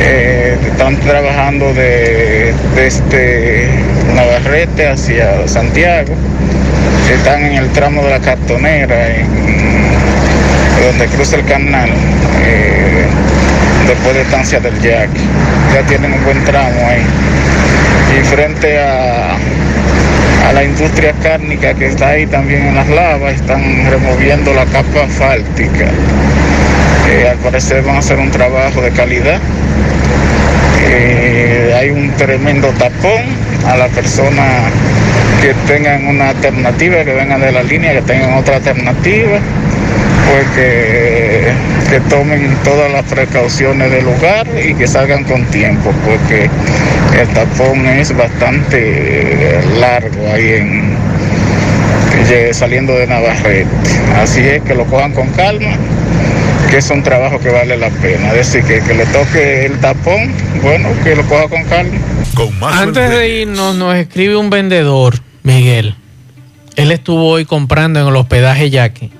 Eh, 0.00 0.33
están 0.62 0.96
trabajando 1.00 1.72
de, 1.74 2.52
desde 2.74 3.68
Navarrete 4.14 4.88
hacia 4.88 5.46
Santiago. 5.48 6.14
Están 7.12 7.44
en 7.44 7.54
el 7.54 7.70
tramo 7.70 8.02
de 8.02 8.10
la 8.10 8.20
cartonera, 8.20 8.96
donde 10.86 11.06
cruza 11.06 11.36
el 11.36 11.44
canal, 11.44 11.90
eh, 12.42 13.06
después 13.86 14.14
de 14.14 14.22
estancia 14.22 14.60
del 14.60 14.80
Jack. 14.80 15.10
Ya 15.74 15.82
tienen 15.86 16.12
un 16.12 16.24
buen 16.24 16.42
tramo 16.44 16.88
ahí. 16.88 17.02
Y 18.18 18.24
frente 18.24 18.80
a, 18.80 19.36
a 20.48 20.52
la 20.52 20.64
industria 20.64 21.12
cárnica 21.22 21.74
que 21.74 21.86
está 21.86 22.08
ahí 22.10 22.26
también 22.26 22.66
en 22.66 22.74
las 22.76 22.88
lavas, 22.88 23.34
están 23.34 23.90
removiendo 23.90 24.52
la 24.54 24.64
capa 24.66 25.04
asfáltica. 25.04 25.86
Eh, 27.08 27.28
al 27.30 27.36
parecer 27.38 27.82
van 27.82 27.96
a 27.96 27.98
hacer 27.98 28.18
un 28.18 28.30
trabajo 28.30 28.80
de 28.80 28.90
calidad. 28.90 29.38
Eh, 30.82 31.74
hay 31.76 31.90
un 31.90 32.10
tremendo 32.16 32.68
tapón 32.78 33.22
a 33.66 33.76
la 33.76 33.88
persona 33.88 34.44
que 35.40 35.54
tengan 35.66 36.06
una 36.06 36.30
alternativa, 36.30 37.04
que 37.04 37.12
vengan 37.12 37.40
de 37.40 37.52
la 37.52 37.62
línea, 37.62 37.92
que 37.92 38.02
tengan 38.02 38.34
otra 38.34 38.56
alternativa, 38.56 39.38
pues 40.30 40.46
que, 40.54 41.52
que 41.90 42.00
tomen 42.08 42.56
todas 42.64 42.90
las 42.92 43.04
precauciones 43.04 43.90
del 43.90 44.04
lugar 44.04 44.46
y 44.64 44.74
que 44.74 44.86
salgan 44.86 45.24
con 45.24 45.44
tiempo, 45.46 45.92
porque 46.04 46.48
el 47.20 47.28
tapón 47.28 47.86
es 47.86 48.16
bastante 48.16 49.60
largo 49.78 50.32
ahí 50.32 50.52
en 50.54 50.94
eh, 52.30 52.50
saliendo 52.52 52.94
de 52.94 53.06
Navarrete. 53.06 53.66
Así 54.20 54.40
es 54.40 54.62
que 54.62 54.74
lo 54.74 54.86
cojan 54.86 55.12
con 55.12 55.28
calma 55.30 55.76
que 56.74 56.78
es 56.78 56.90
un 56.90 57.04
trabajo 57.04 57.38
que 57.38 57.50
vale 57.50 57.76
la 57.76 57.88
pena. 57.88 58.32
Es 58.32 58.52
decir, 58.52 58.64
que, 58.64 58.84
que 58.84 58.94
le 58.94 59.06
toque 59.06 59.66
el 59.66 59.78
tapón, 59.78 60.34
bueno, 60.60 60.88
que 61.04 61.14
lo 61.14 61.24
coja 61.28 61.46
con 61.46 61.62
calma. 61.66 62.00
Antes 62.62 63.10
de 63.10 63.42
irnos, 63.42 63.76
nos 63.76 63.94
escribe 63.94 64.34
un 64.34 64.50
vendedor, 64.50 65.14
Miguel. 65.44 65.94
Él 66.74 66.90
estuvo 66.90 67.28
hoy 67.28 67.44
comprando 67.44 68.00
en 68.00 68.08
el 68.08 68.16
hospedaje 68.16 68.70
Yaque. 68.70 69.10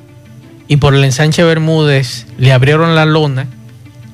Y 0.67 0.79
por 0.79 0.97
el 0.97 1.05
ensanche 1.05 1.45
Bermúdez 1.45 2.27
le 2.39 2.53
abrieron 2.53 2.97
la 2.97 3.05
lona, 3.05 3.47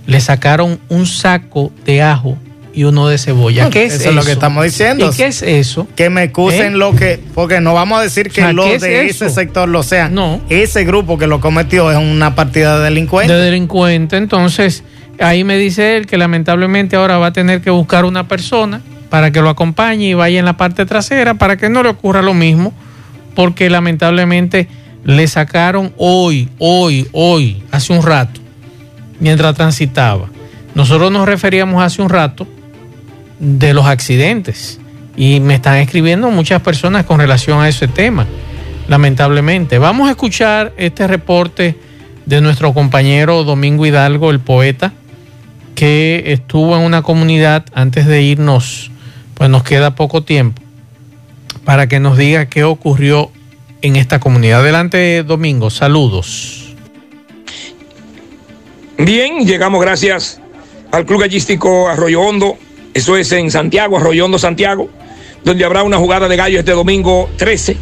le 0.06 0.20
sacaron 0.20 0.78
un 0.90 1.06
saco 1.06 1.72
de 1.86 2.02
ajo 2.02 2.36
y 2.72 2.84
uno 2.84 3.08
de 3.08 3.18
cebolla. 3.18 3.70
¿Qué 3.70 3.84
es 3.84 3.94
eso? 3.94 4.02
eso? 4.02 4.10
es 4.10 4.16
lo 4.16 4.22
que 4.22 4.32
estamos 4.32 4.64
diciendo. 4.64 5.10
¿Y 5.12 5.16
qué 5.16 5.26
es 5.26 5.42
eso? 5.42 5.88
Que 5.96 6.10
me 6.10 6.24
excusen 6.24 6.74
¿Eh? 6.74 6.76
lo 6.76 6.94
que, 6.94 7.20
porque 7.34 7.60
no 7.60 7.74
vamos 7.74 7.98
a 7.98 8.02
decir 8.02 8.30
que 8.30 8.42
O 8.42 8.44
sea, 8.44 8.52
los 8.52 8.66
¿qué 8.66 8.74
es 8.76 8.80
de 8.80 9.06
eso? 9.06 9.26
ese 9.26 9.34
sector 9.34 9.68
lo 9.68 9.82
sean. 9.82 10.14
No. 10.14 10.40
Ese 10.48 10.84
grupo 10.84 11.18
que 11.18 11.26
lo 11.26 11.40
cometió 11.40 11.90
es 11.90 11.98
una 11.98 12.34
partida 12.34 12.78
de 12.78 12.84
delincuentes. 12.84 13.36
de 13.36 13.42
delincuente. 13.42 14.16
Entonces, 14.16 14.84
ahí 15.18 15.44
me 15.44 15.56
dice 15.56 15.96
él 15.96 16.06
que 16.06 16.16
lamentablemente 16.16 16.96
ahora 16.96 17.18
va 17.18 17.26
a 17.26 17.32
tener 17.32 17.60
que 17.60 17.70
buscar 17.70 18.04
una 18.04 18.28
persona 18.28 18.80
para 19.08 19.32
que 19.32 19.40
lo 19.40 19.48
acompañe 19.48 20.08
y 20.08 20.14
vaya 20.14 20.38
en 20.38 20.44
la 20.44 20.56
parte 20.56 20.86
trasera 20.86 21.34
para 21.34 21.56
que 21.56 21.68
no 21.68 21.82
le 21.82 21.88
ocurra 21.88 22.22
lo 22.22 22.34
mismo, 22.34 22.72
porque 23.34 23.68
lamentablemente 23.68 24.68
le 25.04 25.26
sacaron 25.26 25.92
hoy, 25.96 26.48
hoy, 26.58 27.08
hoy, 27.12 27.62
hace 27.72 27.92
un 27.92 28.02
rato, 28.02 28.40
mientras 29.18 29.56
transitaba. 29.56 30.28
Nosotros 30.74 31.10
nos 31.10 31.26
referíamos 31.26 31.82
hace 31.82 32.00
un 32.00 32.08
rato 32.08 32.46
de 33.40 33.74
los 33.74 33.86
accidentes 33.86 34.78
y 35.16 35.40
me 35.40 35.54
están 35.54 35.78
escribiendo 35.78 36.30
muchas 36.30 36.62
personas 36.62 37.04
con 37.04 37.18
relación 37.18 37.60
a 37.60 37.68
ese 37.68 37.88
tema, 37.88 38.26
lamentablemente. 38.88 39.78
Vamos 39.78 40.08
a 40.08 40.12
escuchar 40.12 40.72
este 40.76 41.06
reporte 41.06 41.76
de 42.26 42.40
nuestro 42.40 42.72
compañero 42.72 43.42
Domingo 43.44 43.86
Hidalgo, 43.86 44.30
el 44.30 44.40
poeta, 44.40 44.92
que 45.74 46.24
estuvo 46.26 46.76
en 46.76 46.82
una 46.82 47.02
comunidad 47.02 47.64
antes 47.72 48.06
de 48.06 48.22
irnos, 48.22 48.90
pues 49.34 49.50
nos 49.50 49.62
queda 49.62 49.94
poco 49.94 50.22
tiempo, 50.22 50.62
para 51.64 51.88
que 51.88 51.98
nos 51.98 52.16
diga 52.16 52.46
qué 52.46 52.64
ocurrió 52.64 53.30
en 53.82 53.96
esta 53.96 54.20
comunidad. 54.20 54.60
Adelante, 54.60 55.22
Domingo, 55.22 55.70
saludos. 55.70 56.74
Bien, 58.98 59.46
llegamos 59.46 59.80
gracias 59.80 60.40
al 60.92 61.06
Club 61.06 61.22
Gallístico 61.22 61.88
Arroyo 61.88 62.20
Hondo. 62.20 62.58
Eso 62.92 63.16
es 63.16 63.30
en 63.32 63.50
Santiago, 63.50 63.96
Arroyo 63.96 64.24
Hondo, 64.24 64.38
Santiago, 64.38 64.90
donde 65.44 65.64
habrá 65.64 65.82
una 65.82 65.96
jugada 65.98 66.28
de 66.28 66.36
gallo 66.36 66.58
este 66.58 66.72
domingo 66.72 67.30
13, 67.36 67.76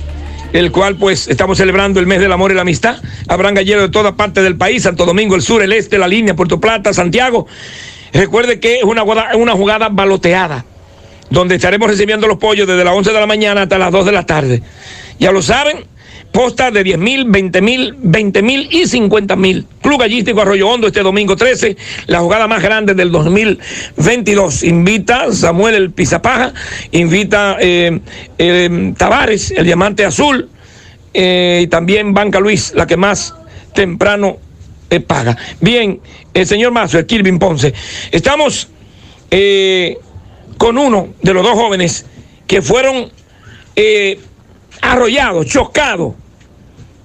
el 0.52 0.70
cual 0.70 0.96
pues 0.96 1.28
estamos 1.28 1.58
celebrando 1.58 1.98
el 1.98 2.06
mes 2.06 2.20
del 2.20 2.32
amor 2.32 2.50
y 2.50 2.54
la 2.54 2.62
amistad. 2.62 2.96
Habrán 3.26 3.54
galleros 3.54 3.84
de 3.84 3.88
toda 3.88 4.16
parte 4.16 4.42
del 4.42 4.56
país, 4.56 4.82
Santo 4.82 5.06
Domingo, 5.06 5.34
el 5.34 5.42
sur, 5.42 5.62
el 5.62 5.72
este, 5.72 5.98
la 5.98 6.08
línea, 6.08 6.36
Puerto 6.36 6.60
Plata, 6.60 6.92
Santiago. 6.92 7.46
Recuerde 8.12 8.60
que 8.60 8.76
es 8.78 8.84
una 8.84 9.02
jugada, 9.02 9.36
una 9.36 9.52
jugada 9.52 9.88
baloteada, 9.88 10.64
donde 11.30 11.54
estaremos 11.54 11.88
recibiendo 11.88 12.26
los 12.26 12.38
pollos 12.38 12.66
desde 12.66 12.84
las 12.84 12.94
11 12.94 13.12
de 13.12 13.20
la 13.20 13.26
mañana 13.26 13.62
hasta 13.62 13.78
las 13.78 13.90
2 13.90 14.06
de 14.06 14.12
la 14.12 14.26
tarde. 14.26 14.62
Ya 15.18 15.32
lo 15.32 15.40
saben, 15.42 15.84
postas 16.32 16.72
de 16.72 16.84
10 16.84 16.98
mil, 16.98 17.24
20 17.24 17.60
mil, 17.62 17.94
20 17.98 18.42
mil 18.42 18.68
y 18.70 18.86
50 18.86 19.36
mil. 19.36 19.66
Club 19.82 20.00
Gallístico 20.00 20.40
Arroyo 20.40 20.68
Hondo 20.68 20.86
este 20.86 21.02
domingo 21.02 21.36
13, 21.36 21.76
la 22.06 22.20
jugada 22.20 22.46
más 22.46 22.62
grande 22.62 22.94
del 22.94 23.10
2022. 23.10 24.62
Invita 24.64 25.32
Samuel 25.32 25.74
el 25.74 25.90
Pizapaja, 25.90 26.52
invita 26.92 27.56
eh, 27.60 28.00
eh, 28.38 28.92
Tavares, 28.96 29.50
el 29.52 29.64
diamante 29.64 30.04
azul, 30.04 30.48
eh, 31.14 31.62
y 31.64 31.66
también 31.68 32.14
Banca 32.14 32.40
Luis, 32.40 32.72
la 32.74 32.86
que 32.86 32.96
más 32.96 33.34
temprano 33.74 34.38
eh, 34.90 35.00
paga. 35.00 35.36
Bien, 35.60 36.00
el 36.34 36.46
señor 36.46 36.72
Mazo, 36.72 36.98
el 36.98 37.06
Kirvin 37.06 37.38
Ponce, 37.38 37.74
estamos 38.12 38.68
con 40.56 40.78
uno 40.78 41.08
de 41.22 41.34
los 41.34 41.42
dos 41.42 41.52
jóvenes 41.52 42.06
que 42.46 42.62
fueron 42.62 43.10
arrollados, 44.88 45.46
chocados 45.46 46.14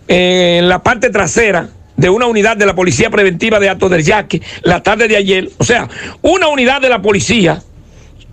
eh, 0.08 0.58
en 0.60 0.70
la 0.70 0.82
parte 0.82 1.10
trasera 1.10 1.70
de 1.96 2.10
una 2.10 2.26
unidad 2.26 2.58
de 2.58 2.66
la 2.66 2.74
Policía 2.74 3.10
Preventiva 3.10 3.60
de 3.60 3.70
Ato 3.70 3.90
del 3.90 4.04
Yaque 4.04 4.42
la 4.64 4.82
tarde 4.82 5.08
de 5.08 5.18
ayer. 5.18 5.50
O 5.58 5.64
sea, 5.64 5.88
una 6.22 6.48
unidad 6.48 6.82
de 6.82 6.90
la 6.90 7.02
policía 7.02 7.62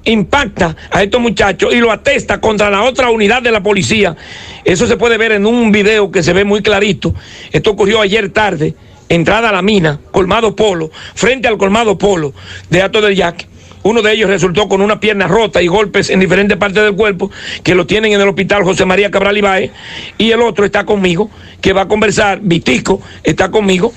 impacta 0.05 0.77
a 0.91 1.03
estos 1.03 1.21
muchachos 1.21 1.75
y 1.75 1.79
lo 1.79 1.93
atesta 1.93 2.41
contra 2.41 2.71
la 2.71 2.83
otra 2.83 3.11
unidad 3.11 3.43
de 3.43 3.51
la 3.51 3.63
policía. 3.63 4.17
Eso 4.65 4.87
se 4.87 4.97
puede 4.97 5.19
ver 5.19 5.33
en 5.33 5.45
un 5.45 5.73
video 5.73 6.11
que 6.11 6.23
se 6.23 6.33
ve 6.33 6.45
muy 6.45 6.63
clarito. 6.63 7.15
Esto 7.53 7.73
ocurrió 7.73 8.01
ayer 8.01 8.31
tarde, 8.31 8.75
entrada 9.09 9.51
a 9.51 9.53
la 9.53 9.63
mina, 9.63 10.01
colmado 10.11 10.57
polo, 10.57 10.91
frente 11.15 11.49
al 11.49 11.59
colmado 11.59 11.99
polo 11.99 12.33
de 12.71 12.83
Ato 12.83 13.01
del 13.01 13.15
Yaque. 13.17 13.47
Uno 13.83 14.03
de 14.03 14.13
ellos 14.13 14.29
resultó 14.29 14.69
con 14.69 14.83
una 14.83 15.01
pierna 15.01 15.27
rota 15.27 15.63
y 15.63 15.67
golpes 15.67 16.11
en 16.11 16.21
diferentes 16.21 16.59
partes 16.59 16.83
del 16.83 16.95
cuerpo, 16.95 17.31
que 17.63 17.75
lo 17.75 17.87
tienen 17.87 18.13
en 18.13 18.21
el 18.21 18.29
hospital 18.29 18.63
José 18.63 18.85
María 18.85 19.11
Cabral 19.11 19.39
Ibáez. 19.39 19.71
Y 20.19 20.31
el 20.31 20.43
otro 20.43 20.65
está 20.65 20.85
conmigo, 20.85 21.31
que 21.61 21.73
va 21.73 21.83
a 21.83 21.89
conversar, 21.89 22.41
Vitico 22.43 23.01
está 23.25 23.51
conmigo. 23.51 23.93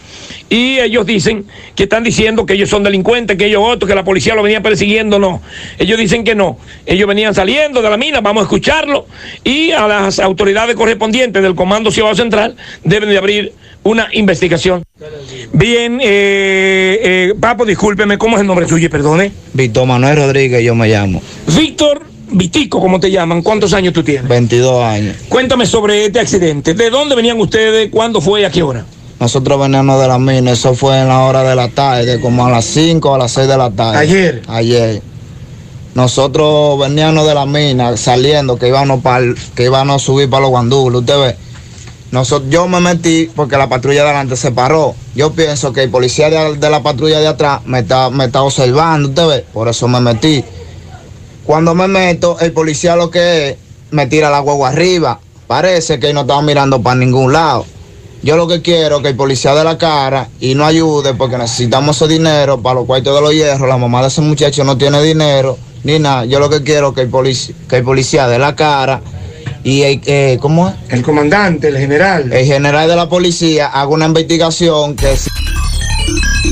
Y 0.49 0.79
ellos 0.79 1.05
dicen 1.05 1.45
que 1.75 1.83
están 1.83 2.03
diciendo 2.03 2.45
que 2.45 2.53
ellos 2.53 2.69
son 2.69 2.83
delincuentes, 2.83 3.37
que 3.37 3.45
ellos 3.45 3.63
otros, 3.65 3.89
que 3.89 3.95
la 3.95 4.03
policía 4.03 4.35
lo 4.35 4.43
venía 4.43 4.61
persiguiendo. 4.61 5.19
No, 5.19 5.41
ellos 5.79 5.97
dicen 5.97 6.23
que 6.23 6.35
no. 6.35 6.57
Ellos 6.85 7.07
venían 7.07 7.33
saliendo 7.33 7.81
de 7.81 7.89
la 7.89 7.97
mina, 7.97 8.21
vamos 8.21 8.41
a 8.41 8.43
escucharlo. 8.43 9.07
Y 9.43 9.71
a 9.71 9.87
las 9.87 10.19
autoridades 10.19 10.75
correspondientes 10.75 11.41
del 11.41 11.55
Comando 11.55 11.91
Ciudad 11.91 12.13
Central 12.13 12.55
deben 12.83 13.09
de 13.09 13.17
abrir 13.17 13.53
una 13.83 14.07
investigación. 14.13 14.83
Bien, 15.51 15.99
eh, 16.01 16.99
eh, 17.03 17.33
Papo, 17.39 17.65
discúlpeme, 17.65 18.17
¿cómo 18.17 18.37
es 18.37 18.41
el 18.41 18.47
nombre 18.47 18.67
suyo? 18.67 18.89
Perdone. 18.89 19.31
Víctor 19.53 19.85
Manuel 19.87 20.15
Rodríguez, 20.15 20.63
yo 20.63 20.75
me 20.75 20.87
llamo. 20.87 21.21
Víctor 21.47 22.01
Vitico, 22.31 22.79
como 22.79 22.99
te 22.99 23.11
llaman, 23.11 23.43
¿cuántos 23.43 23.73
años 23.73 23.93
tú 23.93 24.03
tienes? 24.03 24.27
22 24.27 24.83
años. 24.83 25.15
Cuéntame 25.29 25.65
sobre 25.65 26.05
este 26.05 26.19
accidente. 26.19 26.73
¿De 26.73 26.89
dónde 26.89 27.15
venían 27.15 27.39
ustedes? 27.39 27.89
¿Cuándo 27.91 28.21
fue 28.21 28.41
y 28.41 28.43
a 28.45 28.49
qué 28.49 28.63
hora? 28.63 28.85
Nosotros 29.19 29.59
veníamos 29.59 30.01
de 30.01 30.07
la 30.07 30.17
mina, 30.17 30.51
eso 30.51 30.73
fue 30.73 30.99
en 30.99 31.07
la 31.07 31.21
hora 31.21 31.43
de 31.43 31.55
la 31.55 31.69
tarde, 31.69 32.19
como 32.19 32.45
a 32.45 32.49
las 32.49 32.65
5 32.65 33.09
o 33.09 33.15
a 33.15 33.19
las 33.19 33.31
6 33.31 33.47
de 33.47 33.57
la 33.57 33.69
tarde. 33.69 33.97
¿Ayer? 33.97 34.41
Ayer. 34.47 35.01
Nosotros 35.93 36.79
veníamos 36.79 37.27
de 37.27 37.35
la 37.35 37.45
mina 37.45 37.95
saliendo, 37.97 38.57
que 38.57 38.67
íbamos, 38.67 39.01
para 39.01 39.23
que 39.55 39.65
íbamos 39.65 40.01
a 40.01 40.05
subir 40.05 40.29
para 40.29 40.41
los 40.41 40.49
guandulos, 40.49 41.01
usted 41.01 41.19
ve. 41.19 41.35
Yo 42.47 42.67
me 42.67 42.79
metí 42.79 43.31
porque 43.35 43.57
la 43.57 43.67
patrulla 43.67 44.03
de 44.03 44.09
adelante 44.09 44.35
se 44.35 44.51
paró. 44.51 44.93
Yo 45.15 45.31
pienso 45.31 45.73
que 45.73 45.81
el 45.81 45.89
policía 45.89 46.29
de, 46.29 46.69
la 46.69 46.83
patrulla 46.83 47.19
de 47.19 47.25
atrás 47.25 47.61
me 47.65 47.79
está, 47.79 48.11
me 48.11 48.25
está 48.25 48.43
observando, 48.43 49.09
usted 49.09 49.27
ve. 49.27 49.45
Por 49.51 49.67
eso 49.67 49.87
me 49.87 49.99
metí. 49.99 50.45
Cuando 51.43 51.73
me 51.73 51.87
meto, 51.87 52.39
el 52.39 52.51
policía 52.51 52.95
lo 52.95 53.09
que 53.09 53.49
es, 53.49 53.57
me 53.89 54.05
tira 54.05 54.29
la 54.29 54.39
guagua 54.39 54.69
arriba. 54.69 55.19
Parece 55.47 55.99
que 55.99 56.13
no 56.13 56.21
estaba 56.21 56.43
mirando 56.43 56.83
para 56.83 56.97
ningún 56.97 57.33
lado. 57.33 57.65
Yo 58.21 58.37
lo 58.37 58.47
que 58.47 58.61
quiero 58.61 58.97
es 58.97 59.01
que 59.01 59.09
el 59.09 59.15
policía 59.15 59.55
de 59.55 59.63
la 59.63 59.79
cara 59.79 60.29
y 60.39 60.53
no 60.53 60.65
ayude 60.65 61.15
porque 61.15 61.39
necesitamos 61.39 61.95
ese 61.95 62.07
dinero 62.13 62.61
para 62.61 62.75
los 62.75 62.85
cuartos 62.85 63.15
de 63.15 63.21
los 63.21 63.33
hierros. 63.33 63.67
La 63.67 63.77
mamá 63.77 64.01
de 64.01 64.09
ese 64.09 64.21
muchacho 64.21 64.63
no 64.63 64.77
tiene 64.77 65.01
dinero 65.01 65.57
ni 65.83 65.97
nada. 65.97 66.25
Yo 66.25 66.39
lo 66.39 66.49
que 66.49 66.61
quiero 66.61 66.89
es 66.89 66.93
que 66.93 67.01
el, 67.01 67.09
polic 67.09 67.67
que 67.67 67.77
el 67.77 67.83
policía 67.83 68.27
de 68.27 68.37
la 68.37 68.55
cara 68.55 69.01
y 69.63 69.81
el, 69.83 70.01
eh, 70.05 70.37
¿cómo 70.39 70.69
es? 70.69 70.75
El 70.89 71.01
comandante, 71.01 71.69
el 71.69 71.77
general. 71.77 72.31
El 72.31 72.45
general 72.45 72.87
de 72.87 72.95
la 72.95 73.09
policía 73.09 73.67
haga 73.67 73.87
una 73.87 74.05
investigación 74.05 74.95
que... 74.95 75.15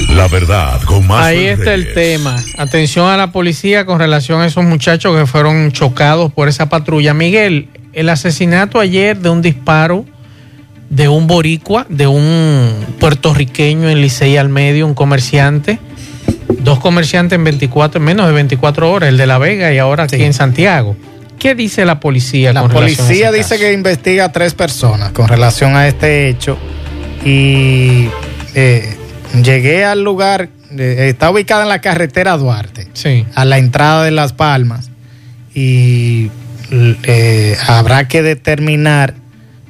La 0.09 0.27
verdad, 0.27 0.81
con 0.83 1.05
más. 1.07 1.25
Ahí 1.25 1.45
está 1.45 1.73
el 1.73 1.93
tema. 1.93 2.41
Atención 2.57 3.09
a 3.09 3.17
la 3.17 3.31
policía 3.31 3.85
con 3.85 3.99
relación 3.99 4.41
a 4.41 4.45
esos 4.45 4.63
muchachos 4.63 5.15
que 5.17 5.25
fueron 5.25 5.71
chocados 5.71 6.31
por 6.31 6.47
esa 6.47 6.69
patrulla. 6.69 7.13
Miguel, 7.13 7.67
el 7.93 8.09
asesinato 8.09 8.79
ayer 8.79 9.17
de 9.17 9.29
un 9.29 9.41
disparo 9.41 10.05
de 10.91 11.07
un 11.07 11.25
boricua, 11.25 11.85
de 11.87 12.05
un 12.05 12.69
puertorriqueño 12.99 13.89
en 13.89 14.01
Licey 14.01 14.35
al 14.35 14.49
medio, 14.49 14.85
un 14.85 14.93
comerciante. 14.93 15.79
Dos 16.59 16.79
comerciantes 16.79 17.37
en 17.37 17.45
24, 17.45 17.99
en 17.99 18.03
menos 18.03 18.27
de 18.27 18.33
24 18.33 18.91
horas, 18.91 19.09
el 19.09 19.17
de 19.17 19.25
La 19.25 19.37
Vega 19.37 19.73
y 19.73 19.77
ahora 19.77 20.03
aquí 20.03 20.21
en 20.21 20.33
Santiago. 20.33 20.97
¿Qué 21.41 21.55
dice 21.55 21.85
la 21.85 21.99
policía? 21.99 22.53
La 22.53 22.61
con 22.61 22.69
a 22.69 22.73
policía 22.75 23.29
ese 23.29 23.37
dice 23.37 23.49
caso? 23.49 23.61
que 23.61 23.73
investiga 23.73 24.25
a 24.25 24.31
tres 24.31 24.53
personas 24.53 25.11
con 25.11 25.27
relación 25.27 25.75
a 25.75 25.87
este 25.87 26.29
hecho 26.29 26.55
y 27.25 28.09
eh, 28.53 28.95
llegué 29.41 29.83
al 29.83 30.03
lugar, 30.03 30.49
eh, 30.77 31.07
está 31.09 31.31
ubicada 31.31 31.63
en 31.63 31.69
la 31.69 31.81
carretera 31.81 32.37
Duarte, 32.37 32.89
Sí. 32.93 33.25
a 33.33 33.43
la 33.45 33.57
entrada 33.57 34.03
de 34.03 34.11
Las 34.11 34.33
Palmas 34.33 34.91
y 35.55 36.29
eh, 36.71 37.57
habrá 37.67 38.07
que 38.07 38.21
determinar 38.21 39.15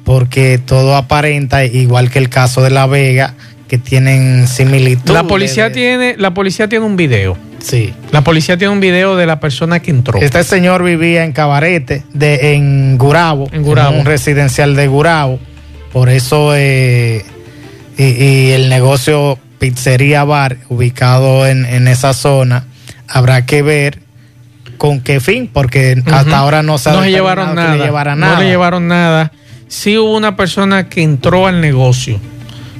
porque 0.04 0.58
todo 0.58 0.94
aparenta, 0.94 1.64
igual 1.64 2.10
que 2.10 2.18
el 2.18 2.28
caso 2.28 2.62
de 2.62 2.68
La 2.68 2.86
Vega, 2.86 3.32
que 3.66 3.78
tienen 3.78 4.46
similitud. 4.46 5.14
La 5.14 5.24
policía 5.24 5.72
tiene, 5.72 6.16
la 6.18 6.34
policía 6.34 6.68
tiene 6.68 6.84
un 6.84 6.96
video. 6.96 7.38
Sí. 7.62 7.94
La 8.10 8.22
policía 8.22 8.56
tiene 8.58 8.72
un 8.72 8.80
video 8.80 9.16
de 9.16 9.24
la 9.26 9.38
persona 9.40 9.80
que 9.80 9.90
entró. 9.92 10.18
Este 10.20 10.42
señor 10.44 10.82
vivía 10.82 11.24
en 11.24 11.32
Cabarete, 11.32 12.02
de, 12.12 12.54
en 12.54 12.98
Gurabo, 12.98 13.48
En 13.52 13.62
Gurabo. 13.62 13.98
un 13.98 14.04
residencial 14.04 14.74
de 14.74 14.88
Gurabo. 14.88 15.38
Por 15.92 16.08
eso, 16.08 16.52
eh, 16.56 17.24
y, 17.96 18.02
y 18.04 18.50
el 18.50 18.68
negocio 18.68 19.38
Pizzería 19.58 20.24
Bar, 20.24 20.56
ubicado 20.70 21.46
en, 21.46 21.64
en 21.66 21.86
esa 21.86 22.14
zona, 22.14 22.64
habrá 23.06 23.46
que 23.46 23.62
ver 23.62 24.00
con 24.76 25.00
qué 25.00 25.20
fin, 25.20 25.48
porque 25.52 26.02
hasta 26.10 26.38
ahora 26.38 26.62
no 26.64 26.78
se 26.78 26.90
ha 26.90 26.94
no 26.94 27.06
llevaron 27.06 27.54
nada. 27.54 27.76
le 27.76 27.84
llevara 27.84 28.14
No 28.16 28.26
nada. 28.26 28.40
le 28.40 28.46
llevaron 28.46 28.88
nada. 28.88 29.30
Sí 29.68 29.96
hubo 29.96 30.16
una 30.16 30.34
persona 30.34 30.88
que 30.88 31.02
entró 31.02 31.46
al 31.46 31.60
negocio. 31.60 32.18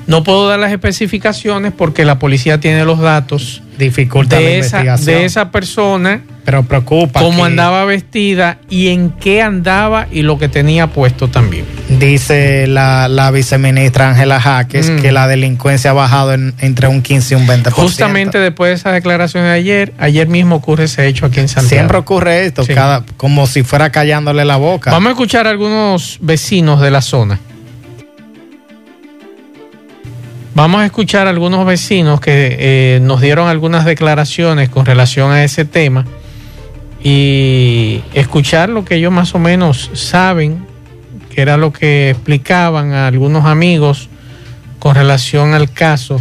No 0.08 0.24
puedo 0.24 0.48
dar 0.48 0.58
las 0.58 0.72
especificaciones 0.72 1.72
porque 1.76 2.04
la 2.04 2.18
policía 2.18 2.58
tiene 2.58 2.84
los 2.84 2.98
datos 2.98 3.62
Dificulta 3.82 4.36
la 4.36 4.42
de 4.42 4.58
esa, 4.58 4.78
investigación. 4.80 5.06
de 5.18 5.24
esa 5.24 5.50
persona, 5.50 6.20
Pero 6.44 6.62
preocupa. 6.64 7.20
cómo 7.20 7.38
que 7.38 7.50
andaba 7.50 7.84
vestida 7.84 8.58
y 8.68 8.88
en 8.88 9.10
qué 9.10 9.42
andaba 9.42 10.06
y 10.10 10.22
lo 10.22 10.38
que 10.38 10.48
tenía 10.48 10.86
puesto 10.88 11.28
también. 11.28 11.64
Dice 11.88 12.66
la, 12.66 13.06
la 13.08 13.30
viceministra 13.30 14.10
Ángela 14.10 14.40
Jaques 14.40 14.90
Mm. 14.90 14.98
que 15.00 15.12
la 15.12 15.28
delincuencia 15.28 15.90
ha 15.90 15.94
bajado 15.94 16.32
en- 16.32 16.54
entre 16.60 16.88
un 16.88 17.02
15 17.02 17.34
y 17.34 17.36
un 17.36 17.46
20%. 17.46 17.70
Justamente 17.72 18.38
después 18.38 18.70
de 18.70 18.74
esa 18.74 18.92
declaración 18.92 19.44
de 19.44 19.50
ayer, 19.50 19.92
ayer 19.98 20.26
mismo 20.26 20.56
ocurre 20.56 20.84
ese 20.84 21.06
hecho 21.06 21.26
aquí 21.26 21.40
en 21.40 21.48
Santiago. 21.48 21.68
Siempre 21.68 21.98
ocurre 21.98 22.46
esto, 22.46 22.64
Sí. 22.64 22.74
cada, 22.74 23.04
como 23.16 23.46
si 23.46 23.62
fuera 23.62 23.90
callándole 23.90 24.44
la 24.44 24.56
boca. 24.56 24.90
Vamos 24.90 25.08
a 25.08 25.12
escuchar 25.12 25.46
a 25.46 25.50
algunos 25.50 26.18
vecinos 26.20 26.80
de 26.80 26.90
la 26.90 27.02
zona. 27.02 27.38
Vamos 30.55 30.82
a 30.82 30.86
escuchar 30.86 31.26
a 31.26 31.30
algunos 31.30 31.64
vecinos 31.64 32.20
que 32.20 32.57
eh, 32.59 33.00
nos 33.00 33.22
dieron 33.22 33.48
algunas 33.48 33.86
declaraciones 33.86 34.68
con 34.68 34.84
relación 34.84 35.30
a 35.30 35.44
ese 35.44 35.64
tema 35.64 36.05
y 37.03 38.03
escuchar 38.12 38.68
lo 38.68 38.84
que 38.84 38.96
ellos 38.96 39.12
más 39.12 39.34
o 39.34 39.38
menos 39.38 39.90
saben, 39.94 40.66
que 41.34 41.40
era 41.40 41.57
lo 41.57 41.72
que 41.72 42.11
explicaban 42.11 42.92
a 42.92 43.07
algunos 43.07 43.46
amigos 43.46 44.11
con 44.78 44.94
relación 44.94 45.55
al 45.55 45.72
caso. 45.72 46.20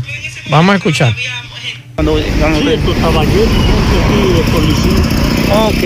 Vamos 0.50 0.74
a 0.74 0.78
escuchar. 0.78 1.14
Cuando, 1.96 2.14
cuando 2.40 2.72
esto 2.72 2.92
estaba 2.94 3.24
lleno 3.24 3.42
de 4.36 4.44
policía. 4.52 5.00
Ok. 5.68 5.84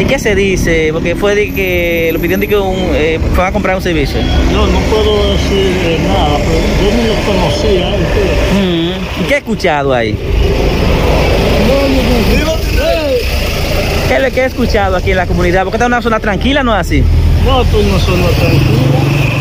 ¿Y 0.00 0.04
qué 0.04 0.18
se 0.18 0.34
dice? 0.34 0.90
Porque 0.92 1.14
fue 1.16 1.34
de 1.34 1.52
que 1.52 2.10
lo 2.12 2.18
pidieron 2.20 2.40
de 2.40 2.48
que 2.48 2.56
un, 2.56 2.76
eh, 2.94 3.18
fue 3.34 3.46
a 3.46 3.52
comprar 3.52 3.76
un 3.76 3.82
servicio. 3.82 4.20
No, 4.52 4.66
no 4.66 4.78
puedo 4.90 5.32
decir 5.32 5.76
eh, 5.84 5.98
nada, 6.06 6.38
pero 6.38 6.60
yo 6.82 6.90
no 6.96 7.02
lo 7.08 7.14
conocía. 7.26 7.90
¿eh? 7.96 7.98
Mm. 8.54 9.22
¿Y 9.22 9.24
qué 9.26 9.34
ha 9.34 9.38
escuchado 9.38 9.94
ahí? 9.94 10.16
¿Qué 14.08 14.16
es 14.16 14.22
lo 14.22 14.30
que 14.30 14.40
he 14.40 14.44
escuchado 14.46 14.96
aquí 14.96 15.10
en 15.10 15.16
la 15.16 15.26
comunidad? 15.26 15.64
Porque 15.64 15.76
esta 15.76 15.84
es 15.84 15.88
una 15.88 16.02
zona 16.02 16.20
tranquila, 16.20 16.62
¿no 16.62 16.72
es 16.74 16.80
así? 16.80 17.02
No, 17.44 17.62
tú 17.64 17.82
no 17.82 17.98
son 17.98 18.20
tranquila. 18.20 18.62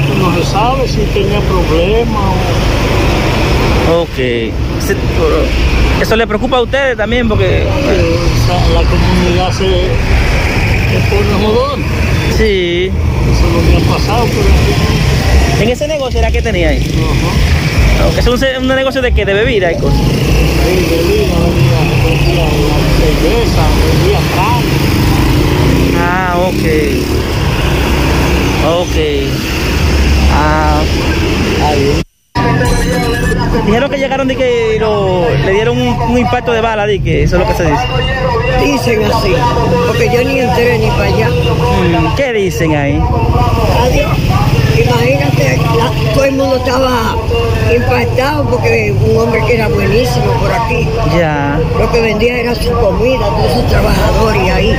Tú 0.08 0.14
no 0.22 0.36
se 0.36 0.52
sabe 0.52 0.88
si 0.88 0.98
tenía 1.14 1.40
problemas 1.42 2.34
o... 3.90 4.02
Ok. 4.02 4.18
Eso 6.02 6.16
le 6.16 6.28
preocupa 6.28 6.58
a 6.58 6.62
ustedes 6.62 6.96
también 6.96 7.28
porque... 7.28 7.66
La 8.74 8.82
comunidad 8.84 9.52
se, 9.52 9.90
pone 11.10 11.46
jodón. 11.46 11.84
Sí. 12.38 12.92
Eso 13.32 13.48
es 13.48 13.54
lo 13.54 13.60
que 13.70 13.76
ha 13.76 13.94
pasado 13.94 14.24
aquí. 14.24 15.64
¿En 15.64 15.70
ese 15.70 15.88
negocio 15.88 16.20
era 16.20 16.32
que 16.32 16.42
tenía 16.42 16.70
ahí? 16.70 16.82
¿Es 18.18 18.28
un, 18.28 18.68
negocio 18.68 19.02
de 19.02 19.12
qué? 19.12 19.26
¿De 19.26 19.34
bebida 19.34 19.72
y 19.72 19.78
cosas? 19.78 20.00
Ahí 20.00 20.76
bebida, 20.90 21.40
vendía 22.06 22.46
la 22.46 22.80
cerveza, 23.00 23.66
carne. 24.36 24.78
Ah, 26.00 26.38
ok. 26.48 26.66
Ok. 28.82 28.96
Ah. 30.32 30.84
Dijeron 33.66 33.90
que 33.90 33.98
llegaron 33.98 34.28
de 34.28 34.36
que 34.36 34.78
lo- 34.80 35.30
le 35.30 35.52
dieron 35.52 35.78
un, 35.80 35.88
un 35.88 36.18
impacto 36.18 36.52
de 36.52 36.62
bala, 36.62 36.86
de 36.88 37.00
que 37.02 37.24
eso 37.24 37.36
es 37.36 37.42
lo 37.42 37.48
que 37.48 37.54
se 37.56 37.64
dice. 37.70 37.84
Dicen 38.64 39.04
así, 39.12 39.34
porque 39.88 40.10
yo 40.14 40.24
ni 40.24 40.40
entré 40.40 40.78
ni 40.80 40.88
para 40.88 41.04
allá. 41.06 41.28
Mm, 41.30 42.16
¿Qué 42.16 42.34
dicen 42.34 42.76
ahí? 42.76 43.02
Adiós. 43.84 44.12
Imagínate, 44.78 45.58
la- 45.78 46.14
todo 46.14 46.24
el 46.26 46.32
mundo 46.34 46.56
estaba 46.58 47.16
impactado 47.76 48.44
porque 48.50 48.94
un 48.94 49.18
hombre 49.18 49.44
que 49.46 49.56
era 49.56 49.68
buenísimo 49.68 50.26
por 50.40 50.52
aquí. 50.54 50.88
Ya. 51.18 51.60
Lo 51.78 51.92
que 51.92 52.00
vendía 52.02 52.40
era 52.40 52.56
su 52.56 52.72
comida, 52.72 53.26
todos 53.26 53.52
esos 53.52 53.68
trabajadores 53.68 54.52
ahí. 54.52 54.76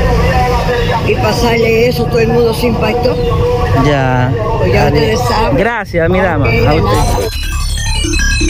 Y 1.07 1.14
pasarle 1.16 1.89
eso, 1.89 2.05
todo 2.07 2.21
el 2.21 2.29
mundo 2.29 2.55
se 2.55 2.69
impactó. 2.69 3.14
Ya. 3.85 4.33
Pues 4.59 4.73
ya 4.73 4.87
ustedes 4.87 5.21
saben. 5.21 5.57
Gracias, 5.57 6.09
mi 6.11 6.21
dama. 6.21 6.47
A 6.47 6.75
usted. 6.75 7.28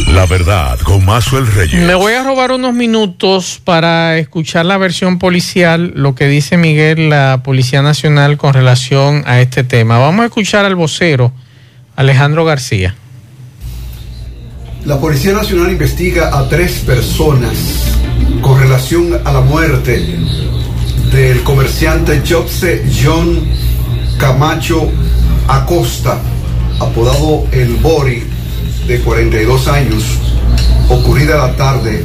La 0.09 0.27
verdad, 0.27 0.79
con 0.81 1.05
Mazuel 1.05 1.47
Reyes. 1.47 1.81
Me 1.83 1.95
voy 1.95 2.13
a 2.13 2.23
robar 2.23 2.53
unos 2.53 2.75
minutos 2.75 3.61
para 3.65 4.19
escuchar 4.19 4.67
la 4.67 4.77
versión 4.77 5.19
policial, 5.19 5.93
lo 5.95 6.15
que 6.15 6.27
dice 6.27 6.57
Miguel, 6.57 7.09
la 7.09 7.43
Policía 7.43 7.83
Nacional, 7.83 8.37
con 8.37 8.53
relación 8.53 9.23
a 9.27 9.41
este 9.41 9.65
tema. 9.65 9.99
Vamos 9.99 10.23
a 10.23 10.27
escuchar 10.27 10.65
al 10.65 10.75
vocero, 10.75 11.33
Alejandro 11.97 12.45
García. 12.45 12.95
La 14.85 14.99
Policía 14.99 15.33
Nacional 15.33 15.71
investiga 15.71 16.39
a 16.39 16.49
tres 16.49 16.83
personas 16.87 17.95
con 18.43 18.61
relación 18.61 19.19
a 19.25 19.33
la 19.33 19.41
muerte 19.41 20.19
del 21.13 21.43
comerciante 21.43 22.23
Jobse 22.29 22.85
John 23.03 23.47
Camacho 24.19 24.91
Acosta, 25.49 26.19
apodado 26.79 27.47
El 27.53 27.77
Bori, 27.77 28.23
de 28.89 29.01
42 29.01 29.69
años, 29.69 30.19
ocurrida 30.89 31.37
la 31.37 31.55
tarde 31.57 32.03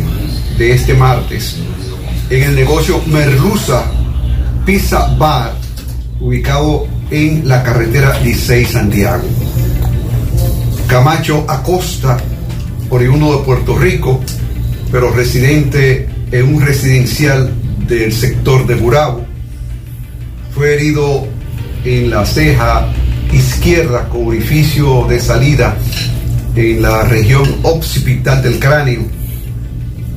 de 0.57 0.73
este 0.73 0.93
martes 0.93 1.55
en 2.29 2.43
el 2.43 2.55
negocio 2.55 3.01
Merluza, 3.07 3.86
Pizza 4.65 5.15
Bar, 5.17 5.53
ubicado 6.19 6.86
en 7.09 7.47
la 7.47 7.63
carretera 7.63 8.19
16 8.19 8.67
Santiago. 8.67 9.23
Camacho 10.88 11.45
Acosta, 11.47 12.17
oriundo 12.89 13.38
de 13.38 13.45
Puerto 13.45 13.77
Rico, 13.77 14.19
pero 14.91 15.09
residente 15.09 16.09
en 16.34 16.53
un 16.53 16.61
residencial 16.61 17.49
del 17.88 18.11
sector 18.11 18.67
de 18.67 18.75
Burabo, 18.75 19.25
fue 20.53 20.73
herido 20.73 21.27
en 21.86 22.09
la 22.09 22.25
ceja 22.25 22.89
izquierda 23.31 24.09
con 24.09 24.27
orificio 24.27 25.05
de 25.07 25.21
salida 25.21 25.77
en 26.56 26.82
la 26.82 27.04
región 27.04 27.60
occipital 27.64 28.41
del 28.41 28.60
cráneo 28.60 29.01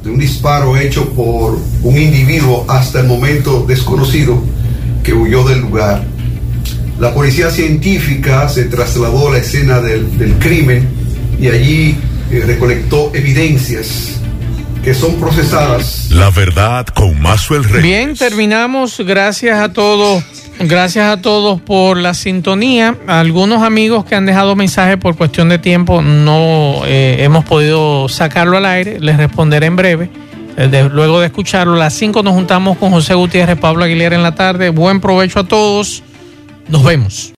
de 0.03 0.11
un 0.11 0.19
disparo 0.19 0.77
hecho 0.77 1.09
por 1.11 1.59
un 1.83 1.99
individuo 1.99 2.65
hasta 2.69 3.01
el 3.01 3.07
momento 3.07 3.65
desconocido 3.67 4.43
que 5.03 5.13
huyó 5.13 5.45
del 5.45 5.61
lugar. 5.61 6.05
La 6.99 7.13
policía 7.13 7.51
científica 7.51 8.49
se 8.49 8.65
trasladó 8.65 9.29
a 9.29 9.33
la 9.33 9.39
escena 9.39 9.81
del, 9.81 10.17
del 10.17 10.35
crimen 10.39 10.89
y 11.41 11.49
allí 11.49 11.97
eh, 12.31 12.43
recolectó 12.47 13.13
evidencias 13.15 14.21
que 14.83 14.95
son 14.95 15.17
procesadas. 15.17 16.11
La 16.11 16.31
verdad 16.31 16.87
con 16.87 17.21
Mazuel 17.21 17.65
Reyes. 17.65 17.83
Bien, 17.83 18.15
terminamos. 18.15 19.01
Gracias 19.01 19.59
a 19.59 19.73
todos. 19.73 20.23
Gracias 20.59 21.07
a 21.07 21.21
todos 21.21 21.61
por 21.61 21.99
la 21.99 22.15
sintonía. 22.15 22.97
Algunos 23.07 23.63
amigos 23.63 24.07
que 24.07 24.15
han 24.15 24.25
dejado 24.25 24.57
mensajes 24.57 24.97
por 24.97 25.15
cuestión 25.17 25.51
de 25.51 25.59
tiempo 25.59 26.01
no 26.01 26.81
eh, 26.87 27.17
hemos 27.21 27.45
podido 27.45 28.09
sacarlo 28.09 28.57
al 28.57 28.65
aire. 28.65 28.99
Les 28.99 29.19
responderé 29.19 29.67
en 29.67 29.77
breve. 29.77 30.11
Eh, 30.57 30.89
luego 30.91 31.21
de 31.21 31.27
escucharlo, 31.27 31.75
a 31.75 31.79
las 31.79 31.95
5 31.95 32.23
nos 32.23 32.33
juntamos 32.33 32.79
con 32.79 32.91
José 32.91 33.13
Gutiérrez, 33.15 33.59
Pablo 33.59 33.85
Aguilera 33.85 34.17
en 34.17 34.23
la 34.23 34.35
tarde. 34.35 34.71
Buen 34.71 35.01
provecho 35.01 35.41
a 35.41 35.45
todos. 35.45 36.03
Nos 36.69 36.83
vemos. 36.83 37.35